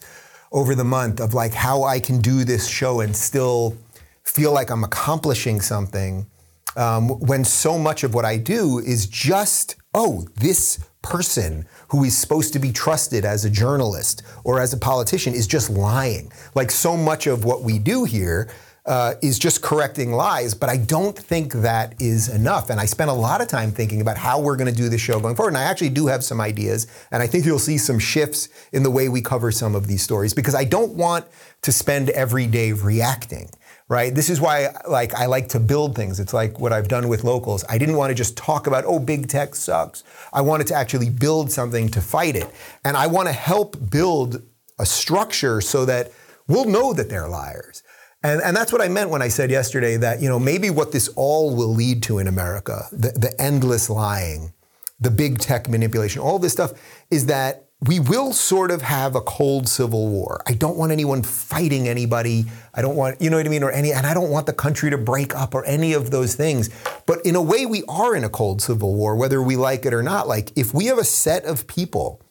over 0.52 0.74
the 0.74 0.84
month 0.84 1.20
of 1.20 1.34
like 1.34 1.54
how 1.54 1.84
I 1.84 2.00
can 2.00 2.22
do 2.22 2.44
this 2.44 2.68
show 2.68 3.02
and 3.02 3.16
still 3.16 3.76
feel 4.24 4.54
like 4.54 4.70
I'm 4.70 4.84
accomplishing 4.84 5.60
something 5.60 6.28
um, 6.76 7.10
when 7.20 7.44
so 7.44 7.78
much 7.78 8.04
of 8.04 8.14
what 8.14 8.26
I 8.26 8.38
do 8.38 8.80
is 8.80 9.08
just, 9.08 9.76
oh, 9.94 10.26
this 10.36 10.80
person 11.02 11.66
who 11.90 12.04
is 12.04 12.18
supposed 12.18 12.54
to 12.54 12.60
be 12.60 12.72
trusted 12.72 13.26
as 13.26 13.46
a 13.46 13.50
journalist 13.50 14.22
or 14.44 14.60
as 14.60 14.74
a 14.74 14.78
politician 14.78 15.34
is 15.34 15.48
just 15.48 15.70
lying. 15.70 16.32
Like 16.56 16.72
so 16.72 16.98
much 16.98 17.28
of 17.28 17.46
what 17.46 17.64
we 17.64 17.80
do 17.80 18.04
here 18.04 18.50
uh, 18.86 19.14
is 19.22 19.38
just 19.38 19.62
correcting 19.62 20.12
lies, 20.12 20.54
but 20.56 20.68
I 20.68 20.78
don't 20.78 21.18
think 21.18 21.54
that 21.54 21.94
is 22.02 22.28
enough. 22.28 22.70
And 22.70 22.80
I 22.80 22.86
spent 22.86 23.10
a 23.10 23.14
lot 23.14 23.40
of 23.40 23.48
time 23.48 23.72
thinking 23.72 24.02
about 24.02 24.18
how 24.18 24.40
we're 24.42 24.56
going 24.56 24.72
to 24.72 24.76
do 24.76 24.90
the 24.90 24.98
show 24.98 25.20
going 25.20 25.36
forward. 25.36 25.50
And 25.50 25.58
I 25.58 25.64
actually 25.64 25.90
do 25.90 26.08
have 26.08 26.24
some 26.24 26.42
ideas, 26.42 26.88
and 27.12 27.22
I 27.22 27.28
think 27.28 27.46
you'll 27.46 27.60
see 27.60 27.78
some 27.78 28.00
shifts 28.00 28.50
in 28.72 28.82
the 28.84 28.90
way 28.90 29.08
we 29.08 29.22
cover 29.22 29.52
some 29.52 29.76
of 29.76 29.88
these 29.88 30.02
stories 30.02 30.34
because 30.34 30.56
I 30.56 30.64
don't 30.64 30.94
want 30.96 31.26
to 31.62 31.72
spend 31.72 32.10
every 32.10 32.48
day 32.48 32.72
reacting 32.72 33.50
right? 33.90 34.14
This 34.14 34.30
is 34.30 34.40
why 34.40 34.70
like 34.88 35.14
I 35.16 35.26
like 35.26 35.50
to 35.50 35.60
build 35.60 35.96
things. 35.96 36.20
It's 36.20 36.34
like 36.34 36.60
what 36.60 36.72
I've 36.72 36.88
done 36.88 37.10
with 37.10 37.24
locals. 37.24 37.66
I 37.68 37.78
didn't 37.78 37.98
want 37.98 38.12
to 38.12 38.16
just 38.16 38.38
talk 38.38 38.68
about 38.68 38.86
oh 38.86 39.00
big 39.00 39.28
tech 39.28 39.56
sucks. 39.56 40.04
I 40.32 40.42
wanted 40.42 40.68
to 40.68 40.76
actually 40.76 41.10
build 41.10 41.52
something 41.52 41.90
to 41.90 42.00
fight 42.00 42.36
it. 42.36 42.48
And 42.86 42.96
I 42.96 43.08
want 43.08 43.28
to 43.28 43.34
help 43.34 43.76
build 43.90 44.44
a 44.78 44.86
structure 44.86 45.60
so 45.60 45.86
that 45.86 46.12
we'll 46.48 46.66
know 46.66 46.94
that 46.94 47.10
they're 47.10 47.28
liars. 47.28 47.84
And, 48.22 48.42
and 48.42 48.56
that's 48.56 48.72
what 48.72 48.82
I 48.82 48.90
meant 48.90 49.10
when 49.10 49.22
I 49.22 49.30
said 49.30 49.50
yesterday 49.50 49.98
that, 49.98 50.22
you 50.22 50.28
know, 50.28 50.40
maybe 50.40 50.70
what 50.70 50.92
this 50.92 51.08
all 51.16 51.56
will 51.56 51.74
lead 51.74 52.04
to 52.04 52.20
in 52.20 52.28
America, 52.28 52.86
the, 52.92 53.12
the 53.12 53.34
endless 53.42 53.90
lying, 53.90 54.54
the 55.00 55.10
big 55.10 55.40
tech 55.40 55.70
manipulation, 55.70 56.22
all 56.22 56.38
this 56.38 56.52
stuff, 56.52 56.74
is 57.10 57.28
that 57.28 57.69
we 57.82 58.00
will 58.00 58.34
sort 58.34 58.72
of 58.72 58.82
have 58.82 59.16
a 59.16 59.22
cold 59.22 59.70
civil 59.70 60.10
war. 60.10 60.42
I 60.46 60.54
don't 60.54 60.76
want 60.76 60.92
anyone 60.92 61.24
fighting 61.24 61.88
anybody. 61.88 62.46
I 62.74 62.82
don't 62.82 62.98
want, 62.98 63.22
you 63.22 63.30
know 63.30 63.38
what 63.38 63.46
I 63.46 63.50
mean, 63.50 63.64
or 63.64 63.72
any, 63.72 63.94
and 63.94 64.06
I 64.06 64.14
don't 64.14 64.30
want 64.30 64.48
the 64.48 64.54
country 64.54 64.90
to 64.90 64.98
break 64.98 65.34
up 65.34 65.56
or 65.56 65.64
any 65.64 65.94
of 65.94 66.12
those 66.12 66.36
things. 66.36 66.70
But 67.06 67.26
in 67.26 67.36
a 67.36 67.42
way, 67.42 67.66
we 67.66 67.84
are 67.88 68.16
in 68.18 68.26
a 68.26 68.30
cold 68.30 68.62
civil 68.62 68.96
war, 68.96 69.16
whether 69.16 69.42
we 69.42 69.56
like 69.56 69.86
it 69.86 69.94
or 69.94 70.04
not. 70.04 70.28
Like, 70.28 70.52
if 70.58 70.74
we 70.74 70.88
have 70.88 70.98
a 70.98 71.06
set 71.06 71.46
of 71.46 71.68
people 71.68 72.22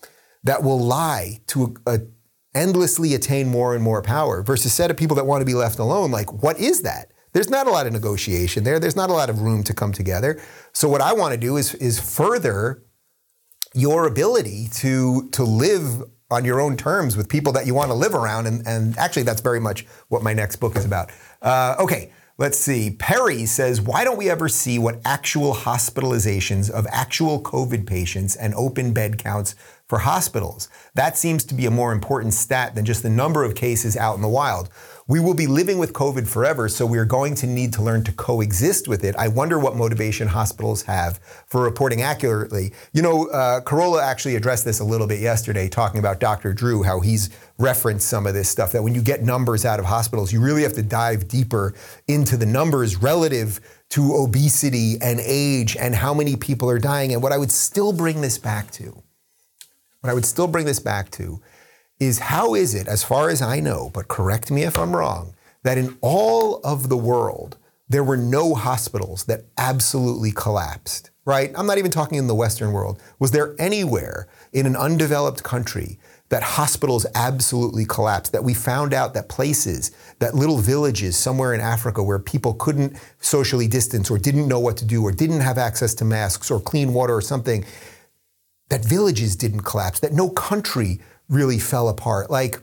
that 0.45 0.63
will 0.63 0.79
lie 0.79 1.41
to 1.49 1.75
a, 1.87 1.95
a 1.95 1.99
endlessly 2.55 3.15
attain 3.15 3.49
more 3.49 3.75
and 3.75 3.83
more 3.83 4.03
power 4.03 4.43
versus 4.43 4.67
a 4.67 4.75
set 4.75 4.91
of 4.91 4.97
people 4.97 5.17
that 5.17 5.27
want 5.27 5.41
to 5.41 5.47
be 5.47 5.55
left 5.55 5.79
alone, 5.79 6.11
like, 6.11 6.43
what 6.43 6.59
is 6.59 6.83
that? 6.83 7.11
There's 7.33 7.49
not 7.49 7.67
a 7.67 7.71
lot 7.71 7.87
of 7.87 7.93
negotiation 7.93 8.65
there. 8.65 8.79
There's 8.79 8.97
not 8.97 9.11
a 9.11 9.15
lot 9.15 9.31
of 9.31 9.41
room 9.41 9.63
to 9.65 9.75
come 9.75 9.93
together. 9.93 10.41
So 10.73 10.89
what 10.89 11.01
I 11.01 11.13
want 11.15 11.33
to 11.33 11.41
do 11.41 11.57
is, 11.57 11.75
is 11.77 11.99
further 12.01 12.83
your 13.75 14.07
ability 14.07 14.69
to 14.75 15.29
to 15.31 15.45
live 15.45 16.03
on 16.31 16.45
your 16.45 16.61
own 16.61 16.77
terms 16.77 17.17
with 17.17 17.29
people 17.29 17.53
that 17.55 17.67
you 17.67 17.75
want 17.75 17.91
to 17.91 17.95
live 17.95 18.15
around. 18.15 18.47
And, 18.47 18.67
and 18.67 18.97
actually, 18.99 19.23
that's 19.23 19.41
very 19.41 19.61
much 19.61 19.87
what 20.09 20.23
my 20.23 20.35
next 20.35 20.57
book 20.57 20.77
is 20.77 20.85
about. 20.85 21.11
Uh, 21.41 21.75
okay, 21.79 22.13
let's 22.37 22.59
see. 22.59 22.91
Perry 22.91 23.47
says, 23.47 23.81
Why 23.81 24.05
don't 24.05 24.19
we 24.19 24.29
ever 24.29 24.49
see 24.49 24.79
what 24.79 25.01
actual 25.05 25.55
hospitalizations 25.55 26.71
of 26.71 26.87
actual 26.91 27.43
COVID 27.43 27.87
patients 27.87 28.37
and 28.37 28.55
open 28.55 28.93
bed 28.93 29.19
counts 29.19 29.55
for 29.87 30.01
hospitals? 30.01 30.69
That 30.95 31.17
seems 31.17 31.45
to 31.45 31.55
be 31.55 31.65
a 31.65 31.71
more 31.71 31.93
important 31.93 32.35
stat 32.35 32.75
than 32.75 32.85
just 32.85 33.03
the 33.03 33.11
number 33.11 33.43
of 33.43 33.55
cases 33.55 33.97
out 33.97 34.17
in 34.17 34.23
the 34.23 34.29
wild. 34.29 34.69
We 35.11 35.21
will 35.21 35.33
be 35.33 35.47
living 35.47 35.79
with 35.79 35.95
COVID 35.95 36.29
forever, 36.29 36.69
so 36.69 36.85
we 36.85 36.99
are 36.99 37.07
going 37.07 37.35
to 37.37 37.47
need 37.47 37.73
to 37.73 37.83
learn 37.83 38.05
to 38.05 38.13
coexist 38.13 38.89
with 38.89 39.05
it. 39.05 39.17
I 39.17 39.29
wonder 39.29 39.59
what 39.59 39.75
motivation 39.75 40.29
hospitals 40.29 40.83
have 40.83 41.19
for 41.47 41.63
reporting 41.63 42.03
accurately. 42.03 42.75
You 42.93 43.01
know, 43.01 43.27
uh, 43.29 43.63
Carolla 43.63 44.03
actually 44.03 44.37
addressed 44.37 44.67
this 44.67 44.81
a 44.81 44.85
little 44.85 45.07
bit 45.07 45.21
yesterday, 45.21 45.67
talking 45.67 45.99
about 45.99 46.21
Dr. 46.21 46.53
Drew, 46.53 46.83
how 46.83 47.01
he's 47.01 47.31
referenced 47.57 48.07
some 48.07 48.27
of 48.27 48.35
this 48.35 48.51
stuff, 48.51 48.71
that 48.73 48.83
when 48.83 48.95
you 48.95 49.01
get 49.01 49.23
numbers 49.23 49.65
out 49.65 49.79
of 49.79 49.87
hospitals, 49.87 50.31
you 50.31 50.43
really 50.43 50.63
have 50.63 50.75
to 50.75 50.83
dive 50.83 51.27
deeper 51.27 51.73
into 52.07 52.37
the 52.37 52.45
numbers 52.45 52.97
relative 52.97 53.61
to 53.89 54.15
obesity 54.15 54.99
and 55.01 55.21
age 55.21 55.75
and 55.79 55.95
how 55.95 56.13
many 56.13 56.37
people 56.37 56.69
are 56.69 56.79
dying. 56.79 57.15
And 57.15 57.23
what 57.23 57.33
I 57.33 57.39
would 57.39 57.51
still 57.51 57.95
bring 57.95 58.21
this 58.21 58.37
back 58.37 58.71
to, 58.73 59.03
what 60.03 60.11
I 60.11 60.13
would 60.13 60.27
still 60.27 60.49
bring 60.49 60.67
this 60.67 60.81
back 60.81 61.11
to, 61.13 61.41
is 62.01 62.19
how 62.19 62.55
is 62.55 62.75
it, 62.75 62.87
as 62.87 63.03
far 63.03 63.29
as 63.29 63.43
I 63.43 63.61
know, 63.61 63.91
but 63.93 64.09
correct 64.09 64.51
me 64.51 64.63
if 64.63 64.79
I'm 64.79 64.95
wrong, 64.95 65.35
that 65.63 65.79
in 65.79 65.99
all 66.01 66.61
of 66.63 66.89
the 66.89 66.97
world, 66.97 67.57
there 67.89 68.05
were 68.05 68.17
no 68.17 68.55
hospitals 68.55 69.25
that 69.25 69.45
absolutely 69.57 70.31
collapsed, 70.31 71.11
right? 71.25 71.51
I'm 71.57 71.67
not 71.67 71.79
even 71.79 71.91
talking 71.91 72.19
in 72.19 72.27
the 72.27 72.35
Western 72.35 72.73
world. 72.73 73.03
Was 73.19 73.31
there 73.31 73.57
anywhere 73.59 74.29
in 74.53 74.67
an 74.67 74.77
undeveloped 74.77 75.43
country 75.43 75.99
that 76.29 76.43
hospitals 76.43 77.07
absolutely 77.15 77.87
collapsed, 77.87 78.33
that 78.33 78.45
we 78.45 78.53
found 78.53 78.93
out 78.93 79.15
that 79.15 79.31
places, 79.31 79.91
that 80.19 80.35
little 80.35 80.59
villages 80.59 81.17
somewhere 81.17 81.55
in 81.55 81.61
Africa 81.61 82.03
where 82.03 82.19
people 82.19 82.53
couldn't 82.55 82.97
socially 83.21 83.67
distance 83.67 84.11
or 84.11 84.19
didn't 84.19 84.47
know 84.47 84.61
what 84.61 84.77
to 84.77 84.85
do 84.85 85.03
or 85.03 85.11
didn't 85.11 85.41
have 85.41 85.57
access 85.57 85.95
to 85.95 86.05
masks 86.05 86.51
or 86.51 86.61
clean 86.61 86.93
water 86.93 87.15
or 87.15 87.23
something, 87.23 87.65
that 88.69 88.85
villages 88.85 89.35
didn't 89.37 89.63
collapse, 89.63 90.01
that 90.01 90.13
no 90.13 90.29
country 90.29 91.01
really 91.29 91.59
fell 91.59 91.89
apart. 91.89 92.31
Like, 92.31 92.61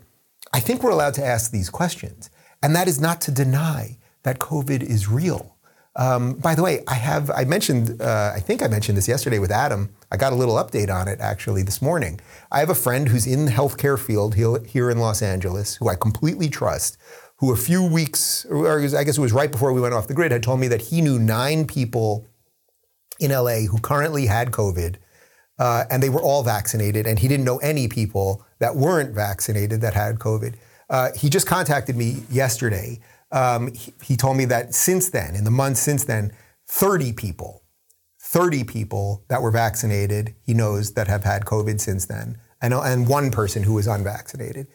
I 0.53 0.59
think 0.59 0.84
we're 0.84 0.91
allowed 0.91 1.13
to 1.16 1.26
ask 1.26 1.51
these 1.51 1.70
questions. 1.70 2.30
And 2.63 2.76
that 2.76 2.88
is 2.88 2.99
not 2.99 3.22
to 3.22 3.32
deny 3.32 3.97
that 4.24 4.39
COVID 4.39 4.82
is 4.82 5.07
real. 5.07 5.55
Um, 5.97 6.34
by 6.34 6.55
the 6.55 6.63
way, 6.63 6.84
I 6.88 6.95
have 6.95 7.32
I 7.32 7.45
mentioned 7.45 8.01
uh, 8.01 8.34
I 8.36 8.39
think 8.39 8.61
I 8.61 8.68
mentioned 8.68 8.97
this 8.97 9.07
yesterday 9.07 9.39
with 9.39 9.51
Adam. 9.51 9.95
I 10.11 10.18
got 10.18 10.34
a 10.34 10.36
little 10.36 10.55
update 10.55 10.93
on 10.93 11.07
it 11.07 11.22
actually 11.22 11.63
this 11.63 11.82
morning. 11.82 12.20
I 12.51 12.59
have 12.59 12.70
a 12.70 12.76
friend 12.76 13.07
who's 13.07 13.26
in 13.26 13.45
the 13.45 13.51
healthcare 13.51 13.97
field 13.97 14.36
here 14.36 14.89
in 14.89 14.97
Los 14.97 15.22
Angeles, 15.22 15.76
who 15.76 15.88
I 15.88 15.95
completely 15.95 16.49
trust, 16.49 16.97
who 17.38 17.53
a 17.53 17.57
few 17.57 17.84
weeks, 17.84 18.45
or 18.49 18.82
I 18.82 19.03
guess 19.03 19.18
it 19.18 19.22
was 19.22 19.32
right 19.32 19.51
before 19.51 19.72
we 19.72 19.80
went 19.80 19.93
off 19.93 20.07
the 20.07 20.13
grid, 20.13 20.32
had 20.32 20.43
told 20.43 20.59
me 20.59 20.68
that 20.68 20.82
he 20.82 21.01
knew 21.01 21.18
nine 21.18 21.66
people 21.66 22.28
in 23.20 23.32
LA 23.32 23.61
who 23.61 23.80
currently 23.80 24.26
had 24.26 24.51
COVID, 24.51 24.95
uh, 25.60 25.86
and 25.89 26.01
they 26.01 26.10
were 26.10 26.22
all 26.22 26.43
vaccinated, 26.43 27.08
and 27.08 27.20
he 27.20 27.28
didn't 27.28 27.45
know 27.45 27.58
any 27.58 27.88
people 27.88 28.45
that 28.60 28.76
weren't 28.76 29.14
vaccinated 29.14 29.82
that 29.82 29.93
had 29.93 30.20
COVID. 30.20 30.56
Uh, 30.89 31.10
he 31.16 31.30
just 31.30 31.47
contacted 31.47 31.95
me 31.95 32.24
yesterday 32.30 32.99
um, 33.32 33.74
he, 33.74 33.93
he 34.01 34.18
told 34.18 34.38
me 34.38 34.45
that 34.45 34.74
since 34.74 35.10
then, 35.10 35.36
in 35.36 35.43
the 35.43 35.51
months 35.51 35.80
since 35.80 36.06
then, 36.06 36.32
30 36.68 37.14
people, 37.14 37.64
30 38.22 38.64
people 38.64 39.26
that 39.28 39.41
were 39.41 39.51
vaccinated, 39.51 40.36
he 40.41 40.53
knows 40.53 40.93
that 40.93 41.08
have 41.08 41.24
had 41.24 41.45
COVID 41.45 41.80
since 41.80 42.06
then, 42.06 42.38
and, 42.62 42.74
and 42.74 43.08
one 43.08 43.32
person 43.32 43.64
who 43.64 43.74
was 43.74 43.88
unvaccinated. 43.88 44.68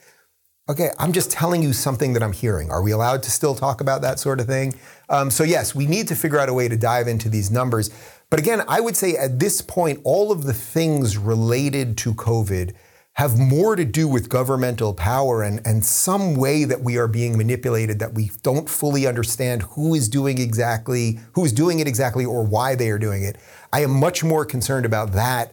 Okay, 0.71 0.91
I'm 1.01 1.11
just 1.11 1.33
telling 1.33 1.65
you 1.65 1.73
something 1.73 2.13
that 2.13 2.23
I'm 2.23 2.33
hearing. 2.33 2.71
Are 2.71 2.81
we 2.81 2.93
allowed 2.93 3.25
to 3.25 3.31
still 3.33 3.57
talk 3.57 3.81
about 3.81 4.03
that 4.03 4.21
sort 4.21 4.39
of 4.39 4.47
thing? 4.47 4.73
Um, 5.09 5.29
so, 5.29 5.43
yes, 5.43 5.75
we 5.75 5.85
need 5.85 6.07
to 6.07 6.15
figure 6.15 6.39
out 6.39 6.49
a 6.49 6.55
way 6.55 6.69
to 6.69 6.77
dive 6.77 7.09
into 7.09 7.29
these 7.29 7.51
numbers. 7.51 7.91
But 8.31 8.39
again, 8.39 8.63
I 8.69 8.79
would 8.79 8.97
say 8.97 9.17
at 9.17 9.41
this 9.41 9.63
point, 9.63 9.99
all 10.05 10.31
of 10.31 10.45
the 10.45 10.53
things 10.53 11.19
related 11.19 11.99
to 11.99 12.15
COVID 12.15 12.73
have 13.15 13.37
more 13.37 13.75
to 13.75 13.85
do 13.85 14.07
with 14.07 14.29
governmental 14.29 14.95
power 14.95 15.43
and, 15.43 15.61
and 15.67 15.85
some 15.85 16.37
way 16.37 16.63
that 16.63 16.83
we 16.83 16.97
are 16.97 17.09
being 17.09 17.37
manipulated 17.37 17.99
that 17.99 18.15
we 18.15 18.31
don't 18.45 18.71
fully 18.71 19.09
understand 19.09 19.63
who 19.63 19.97
is 19.97 20.09
doing 20.09 20.39
exactly, 20.39 21.19
who 21.33 21.45
is 21.45 21.53
doing 21.53 21.81
it 21.81 21.89
exactly 21.89 22.25
or 22.25 22.45
why 22.45 22.77
they 22.77 22.91
are 22.91 22.99
doing 22.99 23.25
it. 23.25 23.37
I 23.73 23.83
am 23.83 23.91
much 23.91 24.23
more 24.23 24.45
concerned 24.45 24.87
about 24.87 25.11
that 25.15 25.53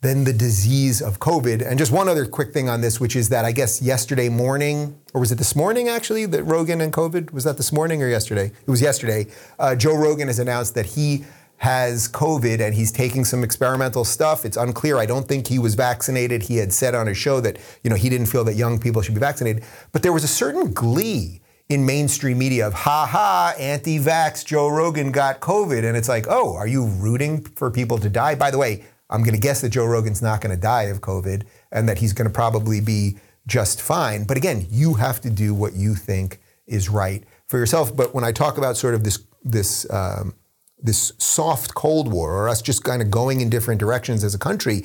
than 0.00 0.22
the 0.22 0.32
disease 0.32 1.02
of 1.02 1.18
COVID. 1.18 1.66
And 1.66 1.76
just 1.76 1.90
one 1.90 2.08
other 2.08 2.24
quick 2.24 2.52
thing 2.52 2.68
on 2.68 2.80
this, 2.80 3.00
which 3.00 3.16
is 3.16 3.30
that 3.30 3.44
I 3.44 3.50
guess 3.50 3.82
yesterday 3.82 4.28
morning, 4.28 4.96
or 5.12 5.20
was 5.20 5.32
it 5.32 5.38
this 5.38 5.56
morning 5.56 5.88
actually, 5.88 6.24
that 6.26 6.44
Rogan 6.44 6.80
and 6.80 6.92
COVID? 6.92 7.32
Was 7.32 7.44
that 7.44 7.56
this 7.56 7.72
morning 7.72 8.00
or 8.02 8.08
yesterday? 8.08 8.46
It 8.46 8.70
was 8.70 8.80
yesterday. 8.80 9.26
Uh, 9.58 9.74
Joe 9.74 9.96
Rogan 9.96 10.28
has 10.28 10.38
announced 10.38 10.76
that 10.76 10.86
he 10.86 11.24
has 11.56 12.08
COVID 12.10 12.60
and 12.60 12.72
he's 12.72 12.92
taking 12.92 13.24
some 13.24 13.42
experimental 13.42 14.04
stuff. 14.04 14.44
It's 14.44 14.56
unclear. 14.56 14.98
I 14.98 15.06
don't 15.06 15.26
think 15.26 15.48
he 15.48 15.58
was 15.58 15.74
vaccinated. 15.74 16.44
He 16.44 16.58
had 16.58 16.72
said 16.72 16.94
on 16.94 17.08
his 17.08 17.16
show 17.16 17.40
that, 17.40 17.58
you 17.82 17.90
know, 17.90 17.96
he 17.96 18.08
didn't 18.08 18.26
feel 18.26 18.44
that 18.44 18.54
young 18.54 18.78
people 18.78 19.02
should 19.02 19.14
be 19.14 19.20
vaccinated. 19.20 19.64
But 19.90 20.04
there 20.04 20.12
was 20.12 20.22
a 20.22 20.28
certain 20.28 20.72
glee 20.72 21.40
in 21.68 21.84
mainstream 21.84 22.38
media 22.38 22.68
of 22.68 22.72
ha 22.72 23.04
ha, 23.04 23.54
anti-vax 23.58 24.44
Joe 24.44 24.68
Rogan 24.68 25.10
got 25.10 25.40
COVID. 25.40 25.82
And 25.82 25.96
it's 25.96 26.08
like, 26.08 26.26
oh, 26.28 26.54
are 26.54 26.68
you 26.68 26.86
rooting 26.86 27.42
for 27.42 27.68
people 27.68 27.98
to 27.98 28.08
die? 28.08 28.36
By 28.36 28.52
the 28.52 28.58
way, 28.58 28.84
I'm 29.10 29.22
going 29.22 29.34
to 29.34 29.40
guess 29.40 29.60
that 29.62 29.70
Joe 29.70 29.86
Rogan's 29.86 30.22
not 30.22 30.40
going 30.40 30.54
to 30.54 30.60
die 30.60 30.84
of 30.84 31.00
COVID 31.00 31.44
and 31.72 31.88
that 31.88 31.98
he's 31.98 32.12
going 32.12 32.28
to 32.28 32.34
probably 32.34 32.80
be 32.80 33.16
just 33.46 33.80
fine. 33.80 34.24
But 34.24 34.36
again, 34.36 34.66
you 34.70 34.94
have 34.94 35.20
to 35.22 35.30
do 35.30 35.54
what 35.54 35.74
you 35.74 35.94
think 35.94 36.40
is 36.66 36.88
right 36.88 37.24
for 37.46 37.58
yourself. 37.58 37.96
But 37.96 38.14
when 38.14 38.24
I 38.24 38.32
talk 38.32 38.58
about 38.58 38.76
sort 38.76 38.94
of 38.94 39.04
this 39.04 39.18
this 39.42 39.90
um, 39.90 40.34
this 40.80 41.12
soft 41.18 41.74
Cold 41.74 42.12
War 42.12 42.32
or 42.34 42.48
us 42.48 42.62
just 42.62 42.84
kind 42.84 43.02
of 43.02 43.10
going 43.10 43.40
in 43.40 43.50
different 43.50 43.80
directions 43.80 44.22
as 44.22 44.34
a 44.34 44.38
country, 44.38 44.84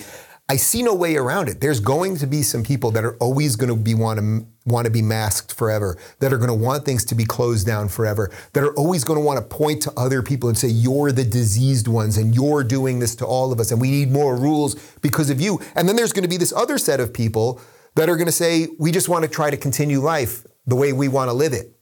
I 0.50 0.58
see 0.58 0.84
no 0.84 0.94
way 0.94 1.16
around 1.16 1.48
it. 1.48 1.62
There's 1.62 1.80
going 1.80 2.18
to 2.18 2.28
be 2.28 2.44
some 2.44 2.64
people 2.64 2.92
that 2.92 3.06
are 3.06 3.16
always 3.18 3.56
going 3.56 3.70
to 3.70 3.82
be 3.82 3.96
want 3.96 4.20
to 4.20 4.46
want 4.66 4.86
to 4.86 4.92
be 4.92 5.02
masked 5.02 5.54
forever, 5.54 5.98
that 6.20 6.32
are 6.32 6.38
going 6.38 6.50
to 6.50 6.54
want 6.54 6.86
things 6.86 7.04
to 7.06 7.16
be 7.16 7.26
closed 7.26 7.66
down 7.66 7.90
forever, 7.90 8.32
that 8.54 8.64
are 8.64 8.74
always 8.76 9.04
going 9.04 9.20
to 9.20 9.26
want 9.26 9.38
to 9.38 9.56
point 9.56 9.82
to 9.82 9.92
other 9.98 10.22
people 10.22 10.48
and 10.48 10.58
say 10.58 10.68
you're 10.68 11.12
the 11.12 11.24
diseased 11.24 11.88
ones 11.88 12.18
and 12.18 12.34
you're 12.34 12.64
doing 12.64 13.00
this 13.00 13.16
to 13.16 13.26
all 13.26 13.52
of 13.52 13.60
us 13.60 13.72
and 13.72 13.82
we 13.82 13.92
need 13.92 14.12
more 14.12 14.36
rules 14.38 14.76
because 15.02 15.30
of 15.30 15.42
you. 15.42 15.60
And 15.76 15.88
then 15.88 15.96
there's 15.96 16.14
going 16.14 16.24
to 16.24 16.30
be 16.30 16.38
this 16.38 16.54
other 16.54 16.78
set 16.78 17.00
of 17.00 17.14
people 17.14 17.60
that 17.96 18.10
are 18.10 18.16
going 18.16 18.28
to 18.28 18.32
say 18.32 18.68
we 18.80 18.92
just 18.92 19.10
want 19.10 19.24
to 19.24 19.30
try 19.30 19.50
to 19.50 19.58
continue 19.58 20.00
life 20.00 20.46
the 20.66 20.76
way 20.76 20.94
we 20.94 21.08
want 21.08 21.30
to 21.30 21.34
live 21.34 21.54
it. 21.54 21.74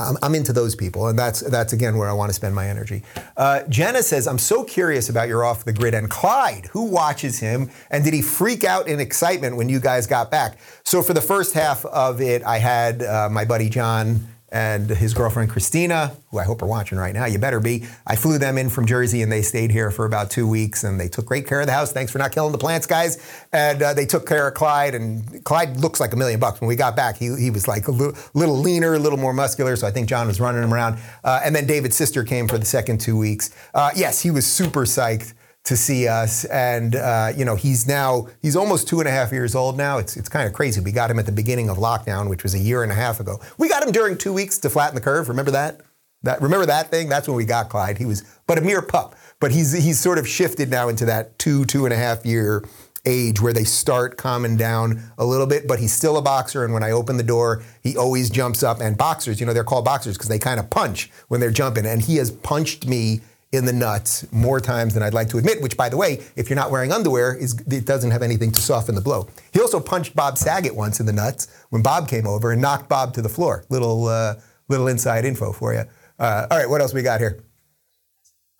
I'm, 0.00 0.16
I'm, 0.22 0.34
into 0.34 0.52
those 0.52 0.74
people, 0.74 1.08
and 1.08 1.18
that's 1.18 1.40
that's 1.40 1.72
again 1.72 1.96
where 1.96 2.08
I 2.08 2.12
want 2.12 2.30
to 2.30 2.34
spend 2.34 2.54
my 2.54 2.68
energy. 2.68 3.02
Uh, 3.36 3.62
Jenna 3.68 4.02
says, 4.02 4.26
"I'm 4.26 4.38
so 4.38 4.64
curious 4.64 5.08
about 5.08 5.28
your 5.28 5.44
off 5.44 5.64
the 5.64 5.72
grid 5.72 5.94
and 5.94 6.08
Clyde. 6.10 6.66
Who 6.72 6.84
watches 6.84 7.38
him, 7.38 7.70
and 7.90 8.04
did 8.04 8.14
he 8.14 8.22
freak 8.22 8.64
out 8.64 8.88
in 8.88 9.00
excitement 9.00 9.56
when 9.56 9.68
you 9.68 9.80
guys 9.80 10.06
got 10.06 10.30
back?" 10.30 10.58
So 10.84 11.02
for 11.02 11.12
the 11.12 11.20
first 11.20 11.54
half 11.54 11.84
of 11.86 12.20
it, 12.20 12.42
I 12.44 12.58
had 12.58 13.02
uh, 13.02 13.28
my 13.30 13.44
buddy 13.44 13.68
John 13.68 14.26
and 14.52 14.90
his 14.90 15.14
girlfriend 15.14 15.50
Christina, 15.50 16.16
who 16.30 16.38
I 16.38 16.44
hope 16.44 16.62
are 16.62 16.66
watching 16.66 16.98
right 16.98 17.14
now. 17.14 17.26
You 17.26 17.38
better 17.38 17.60
be. 17.60 17.86
I 18.06 18.16
flew 18.16 18.38
them 18.38 18.58
in 18.58 18.68
from 18.68 18.86
Jersey, 18.86 19.22
and 19.22 19.30
they 19.30 19.42
stayed 19.42 19.70
here 19.70 19.90
for 19.90 20.04
about 20.04 20.30
two 20.30 20.48
weeks, 20.48 20.82
and 20.82 20.98
they 20.98 21.08
took 21.08 21.26
great 21.26 21.46
care 21.46 21.60
of 21.60 21.66
the 21.66 21.72
house. 21.72 21.92
Thanks 21.92 22.10
for 22.10 22.18
not 22.18 22.32
killing 22.32 22.52
the 22.52 22.58
plants, 22.58 22.86
guys. 22.86 23.44
And 23.52 23.82
uh, 23.82 23.94
they 23.94 24.06
took 24.06 24.26
care 24.26 24.48
of 24.48 24.54
Clyde, 24.54 24.94
and 24.94 25.44
Clyde 25.44 25.76
looks 25.76 26.00
like 26.00 26.12
a 26.12 26.16
million 26.16 26.40
bucks. 26.40 26.60
When 26.60 26.68
we 26.68 26.76
got 26.76 26.96
back, 26.96 27.16
he, 27.16 27.34
he 27.36 27.50
was 27.50 27.68
like 27.68 27.86
a 27.88 27.92
little, 27.92 28.16
little 28.34 28.56
leaner, 28.56 28.94
a 28.94 28.98
little 28.98 29.18
more 29.18 29.32
muscular. 29.32 29.76
So 29.76 29.86
I 29.86 29.92
think 29.92 30.08
John 30.08 30.26
was 30.26 30.40
running 30.40 30.62
him 30.62 30.74
around. 30.74 30.98
Uh, 31.22 31.40
and 31.44 31.54
then 31.54 31.66
David's 31.66 31.96
sister 31.96 32.24
came 32.24 32.48
for 32.48 32.58
the 32.58 32.66
second 32.66 33.00
two 33.00 33.16
weeks. 33.16 33.54
Uh, 33.72 33.90
yes, 33.94 34.20
he 34.20 34.30
was 34.30 34.46
super 34.46 34.84
psyched 34.84 35.34
to 35.70 35.76
see 35.76 36.08
us. 36.08 36.44
And 36.46 36.96
uh, 36.96 37.32
you 37.34 37.44
know, 37.44 37.54
he's 37.54 37.86
now 37.86 38.26
he's 38.42 38.56
almost 38.56 38.88
two 38.88 38.98
and 38.98 39.08
a 39.08 39.12
half 39.12 39.30
years 39.30 39.54
old 39.54 39.76
now. 39.76 39.98
It's 39.98 40.16
it's 40.16 40.28
kind 40.28 40.46
of 40.46 40.52
crazy. 40.52 40.80
We 40.80 40.90
got 40.90 41.10
him 41.10 41.18
at 41.20 41.26
the 41.26 41.32
beginning 41.32 41.70
of 41.70 41.78
lockdown, 41.78 42.28
which 42.28 42.42
was 42.42 42.54
a 42.54 42.58
year 42.58 42.82
and 42.82 42.90
a 42.90 42.94
half 42.94 43.20
ago. 43.20 43.40
We 43.56 43.68
got 43.68 43.84
him 43.84 43.92
during 43.92 44.18
two 44.18 44.32
weeks 44.32 44.58
to 44.58 44.68
flatten 44.68 44.96
the 44.96 45.00
curve. 45.00 45.28
Remember 45.28 45.52
that? 45.52 45.80
That 46.24 46.42
remember 46.42 46.66
that 46.66 46.90
thing? 46.90 47.08
That's 47.08 47.28
when 47.28 47.36
we 47.36 47.44
got 47.44 47.68
Clyde. 47.68 47.98
He 47.98 48.04
was 48.04 48.24
but 48.48 48.58
a 48.58 48.60
mere 48.60 48.82
pup. 48.82 49.14
But 49.38 49.52
he's 49.52 49.72
he's 49.72 50.00
sort 50.00 50.18
of 50.18 50.26
shifted 50.28 50.70
now 50.70 50.88
into 50.88 51.04
that 51.04 51.38
two 51.38 51.64
two 51.64 51.84
and 51.84 51.94
a 51.94 51.96
half 51.96 52.26
year 52.26 52.64
age 53.06 53.40
where 53.40 53.52
they 53.52 53.64
start 53.64 54.16
calming 54.16 54.56
down 54.56 55.02
a 55.16 55.24
little 55.24 55.46
bit, 55.46 55.66
but 55.66 55.78
he's 55.78 55.92
still 55.92 56.18
a 56.18 56.22
boxer. 56.22 56.64
And 56.64 56.74
when 56.74 56.82
I 56.82 56.90
open 56.90 57.16
the 57.16 57.22
door, 57.22 57.62
he 57.82 57.96
always 57.96 58.28
jumps 58.28 58.62
up. 58.62 58.80
And 58.80 58.98
boxers, 58.98 59.40
you 59.40 59.46
know, 59.46 59.54
they're 59.54 59.64
called 59.64 59.86
boxers 59.86 60.18
because 60.18 60.28
they 60.28 60.38
kind 60.38 60.60
of 60.60 60.68
punch 60.68 61.10
when 61.28 61.40
they're 61.40 61.50
jumping. 61.50 61.86
And 61.86 62.02
he 62.02 62.16
has 62.16 62.30
punched 62.30 62.86
me 62.86 63.20
in 63.52 63.64
the 63.64 63.72
nuts 63.72 64.30
more 64.32 64.60
times 64.60 64.94
than 64.94 65.02
I'd 65.02 65.14
like 65.14 65.28
to 65.30 65.38
admit, 65.38 65.60
which, 65.60 65.76
by 65.76 65.88
the 65.88 65.96
way, 65.96 66.22
if 66.36 66.48
you're 66.48 66.56
not 66.56 66.70
wearing 66.70 66.92
underwear, 66.92 67.34
is, 67.34 67.60
it 67.68 67.84
doesn't 67.84 68.12
have 68.12 68.22
anything 68.22 68.52
to 68.52 68.60
soften 68.60 68.94
the 68.94 69.00
blow. 69.00 69.28
He 69.52 69.60
also 69.60 69.80
punched 69.80 70.14
Bob 70.14 70.38
Saget 70.38 70.74
once 70.74 71.00
in 71.00 71.06
the 71.06 71.12
nuts 71.12 71.48
when 71.70 71.82
Bob 71.82 72.08
came 72.08 72.26
over 72.26 72.52
and 72.52 72.62
knocked 72.62 72.88
Bob 72.88 73.12
to 73.14 73.22
the 73.22 73.28
floor. 73.28 73.64
Little, 73.68 74.06
uh, 74.06 74.36
little 74.68 74.86
inside 74.86 75.24
info 75.24 75.52
for 75.52 75.74
you. 75.74 75.84
Uh, 76.18 76.46
all 76.50 76.58
right, 76.58 76.70
what 76.70 76.80
else 76.80 76.94
we 76.94 77.02
got 77.02 77.20
here? 77.20 77.42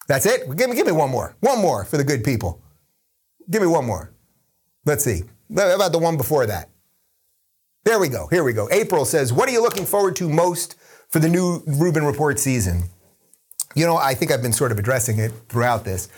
That's 0.09 0.27
it? 0.27 0.57
Give 0.57 0.69
me, 0.69 0.75
give 0.75 0.87
me 0.87 0.93
one 0.93 1.11
more. 1.11 1.37
One 1.39 1.61
more 1.61 1.85
for 1.85 1.97
the 1.97 2.05
good 2.05 2.25
people. 2.25 2.61
Give 3.49 3.63
me 3.63 3.69
one 3.69 3.85
more. 3.85 4.13
Let's 4.85 5.05
see. 5.05 5.23
How 5.55 5.75
about 5.75 5.93
the 5.93 5.99
one 5.99 6.17
before 6.17 6.47
that? 6.47 6.69
There 7.85 7.99
we 7.99 8.09
go. 8.09 8.27
Here 8.27 8.43
we 8.43 8.53
go. 8.53 8.69
April 8.71 9.05
says, 9.05 9.33
What 9.33 9.49
are 9.49 9.53
you 9.53 9.63
looking 9.63 9.87
forward 9.87 10.17
to 10.17 10.29
most 10.29 10.75
for 11.09 11.19
the 11.19 11.29
new 11.29 11.63
Rubin 11.67 12.05
Report 12.05 12.39
season? 12.39 12.85
You 13.75 13.87
know, 13.87 13.97
I 13.97 14.15
think 14.15 14.31
I've 14.31 14.43
been 14.43 14.53
sort 14.53 14.73
of 14.73 14.79
addressing 14.79 15.19
it 15.19 15.33
throughout 15.49 15.85
this, 15.85 16.09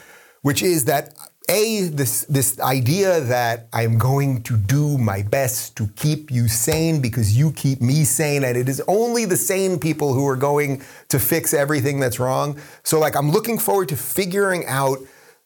which 0.43 0.63
is 0.63 0.87
that 0.87 1.15
a 1.51 1.89
this 1.89 2.25
this 2.27 2.59
idea 2.61 3.21
that 3.21 3.67
I'm 3.73 3.99
going 3.99 4.43
to 4.45 4.57
do 4.57 4.97
my 4.97 5.23
best 5.23 5.77
to 5.77 5.89
keep 5.97 6.31
you 6.31 6.49
sane 6.49 7.01
because 7.01 7.37
you 7.37 7.53
keep 7.53 7.81
me 7.81 8.05
sane 8.05 8.45
and 8.45 8.57
it 8.57 8.69
is 8.69 8.81
only 8.87 9.25
the 9.25 9.37
sane 9.37 9.79
people 9.79 10.15
who 10.15 10.27
are 10.29 10.37
going 10.37 10.83
to 11.09 11.19
fix 11.19 11.53
everything 11.53 12.01
that's 12.01 12.21
wrong. 12.21 12.59
So 12.85 12.99
like 12.99 13.17
I'm 13.17 13.31
looking 13.31 13.59
forward 13.59 13.89
to 13.89 13.97
figuring 13.97 14.67
out 14.67 14.99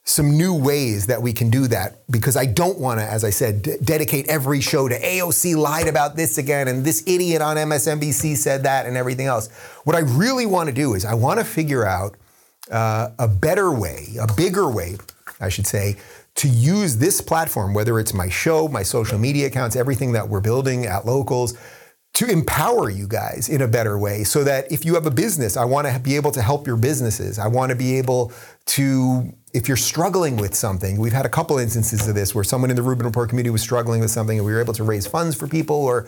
some 0.07 0.37
new 0.37 0.53
ways 0.53 1.07
that 1.07 1.21
we 1.21 1.33
can 1.33 1.49
do 1.49 1.67
that 1.67 1.99
because 2.09 2.37
I 2.37 2.45
don't 2.45 2.79
want 2.79 3.01
to, 3.01 3.05
as 3.05 3.25
I 3.25 3.29
said, 3.29 3.61
d- 3.61 3.75
dedicate 3.83 4.29
every 4.29 4.61
show 4.61 4.87
to 4.87 4.97
AOC 4.97 5.57
lied 5.57 5.89
about 5.89 6.15
this 6.15 6.37
again 6.37 6.69
and 6.69 6.85
this 6.85 7.03
idiot 7.05 7.41
on 7.41 7.57
MSNBC 7.57 8.37
said 8.37 8.63
that 8.63 8.85
and 8.85 8.95
everything 8.95 9.27
else. 9.27 9.49
What 9.83 9.97
I 9.97 9.99
really 9.99 10.45
want 10.45 10.69
to 10.69 10.73
do 10.73 10.93
is 10.93 11.03
I 11.03 11.13
want 11.13 11.39
to 11.39 11.45
figure 11.45 11.85
out 11.85 12.15
uh, 12.71 13.09
a 13.19 13.27
better 13.27 13.69
way, 13.69 14.07
a 14.19 14.31
bigger 14.33 14.71
way, 14.71 14.95
I 15.41 15.49
should 15.49 15.67
say, 15.67 15.97
to 16.35 16.47
use 16.47 16.97
this 16.97 17.19
platform, 17.19 17.73
whether 17.73 17.99
it's 17.99 18.13
my 18.13 18.29
show, 18.29 18.69
my 18.69 18.83
social 18.83 19.19
media 19.19 19.47
accounts, 19.47 19.75
everything 19.75 20.13
that 20.13 20.29
we're 20.29 20.39
building 20.39 20.85
at 20.85 21.05
locals, 21.05 21.53
to 22.13 22.25
empower 22.31 22.89
you 22.89 23.07
guys 23.07 23.49
in 23.49 23.61
a 23.61 23.67
better 23.67 23.99
way 23.99 24.23
so 24.23 24.43
that 24.43 24.71
if 24.71 24.85
you 24.85 24.95
have 24.95 25.05
a 25.05 25.11
business, 25.11 25.57
I 25.57 25.65
want 25.65 25.85
to 25.87 25.99
be 25.99 26.15
able 26.15 26.31
to 26.31 26.41
help 26.41 26.65
your 26.65 26.77
businesses. 26.77 27.37
I 27.37 27.47
want 27.47 27.71
to 27.71 27.75
be 27.75 27.97
able 27.97 28.31
to, 28.67 29.33
if 29.53 29.67
you're 29.67 29.77
struggling 29.77 30.37
with 30.37 30.53
something, 30.53 30.99
we've 30.99 31.13
had 31.13 31.25
a 31.25 31.29
couple 31.29 31.57
instances 31.57 32.07
of 32.07 32.15
this 32.15 32.35
where 32.35 32.43
someone 32.43 32.69
in 32.69 32.75
the 32.75 32.81
Rubin 32.81 33.05
Report 33.05 33.29
community 33.29 33.49
was 33.49 33.61
struggling 33.61 34.01
with 34.01 34.11
something 34.11 34.37
and 34.37 34.45
we 34.45 34.51
were 34.51 34.61
able 34.61 34.73
to 34.73 34.83
raise 34.83 35.07
funds 35.07 35.35
for 35.35 35.47
people 35.47 35.75
or, 35.75 36.07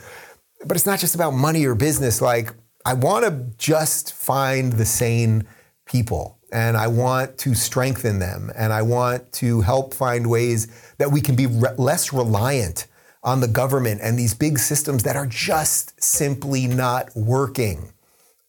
but 0.65 0.75
it's 0.75 0.85
not 0.85 0.99
just 0.99 1.15
about 1.15 1.31
money 1.31 1.65
or 1.65 1.75
business. 1.75 2.21
Like, 2.21 2.53
I 2.85 2.93
want 2.93 3.25
to 3.25 3.45
just 3.57 4.13
find 4.13 4.73
the 4.73 4.85
sane 4.85 5.47
people 5.85 6.37
and 6.51 6.75
I 6.75 6.87
want 6.87 7.37
to 7.39 7.53
strengthen 7.55 8.19
them 8.19 8.51
and 8.55 8.73
I 8.73 8.81
want 8.81 9.31
to 9.33 9.61
help 9.61 9.93
find 9.93 10.29
ways 10.29 10.67
that 10.97 11.11
we 11.11 11.21
can 11.21 11.35
be 11.35 11.47
re- 11.47 11.75
less 11.77 12.11
reliant 12.11 12.87
on 13.23 13.41
the 13.41 13.47
government 13.47 14.01
and 14.01 14.17
these 14.17 14.33
big 14.33 14.59
systems 14.59 15.03
that 15.03 15.15
are 15.15 15.27
just 15.27 16.01
simply 16.01 16.67
not 16.67 17.09
working. 17.15 17.93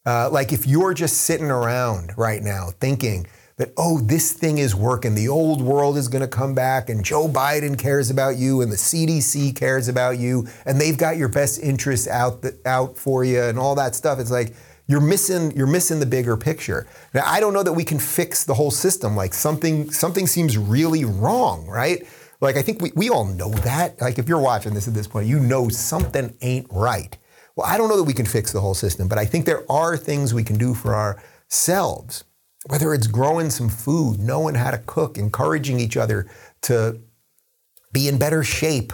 Uh, 0.06 0.30
like 0.30 0.52
if 0.52 0.66
you're 0.66 0.94
just 0.94 1.18
sitting 1.18 1.50
around 1.50 2.12
right 2.16 2.42
now 2.42 2.70
thinking 2.80 3.26
that, 3.60 3.74
oh, 3.76 3.98
this 4.00 4.32
thing 4.32 4.56
is 4.56 4.74
working, 4.74 5.14
the 5.14 5.28
old 5.28 5.60
world 5.60 5.98
is 5.98 6.08
going 6.08 6.22
to 6.22 6.28
come 6.28 6.54
back, 6.54 6.88
and 6.88 7.04
Joe 7.04 7.28
Biden 7.28 7.78
cares 7.78 8.08
about 8.08 8.38
you, 8.38 8.62
and 8.62 8.72
the 8.72 8.76
CDC 8.76 9.54
cares 9.54 9.86
about 9.86 10.18
you, 10.18 10.48
and 10.64 10.80
they've 10.80 10.96
got 10.96 11.18
your 11.18 11.28
best 11.28 11.62
interests 11.62 12.08
out, 12.08 12.40
the, 12.40 12.58
out 12.64 12.96
for 12.96 13.22
you, 13.22 13.42
and 13.42 13.58
all 13.58 13.74
that 13.74 13.94
stuff. 13.94 14.18
It's 14.18 14.30
like, 14.30 14.54
you're 14.86 15.02
missing 15.02 15.52
you're 15.52 15.68
missing 15.68 16.00
the 16.00 16.06
bigger 16.06 16.36
picture. 16.36 16.84
Now 17.14 17.22
I 17.24 17.38
don't 17.38 17.52
know 17.52 17.62
that 17.62 17.74
we 17.74 17.84
can 17.84 18.00
fix 18.00 18.42
the 18.42 18.54
whole 18.54 18.72
system. 18.72 19.14
Like 19.14 19.34
something 19.34 19.88
something 19.92 20.26
seems 20.26 20.58
really 20.58 21.04
wrong, 21.04 21.64
right? 21.68 22.04
Like, 22.40 22.56
I 22.56 22.62
think 22.62 22.80
we, 22.80 22.90
we 22.96 23.10
all 23.10 23.26
know 23.26 23.50
that. 23.50 24.00
Like, 24.00 24.18
if 24.18 24.26
you're 24.26 24.40
watching 24.40 24.72
this 24.72 24.88
at 24.88 24.94
this 24.94 25.06
point, 25.06 25.28
you 25.28 25.38
know 25.38 25.68
something 25.68 26.34
ain't 26.40 26.66
right. 26.70 27.16
Well, 27.54 27.66
I 27.66 27.76
don't 27.76 27.90
know 27.90 27.98
that 27.98 28.04
we 28.04 28.14
can 28.14 28.24
fix 28.24 28.52
the 28.52 28.60
whole 28.60 28.74
system, 28.74 29.08
but 29.08 29.18
I 29.18 29.26
think 29.26 29.44
there 29.44 29.70
are 29.70 29.96
things 29.96 30.32
we 30.32 30.44
can 30.44 30.56
do 30.56 30.72
for 30.72 30.94
ourselves, 30.94 32.24
whether 32.66 32.92
it's 32.92 33.06
growing 33.06 33.50
some 33.50 33.68
food, 33.68 34.18
knowing 34.20 34.54
how 34.54 34.70
to 34.70 34.78
cook, 34.78 35.16
encouraging 35.16 35.80
each 35.80 35.96
other 35.96 36.26
to 36.62 37.00
be 37.92 38.08
in 38.08 38.18
better 38.18 38.44
shape, 38.44 38.92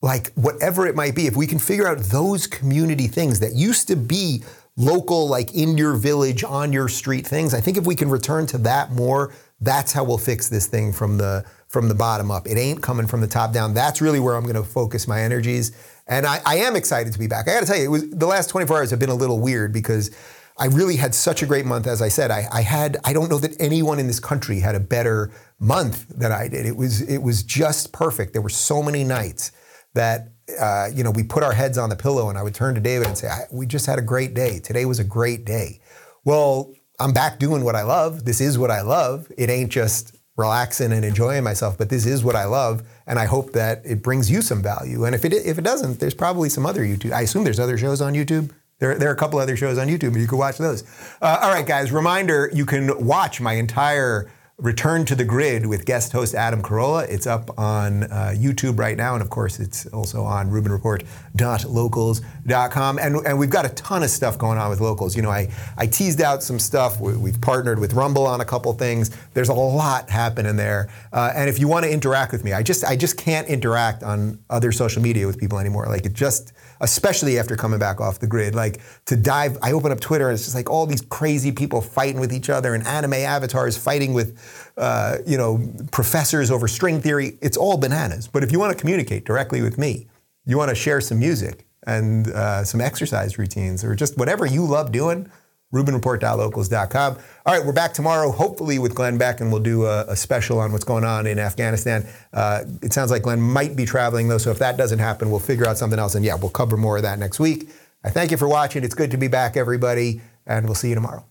like 0.00 0.32
whatever 0.34 0.86
it 0.86 0.96
might 0.96 1.14
be. 1.14 1.26
If 1.26 1.36
we 1.36 1.46
can 1.46 1.58
figure 1.58 1.86
out 1.86 1.98
those 1.98 2.46
community 2.46 3.06
things 3.06 3.40
that 3.40 3.54
used 3.54 3.88
to 3.88 3.96
be 3.96 4.42
local, 4.76 5.28
like 5.28 5.54
in 5.54 5.76
your 5.76 5.96
village, 5.96 6.44
on 6.44 6.72
your 6.72 6.88
street 6.88 7.26
things, 7.26 7.52
I 7.52 7.60
think 7.60 7.76
if 7.76 7.86
we 7.86 7.94
can 7.94 8.08
return 8.08 8.46
to 8.48 8.58
that 8.58 8.92
more, 8.92 9.34
that's 9.60 9.92
how 9.92 10.04
we'll 10.04 10.18
fix 10.18 10.48
this 10.48 10.66
thing 10.66 10.92
from 10.92 11.18
the 11.18 11.44
from 11.66 11.88
the 11.88 11.94
bottom 11.94 12.30
up. 12.30 12.46
It 12.46 12.56
ain't 12.56 12.82
coming 12.82 13.06
from 13.06 13.20
the 13.20 13.26
top 13.26 13.52
down. 13.52 13.74
That's 13.74 14.00
really 14.00 14.20
where 14.20 14.36
I'm 14.36 14.44
going 14.44 14.54
to 14.54 14.62
focus 14.62 15.06
my 15.06 15.20
energies. 15.20 15.72
And 16.06 16.24
I, 16.24 16.40
I 16.46 16.56
am 16.56 16.76
excited 16.76 17.12
to 17.12 17.18
be 17.18 17.26
back. 17.26 17.46
I 17.46 17.52
got 17.52 17.60
to 17.60 17.66
tell 17.66 17.76
you, 17.76 17.84
it 17.84 17.88
was 17.88 18.08
the 18.08 18.26
last 18.26 18.48
24 18.48 18.78
hours 18.78 18.90
have 18.90 18.98
been 18.98 19.10
a 19.10 19.14
little 19.14 19.38
weird 19.38 19.70
because 19.70 20.10
I 20.58 20.66
really 20.66 20.96
had 20.96 21.14
such 21.14 21.42
a 21.42 21.46
great 21.46 21.64
month. 21.64 21.86
As 21.86 22.02
I 22.02 22.08
said, 22.08 22.30
I, 22.30 22.48
I, 22.52 22.62
had 22.62 22.96
I 23.04 23.12
don't 23.12 23.30
know 23.30 23.38
that 23.38 23.54
anyone 23.60 23.98
in 23.98 24.08
this 24.08 24.18
country 24.18 24.58
had 24.58 24.74
a 24.74 24.80
better 24.80 25.30
month 25.60 26.08
than 26.08 26.32
I 26.32 26.48
did. 26.48 26.66
It 26.66 26.76
was 26.76 27.02
it 27.02 27.18
was 27.18 27.42
just 27.42 27.92
perfect. 27.92 28.32
There 28.32 28.42
were 28.42 28.48
so 28.48 28.82
many 28.82 29.04
nights 29.04 29.52
that 29.94 30.32
uh, 30.60 30.88
you 30.92 31.04
know 31.04 31.10
we 31.10 31.22
put 31.22 31.42
our 31.42 31.52
heads 31.52 31.78
on 31.78 31.90
the 31.90 31.96
pillow, 31.96 32.28
and 32.28 32.36
I 32.36 32.42
would 32.42 32.54
turn 32.54 32.74
to 32.74 32.80
David 32.80 33.06
and 33.06 33.16
say, 33.16 33.28
"We 33.52 33.66
just 33.66 33.86
had 33.86 33.98
a 33.98 34.02
great 34.02 34.34
day. 34.34 34.58
Today 34.58 34.84
was 34.84 34.98
a 34.98 35.04
great 35.04 35.44
day." 35.44 35.80
Well, 36.24 36.72
I'm 36.98 37.12
back 37.12 37.38
doing 37.38 37.62
what 37.62 37.76
I 37.76 37.82
love. 37.82 38.24
This 38.24 38.40
is 38.40 38.58
what 38.58 38.70
I 38.70 38.80
love. 38.80 39.30
It 39.38 39.50
ain't 39.50 39.70
just 39.70 40.16
relaxing 40.36 40.92
and 40.92 41.04
enjoying 41.04 41.42
myself, 41.42 41.76
but 41.76 41.88
this 41.90 42.06
is 42.06 42.24
what 42.24 42.36
I 42.36 42.44
love, 42.44 42.82
and 43.06 43.18
I 43.18 43.26
hope 43.26 43.52
that 43.52 43.82
it 43.84 44.02
brings 44.02 44.30
you 44.30 44.42
some 44.42 44.62
value. 44.62 45.04
And 45.04 45.14
if 45.14 45.24
it 45.24 45.32
if 45.32 45.58
it 45.58 45.62
doesn't, 45.62 46.00
there's 46.00 46.14
probably 46.14 46.48
some 46.48 46.66
other 46.66 46.82
YouTube. 46.82 47.12
I 47.12 47.22
assume 47.22 47.44
there's 47.44 47.60
other 47.60 47.78
shows 47.78 48.00
on 48.00 48.14
YouTube. 48.14 48.50
There, 48.78 48.96
there 48.96 49.08
are 49.08 49.12
a 49.12 49.16
couple 49.16 49.38
other 49.38 49.56
shows 49.56 49.78
on 49.78 49.88
YouTube, 49.88 50.08
and 50.08 50.20
you 50.20 50.28
can 50.28 50.38
watch 50.38 50.58
those. 50.58 50.84
Uh, 51.20 51.38
all 51.42 51.50
right, 51.50 51.66
guys. 51.66 51.92
Reminder: 51.92 52.50
you 52.52 52.66
can 52.66 53.04
watch 53.04 53.40
my 53.40 53.54
entire 53.54 54.30
Return 54.58 55.04
to 55.04 55.14
the 55.14 55.24
Grid 55.24 55.66
with 55.66 55.84
guest 55.84 56.10
host 56.10 56.34
Adam 56.34 56.62
Carolla. 56.62 57.08
It's 57.08 57.28
up 57.28 57.56
on 57.56 58.02
uh, 58.02 58.34
YouTube 58.36 58.76
right 58.76 58.96
now, 58.96 59.14
and 59.14 59.22
of 59.22 59.30
course, 59.30 59.60
it's 59.60 59.86
also 59.86 60.24
on 60.24 60.50
RubinReport.locals.com. 60.50 62.98
And, 62.98 63.16
and 63.24 63.38
we've 63.38 63.50
got 63.50 63.66
a 63.66 63.68
ton 63.68 64.02
of 64.02 64.10
stuff 64.10 64.36
going 64.36 64.58
on 64.58 64.68
with 64.68 64.80
locals. 64.80 65.14
You 65.14 65.22
know, 65.22 65.30
I, 65.30 65.48
I 65.76 65.86
teased 65.86 66.20
out 66.20 66.42
some 66.42 66.58
stuff. 66.58 67.00
We, 67.00 67.30
have 67.30 67.40
partnered 67.40 67.78
with 67.78 67.92
Rumble 67.92 68.26
on 68.26 68.40
a 68.40 68.44
couple 68.44 68.72
things. 68.72 69.16
There's 69.32 69.48
a 69.48 69.54
lot 69.54 70.10
happening 70.10 70.56
there. 70.56 70.88
Uh, 71.12 71.30
and 71.36 71.48
if 71.48 71.60
you 71.60 71.68
want 71.68 71.84
to 71.84 71.92
interact 71.92 72.32
with 72.32 72.42
me, 72.42 72.52
I 72.52 72.64
just 72.64 72.84
I 72.84 72.96
just 72.96 73.16
can't 73.16 73.46
interact 73.46 74.02
on 74.02 74.40
other 74.50 74.72
social 74.72 75.00
media 75.00 75.28
with 75.28 75.38
people 75.38 75.60
anymore. 75.60 75.86
Like 75.86 76.04
it 76.04 76.14
just 76.14 76.52
especially 76.80 77.38
after 77.38 77.56
coming 77.56 77.78
back 77.78 78.00
off 78.00 78.18
the 78.18 78.26
grid. 78.26 78.54
Like 78.54 78.80
to 79.06 79.16
dive, 79.16 79.58
I 79.62 79.72
open 79.72 79.92
up 79.92 80.00
Twitter 80.00 80.28
and 80.28 80.34
it's 80.34 80.44
just 80.44 80.54
like 80.54 80.70
all 80.70 80.86
these 80.86 81.02
crazy 81.02 81.52
people 81.52 81.80
fighting 81.80 82.20
with 82.20 82.32
each 82.32 82.50
other 82.50 82.74
and 82.74 82.86
anime 82.86 83.14
avatars 83.14 83.76
fighting 83.76 84.14
with, 84.14 84.38
uh, 84.76 85.18
you 85.26 85.36
know, 85.36 85.60
professors 85.90 86.50
over 86.50 86.68
string 86.68 87.00
theory. 87.00 87.38
It's 87.40 87.56
all 87.56 87.76
bananas. 87.76 88.28
But 88.28 88.42
if 88.42 88.52
you 88.52 88.58
want 88.58 88.76
to 88.76 88.80
communicate 88.80 89.24
directly 89.24 89.62
with 89.62 89.78
me, 89.78 90.06
you 90.46 90.56
want 90.56 90.70
to 90.70 90.74
share 90.74 91.00
some 91.00 91.18
music 91.18 91.66
and 91.86 92.28
uh, 92.28 92.64
some 92.64 92.80
exercise 92.80 93.38
routines 93.38 93.84
or 93.84 93.94
just 93.94 94.18
whatever 94.18 94.46
you 94.46 94.64
love 94.64 94.92
doing, 94.92 95.30
RubinReport.locals.com. 95.74 97.16
All 97.46 97.54
right, 97.54 97.64
we're 97.64 97.72
back 97.72 97.92
tomorrow, 97.92 98.30
hopefully 98.30 98.78
with 98.78 98.94
Glenn 98.94 99.18
Beck, 99.18 99.40
and 99.40 99.52
we'll 99.52 99.62
do 99.62 99.84
a, 99.84 100.06
a 100.08 100.16
special 100.16 100.58
on 100.58 100.72
what's 100.72 100.84
going 100.84 101.04
on 101.04 101.26
in 101.26 101.38
Afghanistan. 101.38 102.06
Uh, 102.32 102.64
it 102.82 102.92
sounds 102.92 103.10
like 103.10 103.22
Glenn 103.22 103.40
might 103.40 103.76
be 103.76 103.84
traveling, 103.84 104.28
though, 104.28 104.38
so 104.38 104.50
if 104.50 104.58
that 104.58 104.76
doesn't 104.76 104.98
happen, 104.98 105.30
we'll 105.30 105.40
figure 105.40 105.66
out 105.66 105.76
something 105.76 105.98
else. 105.98 106.14
And 106.14 106.24
yeah, 106.24 106.34
we'll 106.36 106.50
cover 106.50 106.76
more 106.76 106.96
of 106.96 107.02
that 107.02 107.18
next 107.18 107.38
week. 107.38 107.68
I 108.04 108.10
thank 108.10 108.30
you 108.30 108.36
for 108.36 108.48
watching. 108.48 108.84
It's 108.84 108.94
good 108.94 109.10
to 109.10 109.18
be 109.18 109.28
back, 109.28 109.56
everybody, 109.56 110.20
and 110.46 110.64
we'll 110.66 110.74
see 110.74 110.88
you 110.88 110.94
tomorrow. 110.94 111.24